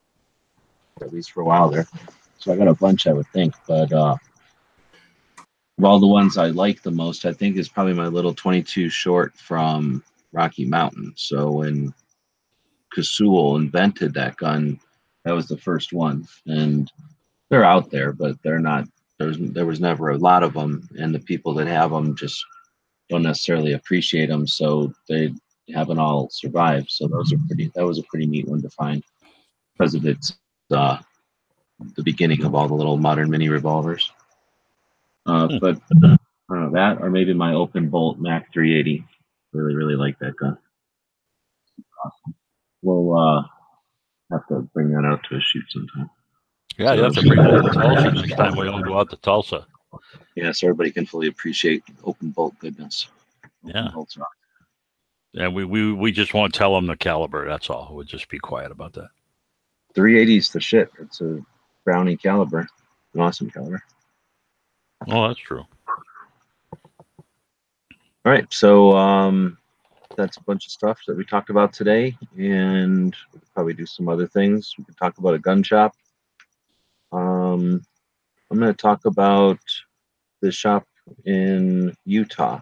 at 1.00 1.12
least 1.12 1.30
for 1.30 1.42
a 1.42 1.44
while 1.44 1.70
there, 1.70 1.87
so 2.38 2.52
I 2.52 2.56
got 2.56 2.68
a 2.68 2.74
bunch, 2.74 3.06
I 3.06 3.12
would 3.12 3.28
think. 3.28 3.54
But 3.68 3.92
uh, 3.92 4.16
of 5.78 5.85
all 5.85 6.00
the 6.00 6.06
ones 6.06 6.38
I 6.38 6.46
like 6.46 6.82
the 6.82 6.90
most, 6.90 7.24
I 7.24 7.32
think 7.32 7.56
is 7.56 7.68
probably 7.68 7.92
my 7.92 8.06
little 8.06 8.35
22 8.35 8.88
short 8.88 9.37
from 9.37 10.02
Rocky 10.32 10.64
Mountain. 10.64 11.12
So 11.16 11.50
when 11.50 11.92
Casull 12.92 13.56
invented 13.56 14.14
that 14.14 14.37
gun, 14.37 14.80
that 15.26 15.34
was 15.34 15.48
the 15.48 15.58
first 15.58 15.92
one, 15.92 16.26
and 16.46 16.90
they're 17.50 17.64
out 17.64 17.90
there, 17.90 18.12
but 18.12 18.40
they're 18.42 18.60
not. 18.60 18.86
There's 19.18 19.38
there 19.38 19.66
was 19.66 19.80
never 19.80 20.10
a 20.10 20.18
lot 20.18 20.42
of 20.44 20.54
them, 20.54 20.88
and 20.98 21.12
the 21.14 21.18
people 21.18 21.52
that 21.54 21.66
have 21.66 21.90
them 21.90 22.14
just 22.14 22.44
don't 23.10 23.22
necessarily 23.24 23.72
appreciate 23.72 24.26
them, 24.28 24.46
so 24.46 24.92
they 25.08 25.34
haven't 25.74 25.98
all 25.98 26.28
survived. 26.30 26.90
So 26.90 27.08
those 27.08 27.32
are 27.32 27.38
pretty. 27.48 27.72
That 27.74 27.84
was 27.84 27.98
a 27.98 28.04
pretty 28.04 28.26
neat 28.26 28.46
one 28.46 28.62
to 28.62 28.70
find 28.70 29.02
because 29.72 29.94
of 29.96 30.06
its 30.06 30.38
uh, 30.70 30.98
the 31.96 32.02
beginning 32.04 32.44
of 32.44 32.54
all 32.54 32.68
the 32.68 32.74
little 32.74 32.96
modern 32.96 33.28
mini 33.28 33.48
revolvers. 33.48 34.10
Uh, 35.26 35.48
Hmm. 35.48 35.58
but 35.60 35.80
I 36.04 36.16
don't 36.54 36.62
know 36.62 36.70
that, 36.70 37.02
or 37.02 37.10
maybe 37.10 37.34
my 37.34 37.52
open 37.54 37.88
bolt 37.88 38.18
Mac 38.20 38.52
380. 38.52 39.04
Really, 39.52 39.74
really 39.74 39.96
like 39.96 40.18
that 40.20 40.36
gun. 40.36 40.56
Awesome. 42.04 42.34
We'll 42.82 43.18
uh, 43.18 43.42
have 44.30 44.46
to 44.48 44.62
bring 44.74 44.90
that 44.90 45.04
out 45.04 45.22
to 45.28 45.36
a 45.36 45.40
shoot 45.40 45.64
sometime. 45.70 46.10
Yeah, 46.78 46.94
you 46.94 47.02
have 47.04 47.14
to 47.14 47.22
bring 47.22 47.42
that 47.42 47.62
to 47.62 47.70
Tulsa 47.72 48.10
next 48.12 48.34
time 48.36 48.56
we 48.56 48.68
all 48.68 48.82
go 48.82 48.98
out 48.98 49.10
to 49.10 49.16
Tulsa. 49.16 49.66
Yeah, 50.34 50.52
so 50.52 50.66
everybody 50.66 50.90
can 50.90 51.06
fully 51.06 51.28
appreciate 51.28 51.82
open 52.04 52.30
bolt 52.30 52.58
goodness. 52.58 53.08
Open 53.64 53.76
Yeah. 53.76 53.90
bolts 53.94 54.16
rock. 54.16 54.28
And 55.34 55.54
we, 55.54 55.64
we 55.64 55.92
we 55.92 56.12
just 56.12 56.34
won't 56.34 56.54
tell 56.54 56.74
them 56.74 56.86
the 56.86 56.96
caliber. 56.96 57.46
That's 57.46 57.68
all. 57.70 57.90
We'll 57.92 58.04
just 58.04 58.28
be 58.28 58.38
quiet 58.38 58.70
about 58.72 58.92
that. 58.94 59.08
380 59.94 60.36
is 60.36 60.50
the 60.50 60.60
shit. 60.60 60.90
It's 61.00 61.20
a 61.20 61.40
Browning 61.84 62.16
caliber, 62.18 62.66
an 63.14 63.20
awesome 63.20 63.50
caliber. 63.50 63.82
Oh, 65.08 65.28
that's 65.28 65.38
true. 65.40 65.64
All 66.72 68.32
right, 68.32 68.50
so 68.52 68.96
um, 68.96 69.56
that's 70.16 70.37
a 70.37 70.42
bunch 70.42 70.66
of 70.66 70.72
stuff 70.72 71.00
that 71.07 71.16
we 71.16 71.24
talked 71.24 71.50
about 71.50 71.72
today, 71.72 72.16
and 72.38 73.14
we 73.33 73.40
could 73.40 73.55
probably 73.55 73.74
do 73.74 73.87
some 73.87 74.09
other 74.09 74.26
things. 74.26 74.74
We 74.79 74.85
could 74.85 74.96
talk 74.96 75.18
about 75.18 75.35
a 75.35 75.38
gun 75.38 75.62
shop. 75.62 75.94
Um, 77.12 77.85
I'm 78.50 78.59
going 78.59 78.72
to 78.72 78.74
talk 78.74 79.05
about 79.05 79.59
the 80.40 80.50
shop 80.50 80.87
in 81.24 81.96
Utah. 82.05 82.61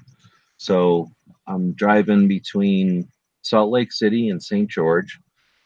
So 0.57 1.11
I'm 1.47 1.73
driving 1.73 2.29
between 2.29 3.09
Salt 3.43 3.71
Lake 3.71 3.93
City 3.93 4.31
and 4.31 4.43
St. 4.43 4.69
George. 4.69 5.19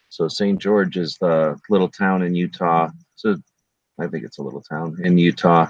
So 0.08 0.28
St. 0.28 0.60
George 0.60 0.96
is 0.96 1.16
the 1.20 1.58
little 1.68 1.88
town 1.88 2.22
in 2.22 2.34
Utah. 2.34 2.88
So 3.14 3.36
I 4.00 4.06
think 4.06 4.24
it's 4.24 4.38
a 4.38 4.42
little 4.42 4.62
town 4.62 4.96
in 5.04 5.18
Utah 5.18 5.68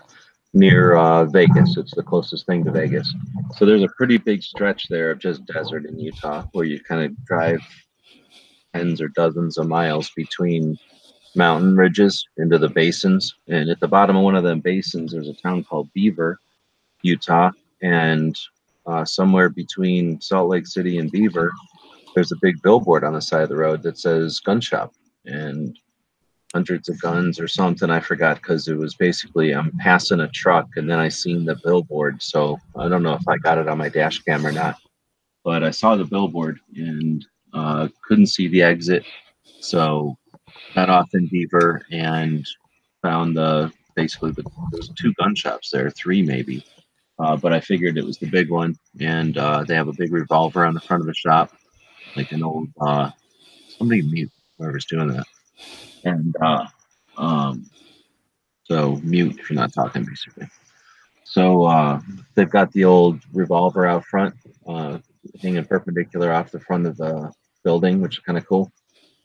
near 0.55 0.97
uh, 0.97 1.25
Vegas. 1.25 1.77
It's 1.77 1.95
the 1.95 2.03
closest 2.03 2.47
thing 2.47 2.65
to 2.65 2.71
Vegas. 2.71 3.13
So 3.57 3.67
there's 3.67 3.83
a 3.83 3.89
pretty 3.97 4.19
big 4.19 4.43
stretch 4.43 4.89
there 4.89 5.11
of 5.11 5.19
just 5.19 5.47
desert 5.47 5.87
in 5.87 5.99
Utah 5.99 6.45
where 6.53 6.65
you 6.65 6.81
kind 6.81 7.05
of 7.05 7.25
drive 7.25 7.61
tens 8.75 9.01
or 9.01 9.09
dozens 9.09 9.59
of 9.59 9.67
miles 9.67 10.11
between 10.11 10.79
mountain 11.35 11.77
ridges 11.77 12.27
into 12.37 12.59
the 12.59 12.69
basins. 12.69 13.35
And 13.49 13.71
at 13.71 13.81
the 13.81 13.89
bottom 13.89 14.17
of 14.17 14.23
one 14.23 14.37
of 14.37 14.45
them 14.45 14.61
basins, 14.61 15.13
there's 15.13 15.29
a 15.29 15.35
town 15.35 15.65
called 15.65 15.93
Beaver, 15.93 16.39
Utah. 17.03 17.51
And 17.83 18.37
uh, 18.87 19.05
somewhere 19.05 19.49
between 19.49 20.21
Salt 20.21 20.51
Lake 20.51 20.67
City 20.67 20.99
and 20.99 21.11
Beaver, 21.11 21.51
there's 22.15 22.33
a 22.33 22.39
big 22.43 22.61
billboard 22.63 23.05
on 23.05 23.15
the 23.15 23.23
side 23.23 23.43
of 23.43 23.49
the 23.49 23.57
road 23.57 23.83
that 23.83 23.99
says 23.99 24.41
gun 24.41 24.61
shop. 24.61 24.93
And 25.25 25.79
hundreds 26.55 26.89
of 26.89 27.01
guns 27.01 27.39
or 27.39 27.49
something. 27.49 27.91
I 27.91 28.01
forgot 28.01 28.37
because 28.37 28.69
it 28.69 28.77
was 28.77 28.95
basically 28.95 29.55
I'm 29.55 29.71
passing 29.79 30.21
a 30.21 30.29
truck 30.29 30.69
and 30.77 30.89
then 30.89 30.99
I 30.99 31.09
seen 31.09 31.45
the 31.45 31.59
billboard. 31.63 32.23
So 32.23 32.59
I 32.77 32.89
don't 32.89 33.03
know 33.03 33.15
if 33.15 33.29
I 33.29 33.37
got 33.39 33.59
it 33.59 33.69
on 33.69 33.79
my 33.79 33.89
dash 33.89 34.21
cam 34.21 34.47
or 34.47 34.53
not, 34.53 34.77
but 35.45 35.63
I 35.63 35.71
saw 35.71 35.97
the 35.97 36.05
billboard 36.05 36.59
and 36.75 37.25
uh, 37.53 37.89
couldn't 38.07 38.27
see 38.27 38.49
the 38.49 38.63
exit. 38.63 39.05
So 39.61 40.17
got 40.75 40.91
off 40.91 41.09
in 41.15 41.27
Beaver 41.27 41.83
and 41.91 42.47
found 43.03 43.37
the 43.37 43.73
basically 43.95 44.31
the, 44.31 44.45
there's 44.73 44.91
two 44.91 45.13
gun 45.15 45.35
shops 45.35 45.71
there, 45.71 45.91
three 45.91 46.23
maybe. 46.23 46.65
Uh, 47.19 47.37
but 47.37 47.53
I 47.53 47.59
figured 47.59 47.99
it 47.99 48.05
was 48.05 48.19
the 48.19 48.31
big 48.31 48.49
one, 48.49 48.79
and 49.01 49.37
uh, 49.37 49.65
they 49.65 49.75
have 49.75 49.89
a 49.89 49.93
big 49.93 50.13
revolver 50.13 50.65
on 50.65 50.73
the 50.73 50.81
front 50.81 51.01
of 51.01 51.09
the 51.09 51.15
shop, 51.15 51.53
like 52.15 52.31
an 52.31 52.45
old 52.45 52.69
uh, 52.81 53.11
somebody 53.77 54.03
mute 54.03 54.31
whoever's 54.57 54.85
doing 54.85 55.09
that, 55.09 55.27
and 56.05 56.35
uh, 56.41 56.67
um, 57.17 57.69
so 58.65 58.97
mute 59.03 59.39
if 59.39 59.51
you're 59.51 59.59
not 59.59 59.73
talking 59.73 60.05
basically. 60.05 60.49
So 61.25 61.65
uh, 61.65 62.01
they've 62.35 62.49
got 62.49 62.73
the 62.73 62.85
old 62.85 63.21
revolver 63.33 63.87
out 63.87 64.05
front, 64.07 64.35
uh, 64.67 64.99
hanging 65.43 65.65
perpendicular 65.65 66.33
off 66.33 66.51
the 66.51 66.61
front 66.61 66.87
of 66.87 66.97
the 66.97 67.31
building, 67.65 68.01
which 68.01 68.17
is 68.17 68.25
kind 68.25 68.39
of 68.39 68.47
cool, 68.47 68.73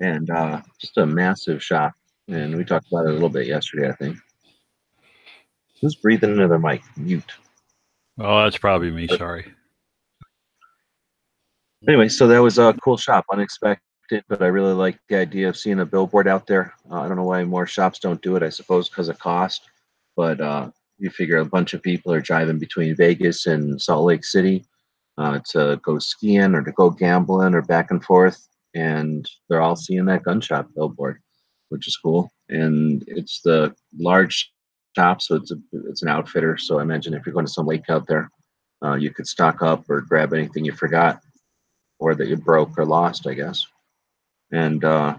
and 0.01 0.29
uh, 0.29 0.61
just 0.79 0.97
a 0.97 1.05
massive 1.05 1.63
shop. 1.63 1.93
And 2.27 2.55
we 2.55 2.65
talked 2.65 2.87
about 2.91 3.05
it 3.05 3.11
a 3.11 3.13
little 3.13 3.29
bit 3.29 3.47
yesterday, 3.47 3.89
I 3.89 3.93
think. 3.93 4.17
Who's 5.81 5.95
breathing 5.95 6.31
into 6.31 6.47
their 6.47 6.59
mic? 6.59 6.81
Mute. 6.97 7.31
Oh, 8.19 8.43
that's 8.43 8.57
probably 8.57 8.91
me. 8.91 9.07
Sorry. 9.07 9.51
Anyway, 11.87 12.07
so 12.09 12.27
that 12.27 12.41
was 12.41 12.57
a 12.57 12.73
cool 12.83 12.97
shop, 12.97 13.25
unexpected, 13.31 13.83
but 14.27 14.41
I 14.41 14.47
really 14.47 14.73
like 14.73 14.99
the 15.09 15.17
idea 15.17 15.49
of 15.49 15.57
seeing 15.57 15.79
a 15.79 15.85
billboard 15.85 16.27
out 16.27 16.47
there. 16.47 16.73
Uh, 16.89 17.01
I 17.01 17.07
don't 17.07 17.17
know 17.17 17.23
why 17.23 17.43
more 17.43 17.67
shops 17.67 17.99
don't 17.99 18.21
do 18.21 18.35
it. 18.35 18.43
I 18.43 18.49
suppose 18.49 18.89
because 18.89 19.09
of 19.09 19.19
cost, 19.19 19.61
but 20.15 20.41
uh, 20.41 20.69
you 20.99 21.09
figure 21.09 21.37
a 21.37 21.45
bunch 21.45 21.73
of 21.73 21.81
people 21.81 22.13
are 22.13 22.21
driving 22.21 22.59
between 22.59 22.95
Vegas 22.95 23.45
and 23.45 23.81
Salt 23.81 24.05
Lake 24.05 24.25
City 24.25 24.65
uh, 25.17 25.39
to 25.49 25.79
go 25.83 25.99
skiing 25.99 26.55
or 26.55 26.63
to 26.63 26.71
go 26.71 26.89
gambling 26.89 27.53
or 27.53 27.61
back 27.61 27.91
and 27.91 28.03
forth, 28.03 28.47
and 28.73 29.29
they're 29.49 29.61
all 29.61 29.75
seeing 29.75 30.05
that 30.05 30.23
gun 30.23 30.41
shop 30.41 30.67
billboard, 30.75 31.21
which 31.69 31.87
is 31.87 31.97
cool. 31.97 32.31
And 32.49 33.03
it's 33.07 33.41
the 33.41 33.73
large 33.97 34.51
shop, 34.95 35.21
so 35.21 35.35
it's 35.35 35.51
a 35.51 35.57
it's 35.89 36.01
an 36.01 36.09
outfitter. 36.09 36.57
So 36.57 36.79
I 36.79 36.81
imagine 36.81 37.13
if 37.13 37.25
you're 37.25 37.33
going 37.33 37.45
to 37.45 37.51
some 37.51 37.67
lake 37.67 37.89
out 37.89 38.07
there, 38.07 38.29
uh, 38.83 38.95
you 38.95 39.11
could 39.11 39.27
stock 39.27 39.61
up 39.61 39.89
or 39.89 40.01
grab 40.01 40.33
anything 40.33 40.65
you 40.65 40.73
forgot 40.73 41.21
or 41.99 42.15
that 42.15 42.27
you 42.27 42.35
broke 42.35 42.77
or 42.77 42.85
lost, 42.85 43.27
I 43.27 43.33
guess. 43.33 43.65
And 44.53 44.85
uh, 44.85 45.17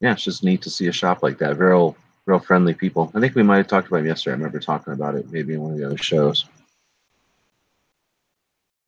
yeah, 0.00 0.12
it's 0.12 0.24
just 0.24 0.44
neat 0.44 0.60
to 0.62 0.70
see 0.70 0.88
a 0.88 0.92
shop 0.92 1.22
like 1.22 1.38
that. 1.38 1.58
Real, 1.58 1.96
real 2.26 2.38
friendly 2.38 2.74
people. 2.74 3.10
I 3.14 3.20
think 3.20 3.34
we 3.34 3.42
might 3.42 3.56
have 3.56 3.66
talked 3.66 3.88
about 3.88 4.04
it 4.04 4.06
yesterday. 4.06 4.34
I 4.34 4.36
remember 4.36 4.60
talking 4.60 4.92
about 4.92 5.14
it 5.14 5.32
maybe 5.32 5.54
in 5.54 5.62
one 5.62 5.72
of 5.72 5.78
the 5.78 5.86
other 5.86 5.96
shows. 5.96 6.44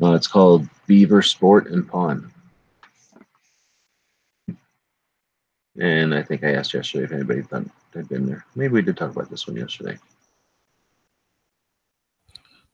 Uh, 0.03 0.13
it's 0.13 0.27
called 0.27 0.69
Beaver 0.87 1.23
Sport 1.23 1.69
and 1.69 1.89
Pawn. 1.89 2.31
And 5.81 6.15
I 6.15 6.23
think 6.23 6.45
I 6.45 6.53
asked 6.53 6.75
yesterday 6.75 7.05
if 7.05 7.13
anybody 7.13 7.41
done, 7.43 7.71
had 7.95 8.11
been 8.11 8.27
there. 8.27 8.45
Maybe 8.55 8.75
we 8.75 8.83
did 8.83 8.99
talk 8.99 9.13
about 9.13 9.31
this 9.31 9.47
one 9.47 9.57
yesterday. 9.57 9.99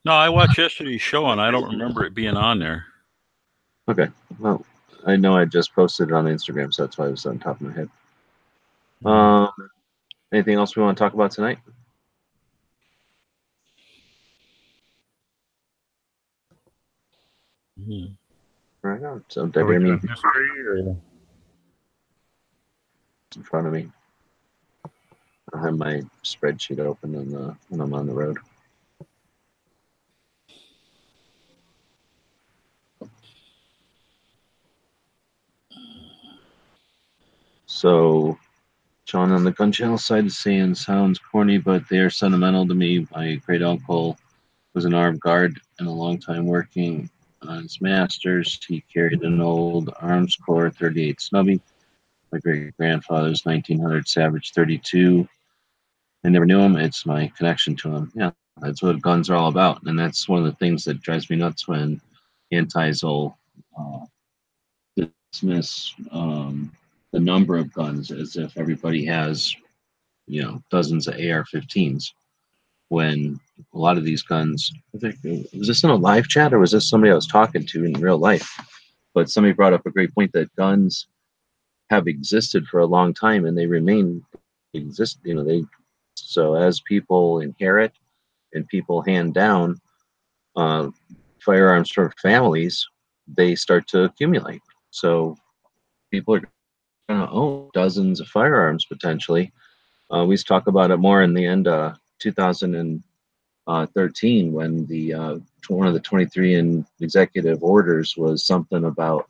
No, 0.03 0.11
I 0.11 0.27
watched 0.27 0.57
yesterday's 0.57 1.01
show 1.01 1.27
and 1.27 1.39
I 1.39 1.51
don't 1.51 1.71
remember 1.71 2.03
it 2.05 2.13
being 2.13 2.35
on 2.35 2.59
there. 2.59 2.85
Okay. 3.87 4.09
Well, 4.37 4.65
I 5.05 5.15
know 5.17 5.35
I 5.35 5.45
just 5.45 5.73
posted 5.73 6.09
it 6.09 6.13
on 6.13 6.25
Instagram, 6.25 6.73
so 6.73 6.83
that's 6.83 6.97
why 6.97 7.07
it 7.07 7.11
was 7.11 7.25
on 7.25 7.39
top 7.39 7.59
of 7.59 7.67
my 7.67 7.73
head. 7.73 7.89
Um, 9.05 9.49
anything 10.31 10.55
else 10.55 10.75
we 10.75 10.83
want 10.83 10.97
to 10.97 11.03
talk 11.03 11.13
about 11.13 11.31
tonight? 11.31 11.59
Mhm. 17.79 18.15
Right 18.81 19.03
on. 19.03 19.23
So, 19.29 19.41
Are 19.55 19.65
we 19.65 19.79
doing 19.79 19.99
history 19.99 20.67
or- 20.67 20.97
in 23.35 23.43
front 23.43 23.67
of 23.67 23.73
me? 23.73 23.91
I 25.53 25.61
have 25.61 25.77
my 25.77 26.01
spreadsheet 26.23 26.79
open 26.79 27.15
on 27.15 27.29
the, 27.29 27.57
when 27.69 27.81
I'm 27.81 27.93
on 27.93 28.07
the 28.07 28.13
road. 28.13 28.37
So, 37.83 38.39
John 39.05 39.33
on 39.33 39.43
the 39.43 39.51
gun 39.51 39.69
channel 39.73 39.97
side 39.97 40.27
is 40.27 40.37
saying 40.37 40.75
sounds 40.75 41.19
corny, 41.19 41.57
but 41.57 41.83
they 41.89 41.97
are 41.97 42.09
sentimental 42.09 42.65
to 42.65 42.73
me. 42.73 43.05
My 43.13 43.35
great 43.45 43.61
uncle 43.61 44.17
was 44.73 44.85
an 44.85 44.93
armed 44.93 45.19
guard 45.19 45.59
and 45.79 45.89
a 45.89 45.91
long 45.91 46.17
time 46.17 46.45
working 46.45 47.09
on 47.41 47.63
his 47.63 47.81
masters. 47.81 48.57
He 48.65 48.85
carried 48.93 49.23
an 49.23 49.41
old 49.41 49.87
Armscor 49.95 50.73
38 50.73 51.19
Snubby. 51.19 51.59
My 52.31 52.39
great 52.39 52.73
grandfather's 52.77 53.45
1900 53.45 54.07
Savage 54.07 54.53
32. 54.53 55.27
I 56.23 56.29
never 56.29 56.45
knew 56.45 56.61
him. 56.61 56.77
It's 56.77 57.05
my 57.05 57.29
connection 57.35 57.75
to 57.75 57.93
him. 57.93 58.11
Yeah, 58.15 58.31
that's 58.61 58.81
what 58.81 59.01
guns 59.01 59.29
are 59.29 59.35
all 59.35 59.49
about. 59.49 59.83
And 59.83 59.99
that's 59.99 60.29
one 60.29 60.39
of 60.39 60.45
the 60.45 60.55
things 60.55 60.85
that 60.85 61.01
drives 61.01 61.29
me 61.29 61.35
nuts 61.35 61.67
when 61.67 61.99
antis 62.49 63.03
will 63.03 63.37
uh, 63.77 64.05
dismiss 65.33 65.93
um, 66.11 66.71
the 67.13 67.19
number 67.19 67.55
of 67.57 67.71
guns 67.71 68.11
as 68.11 68.35
if 68.35 68.57
everybody 68.57 69.05
has, 69.05 69.55
you 70.25 70.41
know, 70.41 70.61
dozens 70.69 71.07
of 71.07 71.13
AR-15s. 71.13 72.09
When 72.89 73.39
a 73.73 73.77
lot 73.77 73.97
of 73.97 74.03
these 74.03 74.23
guns, 74.23 74.71
I 74.93 74.97
think, 74.97 75.15
was 75.57 75.67
this 75.67 75.83
in 75.83 75.89
a 75.89 75.95
live 75.95 76.27
chat 76.27 76.53
or 76.53 76.59
was 76.59 76.71
this 76.71 76.89
somebody 76.89 77.11
I 77.11 77.15
was 77.15 77.27
talking 77.27 77.65
to 77.67 77.85
in 77.85 77.93
real 77.93 78.17
life? 78.17 78.51
But 79.13 79.29
somebody 79.29 79.53
brought 79.53 79.73
up 79.73 79.85
a 79.85 79.91
great 79.91 80.13
point 80.13 80.33
that 80.33 80.55
guns 80.55 81.07
have 81.89 82.07
existed 82.07 82.67
for 82.67 82.79
a 82.79 82.85
long 82.85 83.13
time 83.13 83.45
and 83.45 83.57
they 83.57 83.67
remain 83.67 84.23
exist. 84.73 85.19
You 85.23 85.35
know, 85.35 85.43
they 85.43 85.63
so 86.15 86.55
as 86.55 86.81
people 86.81 87.39
inherit 87.39 87.93
and 88.53 88.67
people 88.67 89.01
hand 89.01 89.33
down 89.33 89.79
uh, 90.55 90.89
firearms 91.39 91.91
from 91.91 92.11
families, 92.21 92.87
they 93.27 93.55
start 93.55 93.87
to 93.89 94.03
accumulate. 94.03 94.61
So 94.91 95.35
people 96.11 96.35
are 96.35 96.41
going 97.09 97.19
to 97.19 97.29
own 97.29 97.69
dozens 97.73 98.21
of 98.21 98.27
firearms 98.27 98.85
potentially. 98.85 99.51
Uh, 100.11 100.25
we 100.25 100.37
talk 100.37 100.67
about 100.67 100.91
it 100.91 100.97
more 100.97 101.23
in 101.23 101.33
the 101.33 101.45
end 101.45 101.67
uh, 101.67 101.93
2013 102.19 104.53
when 104.53 104.85
the 104.87 105.13
uh, 105.13 105.37
one 105.67 105.87
of 105.87 105.93
the 105.93 105.99
23 105.99 106.55
in 106.55 106.83
executive 106.99 107.61
orders 107.63 108.17
was 108.17 108.45
something 108.45 108.83
about 108.85 109.29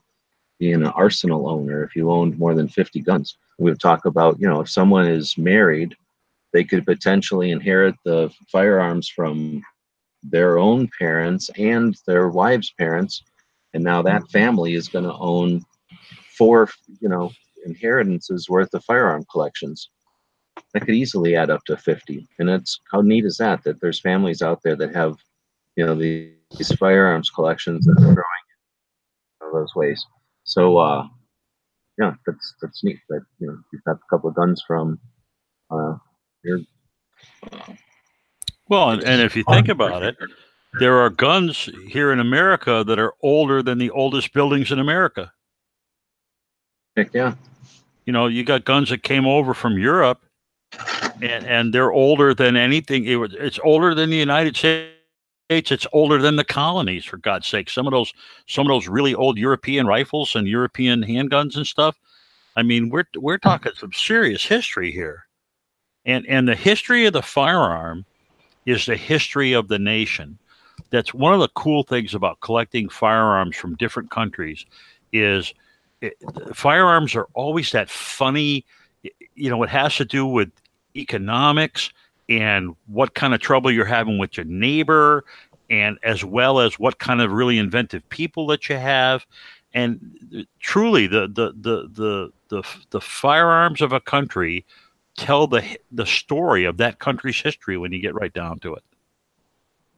being 0.60 0.76
an 0.76 0.88
arsenal 0.88 1.50
owner 1.50 1.84
if 1.84 1.96
you 1.96 2.12
owned 2.12 2.38
more 2.38 2.54
than 2.54 2.68
50 2.68 3.00
guns. 3.02 3.38
We 3.58 3.72
would 3.72 3.80
talk 3.80 4.06
about, 4.06 4.40
you 4.40 4.48
know, 4.48 4.62
if 4.62 4.70
someone 4.70 5.08
is 5.08 5.36
married, 5.38 5.96
they 6.54 6.64
could 6.64 6.86
potentially 6.86 7.52
inherit 7.52 7.96
the 8.04 8.32
firearms 8.52 9.10
from 9.10 9.64
their 10.24 10.58
own 10.58 10.90
parents 10.98 11.50
and 11.58 11.96
their 12.08 12.30
wives' 12.30 12.74
parents. 12.78 13.24
And 13.74 13.84
now 13.84 14.02
that 14.04 14.30
family 14.30 14.76
is 14.76 14.88
going 14.88 15.06
to 15.06 15.14
own 15.14 15.66
four, 16.38 16.70
you 17.00 17.10
know, 17.10 17.32
inheritances 17.66 18.50
worth 18.50 18.74
of 18.74 18.84
firearm 18.86 19.26
collections. 19.32 19.90
That 20.74 20.82
could 20.82 20.96
easily 20.96 21.36
add 21.36 21.50
up 21.50 21.64
to 21.66 21.78
50. 21.78 22.28
And 22.40 22.50
it's 22.50 22.80
how 22.92 23.02
neat 23.02 23.26
is 23.26 23.38
that? 23.38 23.64
That 23.64 23.82
there's 23.82 24.00
families 24.00 24.42
out 24.42 24.62
there 24.64 24.76
that 24.76 24.96
have, 24.96 25.16
you 25.76 25.86
know, 25.86 25.96
these, 25.96 26.34
these 26.58 26.76
firearms 26.76 27.30
collections 27.30 27.86
that 27.86 27.98
are 27.98 28.14
growing 28.14 28.44
in 29.42 29.52
those 29.52 29.74
ways. 29.76 30.06
So, 30.44 30.78
uh, 30.78 31.08
yeah, 31.98 32.14
that's 32.26 32.56
that's 32.62 32.84
neat. 32.84 33.00
That 33.10 33.22
you 33.40 33.48
know, 33.48 33.58
you've 33.72 33.84
got 33.84 33.98
a 33.98 34.10
couple 34.10 34.30
of 34.30 34.36
guns 34.36 34.64
from 34.66 35.00
uh, 35.72 35.96
your 36.44 36.60
Well, 38.68 38.92
and, 38.92 39.04
and 39.04 39.22
if 39.22 39.36
you 39.36 39.44
think 39.50 39.70
about 39.70 40.04
it, 40.04 40.16
there 40.80 40.98
are 40.98 41.10
guns 41.10 41.70
here 41.88 42.12
in 42.12 42.20
America 42.20 42.84
that 42.86 43.00
are 43.00 43.14
older 43.22 43.62
than 43.62 43.78
the 43.78 43.92
oldest 43.92 44.34
buildings 44.34 44.72
in 44.72 44.80
America. 44.80 45.32
heck 46.98 47.14
yeah, 47.14 47.36
You 48.06 48.14
know, 48.14 48.28
you 48.28 48.44
got 48.44 48.66
guns 48.66 48.90
that 48.90 49.04
came 49.04 49.26
over 49.26 49.54
from 49.54 49.78
Europe, 49.78 50.22
and 51.22 51.46
and 51.46 51.74
they're 51.74 51.92
older 51.92 52.34
than 52.34 52.56
anything. 52.58 53.06
It, 53.06 53.16
was- 53.16 53.34
it's 53.34 53.60
older 53.64 53.96
than 53.96 54.10
the 54.10 54.18
United 54.18 54.56
States. 54.58 54.90
It's 55.50 55.88
older 55.94 56.18
than 56.22 56.36
the 56.36 56.44
colonies, 56.44 57.06
for 57.06 57.18
God's 57.18 57.48
sake. 57.48 57.70
Some 57.70 57.86
of 57.86 57.92
those, 57.92 58.14
some 58.48 58.66
of 58.66 58.70
those 58.70 58.88
really 58.88 59.14
old 59.14 59.38
European 59.38 59.86
rifles 59.86 60.36
and 60.36 60.48
European 60.48 61.04
handguns 61.04 61.56
and 61.56 61.68
stuff. 61.68 61.98
I 62.56 62.64
mean, 62.64 62.90
we're 62.90 63.06
we're 63.18 63.38
talking 63.38 63.72
some 63.76 63.94
serious 63.94 64.44
history 64.46 64.92
here, 64.92 65.26
and 66.06 66.26
and 66.28 66.48
the 66.48 66.56
history 66.56 67.06
of 67.06 67.14
the 67.14 67.22
firearm 67.22 68.06
is 68.66 68.86
the 68.86 68.96
history 68.96 69.54
of 69.54 69.68
the 69.68 69.80
nation. 69.80 70.38
That's 70.90 71.14
one 71.14 71.34
of 71.34 71.40
the 71.40 71.50
cool 71.50 71.84
things 71.84 72.14
about 72.14 72.40
collecting 72.42 72.90
firearms 72.90 73.56
from 73.56 73.76
different 73.76 74.10
countries 74.12 74.66
is 75.12 75.54
firearms 76.54 77.16
are 77.16 77.28
always 77.34 77.72
that 77.72 77.90
funny 77.90 78.66
you 79.36 79.50
know, 79.50 79.62
it 79.64 79.70
has 79.70 79.96
to 79.98 80.06
do 80.06 80.26
with 80.26 80.52
economics 80.96 81.92
and 82.30 82.76
what 82.88 83.16
kind 83.16 83.34
of 83.34 83.42
trouble 83.42 83.72
you're 83.72 83.86
having 83.86 84.18
with 84.18 84.38
your 84.38 84.46
neighbor, 84.46 85.26
and 85.70 85.98
as 86.04 86.24
well 86.24 86.60
as 86.60 86.80
what 86.80 87.00
kind 87.00 87.22
of 87.22 87.32
really 87.32 87.58
inventive 87.58 88.08
people 88.10 88.48
that 88.48 88.70
you 88.70 88.78
have. 88.78 89.26
And 89.74 90.00
uh, 90.38 90.44
truly, 90.60 91.08
the 91.08 91.28
the 91.28 91.54
the 91.60 91.90
the 91.90 92.32
the, 92.50 92.64
the 92.92 93.02
firearms 93.02 93.82
of 93.82 93.92
a 93.92 94.00
country 94.00 94.66
tell 95.18 95.48
the 95.48 95.64
the 95.92 96.06
story 96.06 96.66
of 96.66 96.78
that 96.78 97.00
country's 97.00 97.42
history 97.42 97.78
when 97.78 97.92
you 97.92 98.00
get 98.00 98.16
right 98.16 98.34
down 98.34 98.60
to 98.60 98.76
it. 98.76 98.84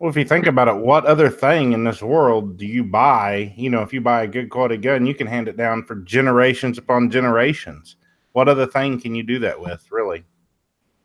Well, 0.05 0.11
if 0.11 0.17
you 0.17 0.23
think 0.25 0.45
about 0.45 0.67
it, 0.67 0.75
what 0.75 1.03
other 1.07 1.31
thing 1.31 1.73
in 1.73 1.83
this 1.83 1.99
world 2.03 2.57
do 2.57 2.67
you 2.67 2.83
buy? 2.83 3.51
You 3.57 3.71
know, 3.71 3.81
if 3.81 3.91
you 3.91 4.01
buy 4.01 4.21
a 4.21 4.27
good 4.27 4.51
quality 4.51 4.77
gun, 4.77 5.07
you 5.07 5.15
can 5.15 5.25
hand 5.25 5.47
it 5.47 5.57
down 5.57 5.83
for 5.83 5.95
generations 5.95 6.77
upon 6.77 7.09
generations. 7.09 7.95
What 8.33 8.47
other 8.47 8.67
thing 8.67 9.01
can 9.01 9.15
you 9.15 9.23
do 9.23 9.39
that 9.39 9.59
with, 9.59 9.83
really? 9.89 10.23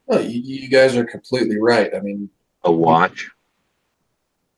Well, 0.05 0.21
you, 0.23 0.39
you 0.43 0.69
guys 0.69 0.97
are 0.99 1.07
completely 1.07 1.59
right. 1.59 1.95
I 1.95 2.01
mean, 2.01 2.29
A 2.65 2.71
watch. 2.71 3.31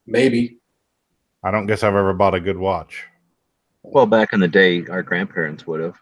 maybe. 0.09 0.59
I 1.45 1.53
don't 1.53 1.67
guess 1.67 1.85
I've 1.85 1.95
ever 1.95 2.13
bought 2.13 2.35
a 2.35 2.41
good 2.41 2.59
watch. 2.59 3.05
Well, 3.85 4.07
back 4.07 4.33
in 4.33 4.41
the 4.41 4.49
day, 4.49 4.85
our 4.89 5.05
grandparents 5.05 5.69
would 5.69 5.81
have. 5.81 5.95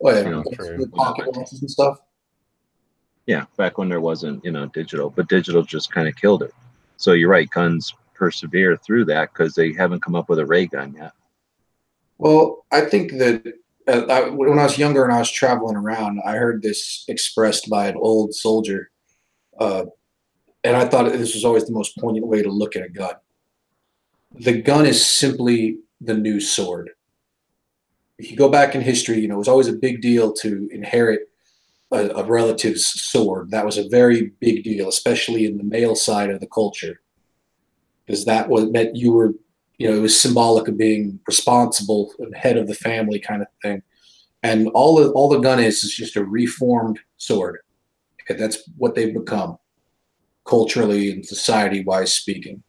Oh, 0.00 0.10
yeah, 0.12 0.20
Yeah, 0.30 0.42
that's 0.48 0.56
true. 0.56 0.76
the 0.78 0.86
pocket 0.90 1.26
watches 1.36 1.60
and 1.60 1.68
stuff. 1.68 1.98
Yeah, 3.26 3.46
back 3.56 3.78
when 3.78 3.88
there 3.88 4.00
wasn't, 4.00 4.44
you 4.44 4.52
know, 4.52 4.66
digital, 4.66 5.10
but 5.10 5.28
digital 5.28 5.64
just 5.64 5.90
kind 5.92 6.06
of 6.06 6.14
killed 6.14 6.44
it. 6.44 6.54
So 7.00 7.12
you're 7.12 7.30
right, 7.30 7.48
guns 7.48 7.94
persevere 8.12 8.76
through 8.76 9.06
that 9.06 9.32
because 9.32 9.54
they 9.54 9.72
haven't 9.72 10.02
come 10.02 10.14
up 10.14 10.28
with 10.28 10.38
a 10.38 10.44
ray 10.44 10.66
gun 10.66 10.92
yet. 10.92 11.12
Well, 12.18 12.66
I 12.70 12.82
think 12.82 13.12
that 13.12 13.54
uh, 13.88 14.02
I, 14.02 14.28
when 14.28 14.58
I 14.58 14.64
was 14.64 14.76
younger 14.76 15.02
and 15.02 15.12
I 15.12 15.18
was 15.18 15.30
traveling 15.30 15.76
around, 15.76 16.20
I 16.26 16.36
heard 16.36 16.60
this 16.60 17.06
expressed 17.08 17.70
by 17.70 17.88
an 17.88 17.96
old 17.96 18.34
soldier, 18.34 18.90
uh, 19.58 19.86
and 20.62 20.76
I 20.76 20.84
thought 20.84 21.10
this 21.10 21.34
was 21.34 21.46
always 21.46 21.64
the 21.64 21.72
most 21.72 21.96
poignant 21.96 22.26
way 22.26 22.42
to 22.42 22.50
look 22.50 22.76
at 22.76 22.84
a 22.84 22.90
gun. 22.90 23.14
The 24.34 24.60
gun 24.60 24.84
is 24.84 25.02
simply 25.02 25.78
the 26.02 26.12
new 26.12 26.38
sword. 26.38 26.90
If 28.18 28.30
you 28.30 28.36
go 28.36 28.50
back 28.50 28.74
in 28.74 28.82
history, 28.82 29.20
you 29.20 29.28
know 29.28 29.36
it 29.36 29.38
was 29.38 29.48
always 29.48 29.68
a 29.68 29.72
big 29.72 30.02
deal 30.02 30.34
to 30.34 30.68
inherit 30.70 31.29
a, 31.92 32.08
a 32.10 32.24
relative's 32.24 32.86
sword. 32.86 33.50
That 33.50 33.64
was 33.64 33.78
a 33.78 33.88
very 33.88 34.32
big 34.40 34.64
deal, 34.64 34.88
especially 34.88 35.44
in 35.44 35.56
the 35.58 35.64
male 35.64 35.94
side 35.94 36.30
of 36.30 36.40
the 36.40 36.46
culture, 36.46 37.00
because 38.06 38.24
that 38.24 38.48
was 38.48 38.70
meant 38.70 38.96
you 38.96 39.12
were 39.12 39.34
you 39.80 39.90
know, 39.90 39.96
it 39.96 40.02
was 40.02 40.20
symbolic 40.20 40.68
of 40.68 40.76
being 40.76 41.18
responsible, 41.26 42.12
and 42.18 42.36
head 42.36 42.58
of 42.58 42.66
the 42.66 42.74
family 42.74 43.18
kind 43.18 43.40
of 43.40 43.48
thing. 43.62 43.82
And 44.42 44.68
all 44.68 44.96
the, 44.96 45.10
all 45.12 45.30
the 45.30 45.38
gun 45.38 45.58
is 45.58 45.82
is 45.82 45.94
just 45.94 46.16
a 46.16 46.24
reformed 46.24 47.00
sword. 47.16 47.60
Okay, 48.20 48.38
that's 48.38 48.68
what 48.76 48.94
they've 48.94 49.14
become, 49.14 49.56
culturally 50.44 51.10
and 51.10 51.24
society 51.24 51.82
wise 51.82 52.12
speaking. 52.12 52.62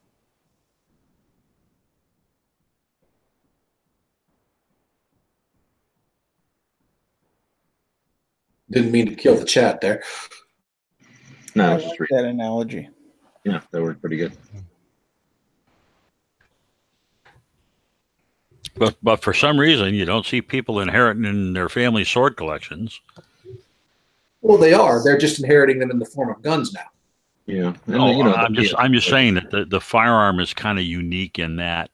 Didn't 8.72 8.90
mean 8.90 9.06
to 9.06 9.14
kill 9.14 9.36
the 9.36 9.44
chat 9.44 9.80
there. 9.80 10.02
No, 11.54 11.66
I 11.66 11.70
I 11.70 11.74
was 11.74 11.82
just 11.82 11.92
like 11.92 12.00
reading. 12.10 12.16
that 12.16 12.24
analogy. 12.24 12.88
Yeah, 13.44 13.60
that 13.70 13.82
worked 13.82 14.00
pretty 14.00 14.16
good. 14.16 14.32
But 18.76 18.96
but 19.02 19.22
for 19.22 19.34
some 19.34 19.60
reason, 19.60 19.94
you 19.94 20.06
don't 20.06 20.24
see 20.24 20.40
people 20.40 20.80
inheriting 20.80 21.52
their 21.52 21.68
family 21.68 22.04
sword 22.04 22.36
collections. 22.38 23.00
Well, 24.40 24.56
they 24.56 24.72
are. 24.72 25.04
They're 25.04 25.18
just 25.18 25.38
inheriting 25.38 25.78
them 25.78 25.90
in 25.90 25.98
the 25.98 26.06
form 26.06 26.30
of 26.30 26.40
guns 26.42 26.72
now. 26.72 26.86
Yeah. 27.46 27.74
And, 27.86 27.86
No, 27.86 28.10
you 28.10 28.24
know, 28.24 28.32
I'm 28.32 28.54
just 28.54 28.74
I'm 28.78 28.92
just 28.94 29.08
saying 29.08 29.34
that 29.34 29.50
the, 29.50 29.66
the 29.66 29.80
firearm 29.80 30.40
is 30.40 30.54
kind 30.54 30.78
of 30.78 30.84
unique 30.86 31.38
in 31.38 31.56
that 31.56 31.90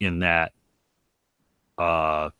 in 0.00 0.18
that 0.20 0.52
uh, 1.78 2.30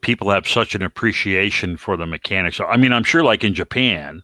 people 0.00 0.30
have 0.30 0.46
such 0.46 0.74
an 0.74 0.82
appreciation 0.82 1.76
for 1.76 1.96
the 1.96 2.06
mechanics. 2.06 2.60
I 2.60 2.76
mean, 2.76 2.92
I'm 2.92 3.04
sure 3.04 3.22
like 3.22 3.44
in 3.44 3.54
Japan, 3.54 4.22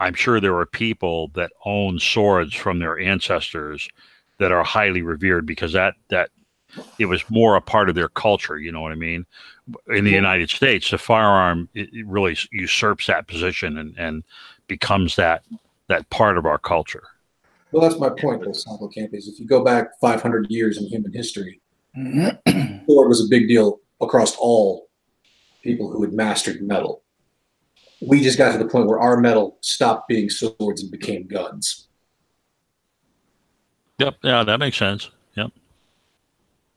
I'm 0.00 0.14
sure 0.14 0.40
there 0.40 0.56
are 0.56 0.66
people 0.66 1.28
that 1.34 1.52
own 1.64 1.98
swords 1.98 2.54
from 2.54 2.78
their 2.78 2.98
ancestors 2.98 3.88
that 4.38 4.52
are 4.52 4.64
highly 4.64 5.02
revered 5.02 5.46
because 5.46 5.72
that 5.72 5.94
that 6.10 6.30
it 6.98 7.06
was 7.06 7.28
more 7.30 7.54
a 7.54 7.60
part 7.60 7.88
of 7.88 7.94
their 7.94 8.08
culture. 8.08 8.58
You 8.58 8.72
know 8.72 8.80
what 8.80 8.92
I 8.92 8.96
mean? 8.96 9.24
In 9.88 10.04
the 10.04 10.10
United 10.10 10.50
States, 10.50 10.90
the 10.90 10.98
firearm 10.98 11.68
it, 11.74 11.88
it 11.92 12.06
really 12.06 12.36
usurps 12.52 13.06
that 13.06 13.28
position 13.28 13.78
and 13.78 13.94
and 13.96 14.24
becomes 14.66 15.16
that 15.16 15.44
that 15.88 16.08
part 16.10 16.36
of 16.36 16.46
our 16.46 16.58
culture. 16.58 17.04
Well, 17.72 17.82
that's 17.82 17.98
my 17.98 18.08
point, 18.08 18.44
though, 18.44 18.52
Sample 18.52 18.88
Camp, 18.88 19.14
is 19.14 19.26
if 19.26 19.40
you 19.40 19.46
go 19.46 19.64
back 19.64 19.98
500 20.00 20.48
years 20.48 20.78
in 20.78 20.86
human 20.86 21.12
history, 21.12 21.60
sword 21.96 23.08
was 23.08 23.24
a 23.24 23.28
big 23.28 23.48
deal 23.48 23.80
across 24.00 24.36
all 24.36 24.86
people 25.64 25.90
who 25.90 26.02
had 26.02 26.12
mastered 26.12 26.62
metal. 26.62 27.02
We 28.00 28.22
just 28.22 28.38
got 28.38 28.52
to 28.52 28.58
the 28.58 28.68
point 28.68 28.86
where 28.86 29.00
our 29.00 29.18
metal 29.18 29.56
stopped 29.62 30.08
being 30.08 30.30
swords 30.30 30.82
and 30.82 30.90
became 30.92 31.26
guns. 31.26 31.88
Yep, 33.98 34.16
yeah, 34.22 34.44
that 34.44 34.58
makes 34.58 34.76
sense. 34.76 35.10
Yep. 35.36 35.50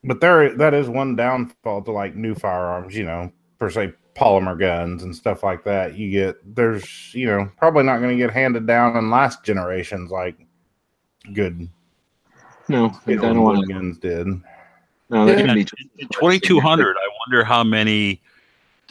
But 0.04 0.20
there, 0.20 0.56
that 0.56 0.74
is 0.74 0.88
one 0.88 1.16
downfall 1.16 1.82
to 1.82 1.92
like 1.92 2.16
new 2.16 2.34
firearms. 2.34 2.96
You 2.96 3.04
know, 3.04 3.32
per 3.58 3.68
se, 3.68 3.92
polymer 4.14 4.58
guns 4.58 5.02
and 5.02 5.14
stuff 5.14 5.42
like 5.42 5.64
that. 5.64 5.96
You 5.96 6.10
get 6.10 6.56
there's, 6.56 7.12
you 7.14 7.26
know, 7.26 7.50
probably 7.58 7.84
not 7.84 7.98
going 7.98 8.16
to 8.16 8.24
get 8.24 8.32
handed 8.32 8.66
down 8.66 8.96
in 8.96 9.10
last 9.10 9.44
generations 9.44 10.10
like 10.10 10.36
good, 11.34 11.68
no, 12.68 12.92
I 13.06 13.14
don't 13.14 13.42
want 13.42 13.68
guns 13.68 13.98
did. 13.98 14.26
No, 15.10 15.26
Yeah. 15.26 15.54
be 15.54 15.64
2200, 15.64 16.96
I 16.96 17.08
wonder 17.26 17.44
how 17.44 17.64
many, 17.64 18.20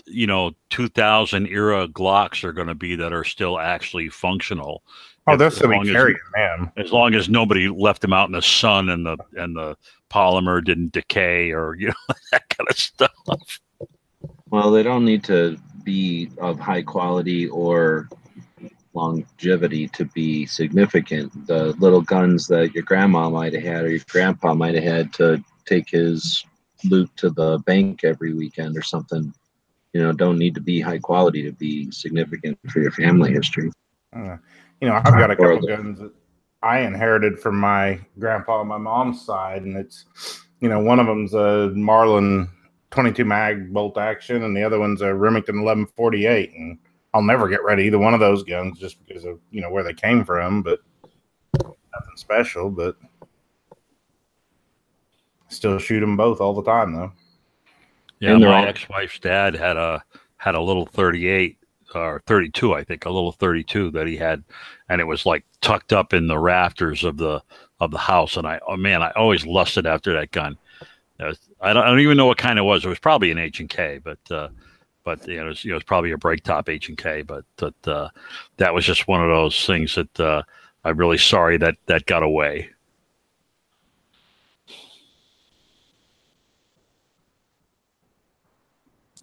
you 0.07 0.25
know, 0.27 0.51
2000 0.69 1.47
era 1.47 1.87
Glocks 1.87 2.43
are 2.43 2.53
going 2.53 2.67
to 2.67 2.75
be 2.75 2.95
that 2.95 3.13
are 3.13 3.23
still 3.23 3.59
actually 3.59 4.09
functional. 4.09 4.83
Oh, 5.27 5.33
If- 5.33 5.39
they'll 5.39 5.47
as 5.47 5.55
still 5.55 5.69
long 5.71 5.83
be 5.83 5.89
as- 5.89 5.93
carrying 5.95 6.17
them. 6.33 6.71
As 6.77 6.91
long 6.91 7.13
as 7.13 7.29
nobody 7.29 7.67
left 7.67 8.01
them 8.01 8.13
out 8.13 8.27
in 8.29 8.33
the 8.33 8.41
sun 8.41 8.89
and 8.89 9.05
the 9.05 9.17
and 9.35 9.55
the 9.55 9.75
polymer 10.09 10.63
didn't 10.63 10.93
decay 10.93 11.51
or 11.51 11.75
you 11.75 11.87
know 11.87 11.93
that 12.31 12.47
kind 12.49 12.69
of 12.69 12.77
stuff. 12.77 13.59
Well, 14.49 14.71
they 14.71 14.83
don't 14.83 15.03
need 15.03 15.23
to 15.25 15.57
be 15.83 16.29
of 16.37 16.59
high 16.59 16.81
quality 16.81 17.47
or 17.49 18.07
longevity 18.93 19.87
to 19.89 20.05
be 20.05 20.45
significant. 20.45 21.45
The 21.47 21.73
little 21.79 22.01
guns 22.01 22.47
that 22.47 22.73
your 22.73 22.83
grandma 22.83 23.29
might 23.29 23.53
have 23.53 23.63
had 23.63 23.83
or 23.83 23.89
your 23.91 23.99
grandpa 24.09 24.53
might 24.53 24.75
have 24.75 24.83
had 24.83 25.13
to 25.13 25.43
take 25.65 25.89
his 25.89 26.43
loot 26.85 27.09
to 27.17 27.29
the 27.29 27.59
bank 27.65 28.03
every 28.03 28.33
weekend 28.33 28.77
or 28.77 28.81
something, 28.81 29.33
you 29.93 30.01
know, 30.01 30.11
don't 30.11 30.37
need 30.37 30.55
to 30.55 30.61
be 30.61 30.79
high 30.79 30.99
quality 30.99 31.43
to 31.43 31.51
be 31.51 31.89
significant 31.91 32.57
for 32.69 32.81
your 32.81 32.91
family 32.91 33.31
history. 33.31 33.71
Uh, 34.15 34.37
you 34.81 34.87
know, 34.87 34.95
I've 34.95 35.13
got 35.13 35.31
a 35.31 35.35
couple 35.35 35.59
guns 35.67 35.99
that 35.99 36.11
I 36.61 36.79
inherited 36.79 37.39
from 37.39 37.57
my 37.57 37.99
grandpa 38.19 38.59
on 38.59 38.67
my 38.67 38.77
mom's 38.77 39.23
side, 39.23 39.63
and 39.63 39.75
it's, 39.75 40.05
you 40.59 40.69
know, 40.69 40.79
one 40.79 40.99
of 40.99 41.07
them's 41.07 41.33
a 41.33 41.71
Marlin 41.75 42.49
22 42.91 43.25
mag 43.25 43.73
bolt 43.73 43.97
action, 43.97 44.43
and 44.43 44.55
the 44.55 44.63
other 44.63 44.79
one's 44.79 45.01
a 45.01 45.13
Remington 45.13 45.63
1148, 45.63 46.53
and 46.53 46.77
I'll 47.13 47.21
never 47.21 47.47
get 47.47 47.63
rid 47.63 47.79
of 47.79 47.85
either 47.85 47.99
one 47.99 48.13
of 48.13 48.19
those 48.19 48.43
guns 48.43 48.79
just 48.79 49.05
because 49.05 49.25
of 49.25 49.39
you 49.51 49.61
know 49.61 49.71
where 49.71 49.83
they 49.83 49.93
came 49.93 50.23
from, 50.23 50.61
but 50.61 50.79
nothing 51.55 52.15
special. 52.15 52.69
But 52.69 52.95
still 55.49 55.79
shoot 55.79 56.01
them 56.01 56.17
both 56.17 56.41
all 56.41 56.53
the 56.53 56.63
time 56.63 56.93
though. 56.93 57.11
Yeah, 58.19 58.31
And 58.33 58.43
my 58.43 58.47
all- 58.61 58.65
ex-wife's 58.65 59.19
dad 59.19 59.55
had 59.55 59.77
a 59.77 60.03
had 60.37 60.55
a 60.55 60.61
little 60.61 60.85
38 60.85 61.57
or 61.95 62.21
32, 62.25 62.73
I 62.73 62.83
think, 62.83 63.05
a 63.05 63.09
little 63.09 63.31
32 63.31 63.91
that 63.91 64.07
he 64.07 64.17
had, 64.17 64.43
and 64.89 64.99
it 65.01 65.05
was 65.05 65.25
like 65.25 65.43
tucked 65.61 65.93
up 65.93 66.13
in 66.13 66.27
the 66.27 66.37
rafters 66.37 67.03
of 67.03 67.17
the 67.17 67.41
of 67.79 67.91
the 67.91 67.97
house. 67.97 68.37
And 68.37 68.47
I, 68.47 68.59
oh 68.67 68.75
man, 68.77 69.01
I 69.01 69.11
always 69.11 69.45
lusted 69.45 69.85
after 69.85 70.13
that 70.13 70.31
gun. 70.31 70.57
Was- 71.19 71.39
I 71.61 71.73
don't, 71.73 71.83
I 71.83 71.87
don't 71.89 71.99
even 72.01 72.17
know 72.17 72.25
what 72.27 72.37
kind 72.37 72.59
it 72.59 72.63
was. 72.63 72.85
It 72.85 72.89
was 72.89 72.99
probably 72.99 73.31
an 73.31 73.37
H 73.39 73.59
and 73.59 73.69
K, 73.69 73.99
but 74.03 74.19
uh, 74.29 74.49
but 75.03 75.27
you 75.27 75.37
know, 75.37 75.45
it 75.45 75.49
was, 75.49 75.63
you 75.65 75.69
know, 75.71 75.75
it 75.75 75.77
was 75.77 75.83
probably 75.85 76.11
a 76.11 76.17
break 76.17 76.43
top 76.43 76.69
H 76.69 76.89
and 76.89 76.97
K. 76.97 77.21
But 77.23 77.45
but 77.55 77.73
uh, 77.87 78.09
that 78.57 78.73
was 78.73 78.85
just 78.85 79.07
one 79.07 79.21
of 79.23 79.29
those 79.29 79.65
things 79.65 79.95
that 79.95 80.19
uh, 80.19 80.43
I'm 80.83 80.97
really 80.97 81.17
sorry 81.17 81.57
that 81.57 81.75
that 81.87 82.05
got 82.05 82.21
away. 82.23 82.69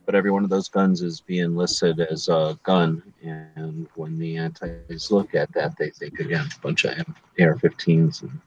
But 0.07 0.15
every 0.15 0.31
one 0.31 0.45
of 0.45 0.51
those 0.51 0.69
guns 0.69 1.03
is 1.03 1.21
being 1.21 1.57
listed 1.57 2.01
as 2.01 2.29
a 2.29 2.59
gun, 2.63 3.03
and 3.23 3.89
when 3.95 4.19
the 4.19 4.37
antis 4.37 5.11
look 5.11 5.35
at 5.35 5.53
that, 5.55 5.77
they 5.79 5.91
think 5.91 6.21
again 6.21 6.47
a 6.55 6.61
bunch 6.61 6.85
of 6.85 6.99
AR-15s 7.41 8.23
and 8.23 8.41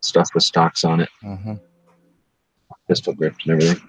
stuff 0.00 0.28
with 0.34 0.44
stocks 0.44 0.84
on 0.84 1.00
it. 1.00 1.08
Mm-hmm. 1.22 1.54
pistol 2.88 3.14
grips 3.14 3.46
and 3.46 3.62
everything. 3.62 3.88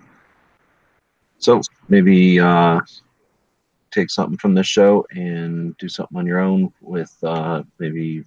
So 1.39 1.61
maybe 1.87 2.39
uh, 2.39 2.79
take 3.91 4.09
something 4.09 4.37
from 4.37 4.53
this 4.53 4.67
show 4.67 5.05
and 5.11 5.77
do 5.77 5.89
something 5.89 6.17
on 6.17 6.25
your 6.25 6.39
own 6.39 6.73
with 6.81 7.13
uh, 7.23 7.63
maybe 7.79 8.23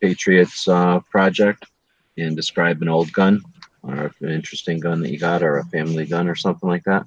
Patriots 0.00 0.66
uh, 0.66 1.00
project 1.10 1.66
and 2.16 2.34
describe 2.34 2.82
an 2.82 2.88
old 2.88 3.12
gun 3.12 3.42
or 3.82 4.12
an 4.20 4.30
interesting 4.30 4.80
gun 4.80 5.00
that 5.00 5.10
you 5.10 5.18
got 5.18 5.42
or 5.42 5.58
a 5.58 5.64
family 5.66 6.06
gun 6.06 6.28
or 6.28 6.34
something 6.34 6.68
like 6.68 6.84
that. 6.84 7.06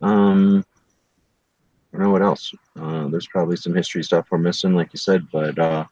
Um, 0.00 0.64
I 1.92 1.96
don't 1.96 2.06
know 2.06 2.12
what 2.12 2.22
else. 2.22 2.52
Uh, 2.78 3.08
there's 3.08 3.26
probably 3.26 3.56
some 3.56 3.74
history 3.74 4.04
stuff 4.04 4.26
we're 4.30 4.38
missing, 4.38 4.74
like 4.74 4.92
you 4.92 4.98
said, 4.98 5.26
but 5.32 5.58
uh, 5.58 5.84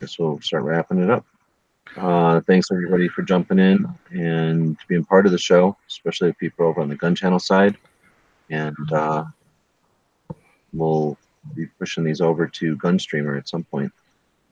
guess 0.00 0.18
we'll 0.18 0.40
start 0.40 0.62
wrapping 0.62 1.02
it 1.02 1.10
up. 1.10 1.24
Uh, 1.96 2.40
thanks 2.46 2.70
everybody 2.70 3.08
for 3.08 3.22
jumping 3.22 3.58
in 3.58 3.86
and 4.10 4.76
being 4.88 5.04
part 5.04 5.24
of 5.26 5.32
the 5.32 5.38
show, 5.38 5.76
especially 5.88 6.28
the 6.28 6.34
people 6.34 6.66
over 6.66 6.80
on 6.80 6.88
the 6.88 6.96
gun 6.96 7.14
channel 7.14 7.38
side. 7.38 7.76
And 8.50 8.92
uh, 8.92 9.24
we'll 10.72 11.16
be 11.54 11.66
pushing 11.66 12.04
these 12.04 12.20
over 12.20 12.46
to 12.46 12.76
Gunstreamer 12.76 13.38
at 13.38 13.48
some 13.48 13.64
point. 13.64 13.92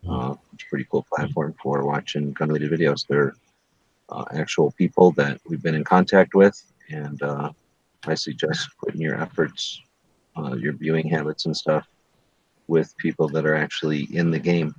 Uh, 0.09 0.35
it's 0.53 0.65
a 0.65 0.67
pretty 0.69 0.87
cool 0.91 1.07
platform 1.15 1.55
for 1.63 1.85
watching 1.85 2.33
gun 2.33 2.49
related 2.49 2.71
videos. 2.79 3.07
They're 3.07 3.35
uh, 4.11 4.25
actual 4.33 4.71
people 4.73 5.13
that 5.13 5.41
we've 5.49 5.63
been 5.63 5.75
in 5.75 5.85
contact 5.85 6.35
with, 6.35 6.61
and 6.91 7.23
uh, 7.23 7.51
I 8.07 8.15
suggest 8.15 8.69
putting 8.83 9.01
your 9.01 9.21
efforts, 9.21 9.81
uh, 10.37 10.55
your 10.55 10.75
viewing 10.75 11.09
habits 11.09 11.47
and 11.47 11.57
stuff 11.57 11.87
with 12.67 12.97
people 12.99 13.29
that 13.29 13.47
are 13.47 13.55
actually 13.55 14.03
in 14.15 14.31
the 14.31 14.39
game. 14.39 14.75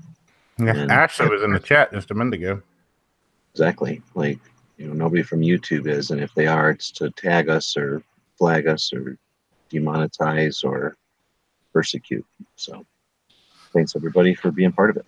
Yeah, 0.59 0.75
And- 0.75 0.91
Ashley 0.91 1.27
was 1.27 1.41
in 1.43 1.53
the 1.53 1.59
chat 1.59 1.91
just 1.91 2.11
a 2.11 2.13
minute 2.13 2.35
ago. 2.35 2.61
Exactly. 3.53 4.01
Like, 4.15 4.39
you 4.77 4.87
know, 4.87 4.93
nobody 4.93 5.23
from 5.23 5.41
YouTube 5.41 5.87
is, 5.87 6.11
and 6.11 6.21
if 6.21 6.33
they 6.33 6.47
are, 6.47 6.71
it's 6.71 6.91
to 6.91 7.09
tag 7.11 7.49
us 7.49 7.75
or 7.77 8.03
flag 8.37 8.67
us 8.67 8.91
or 8.93 9.17
demonetize 9.71 10.63
or 10.63 10.97
persecute. 11.73 12.25
So, 12.57 12.85
thanks 13.73 13.95
everybody 13.95 14.33
for 14.35 14.51
being 14.51 14.71
part 14.73 14.89
of 14.89 14.97
it. 14.97 15.05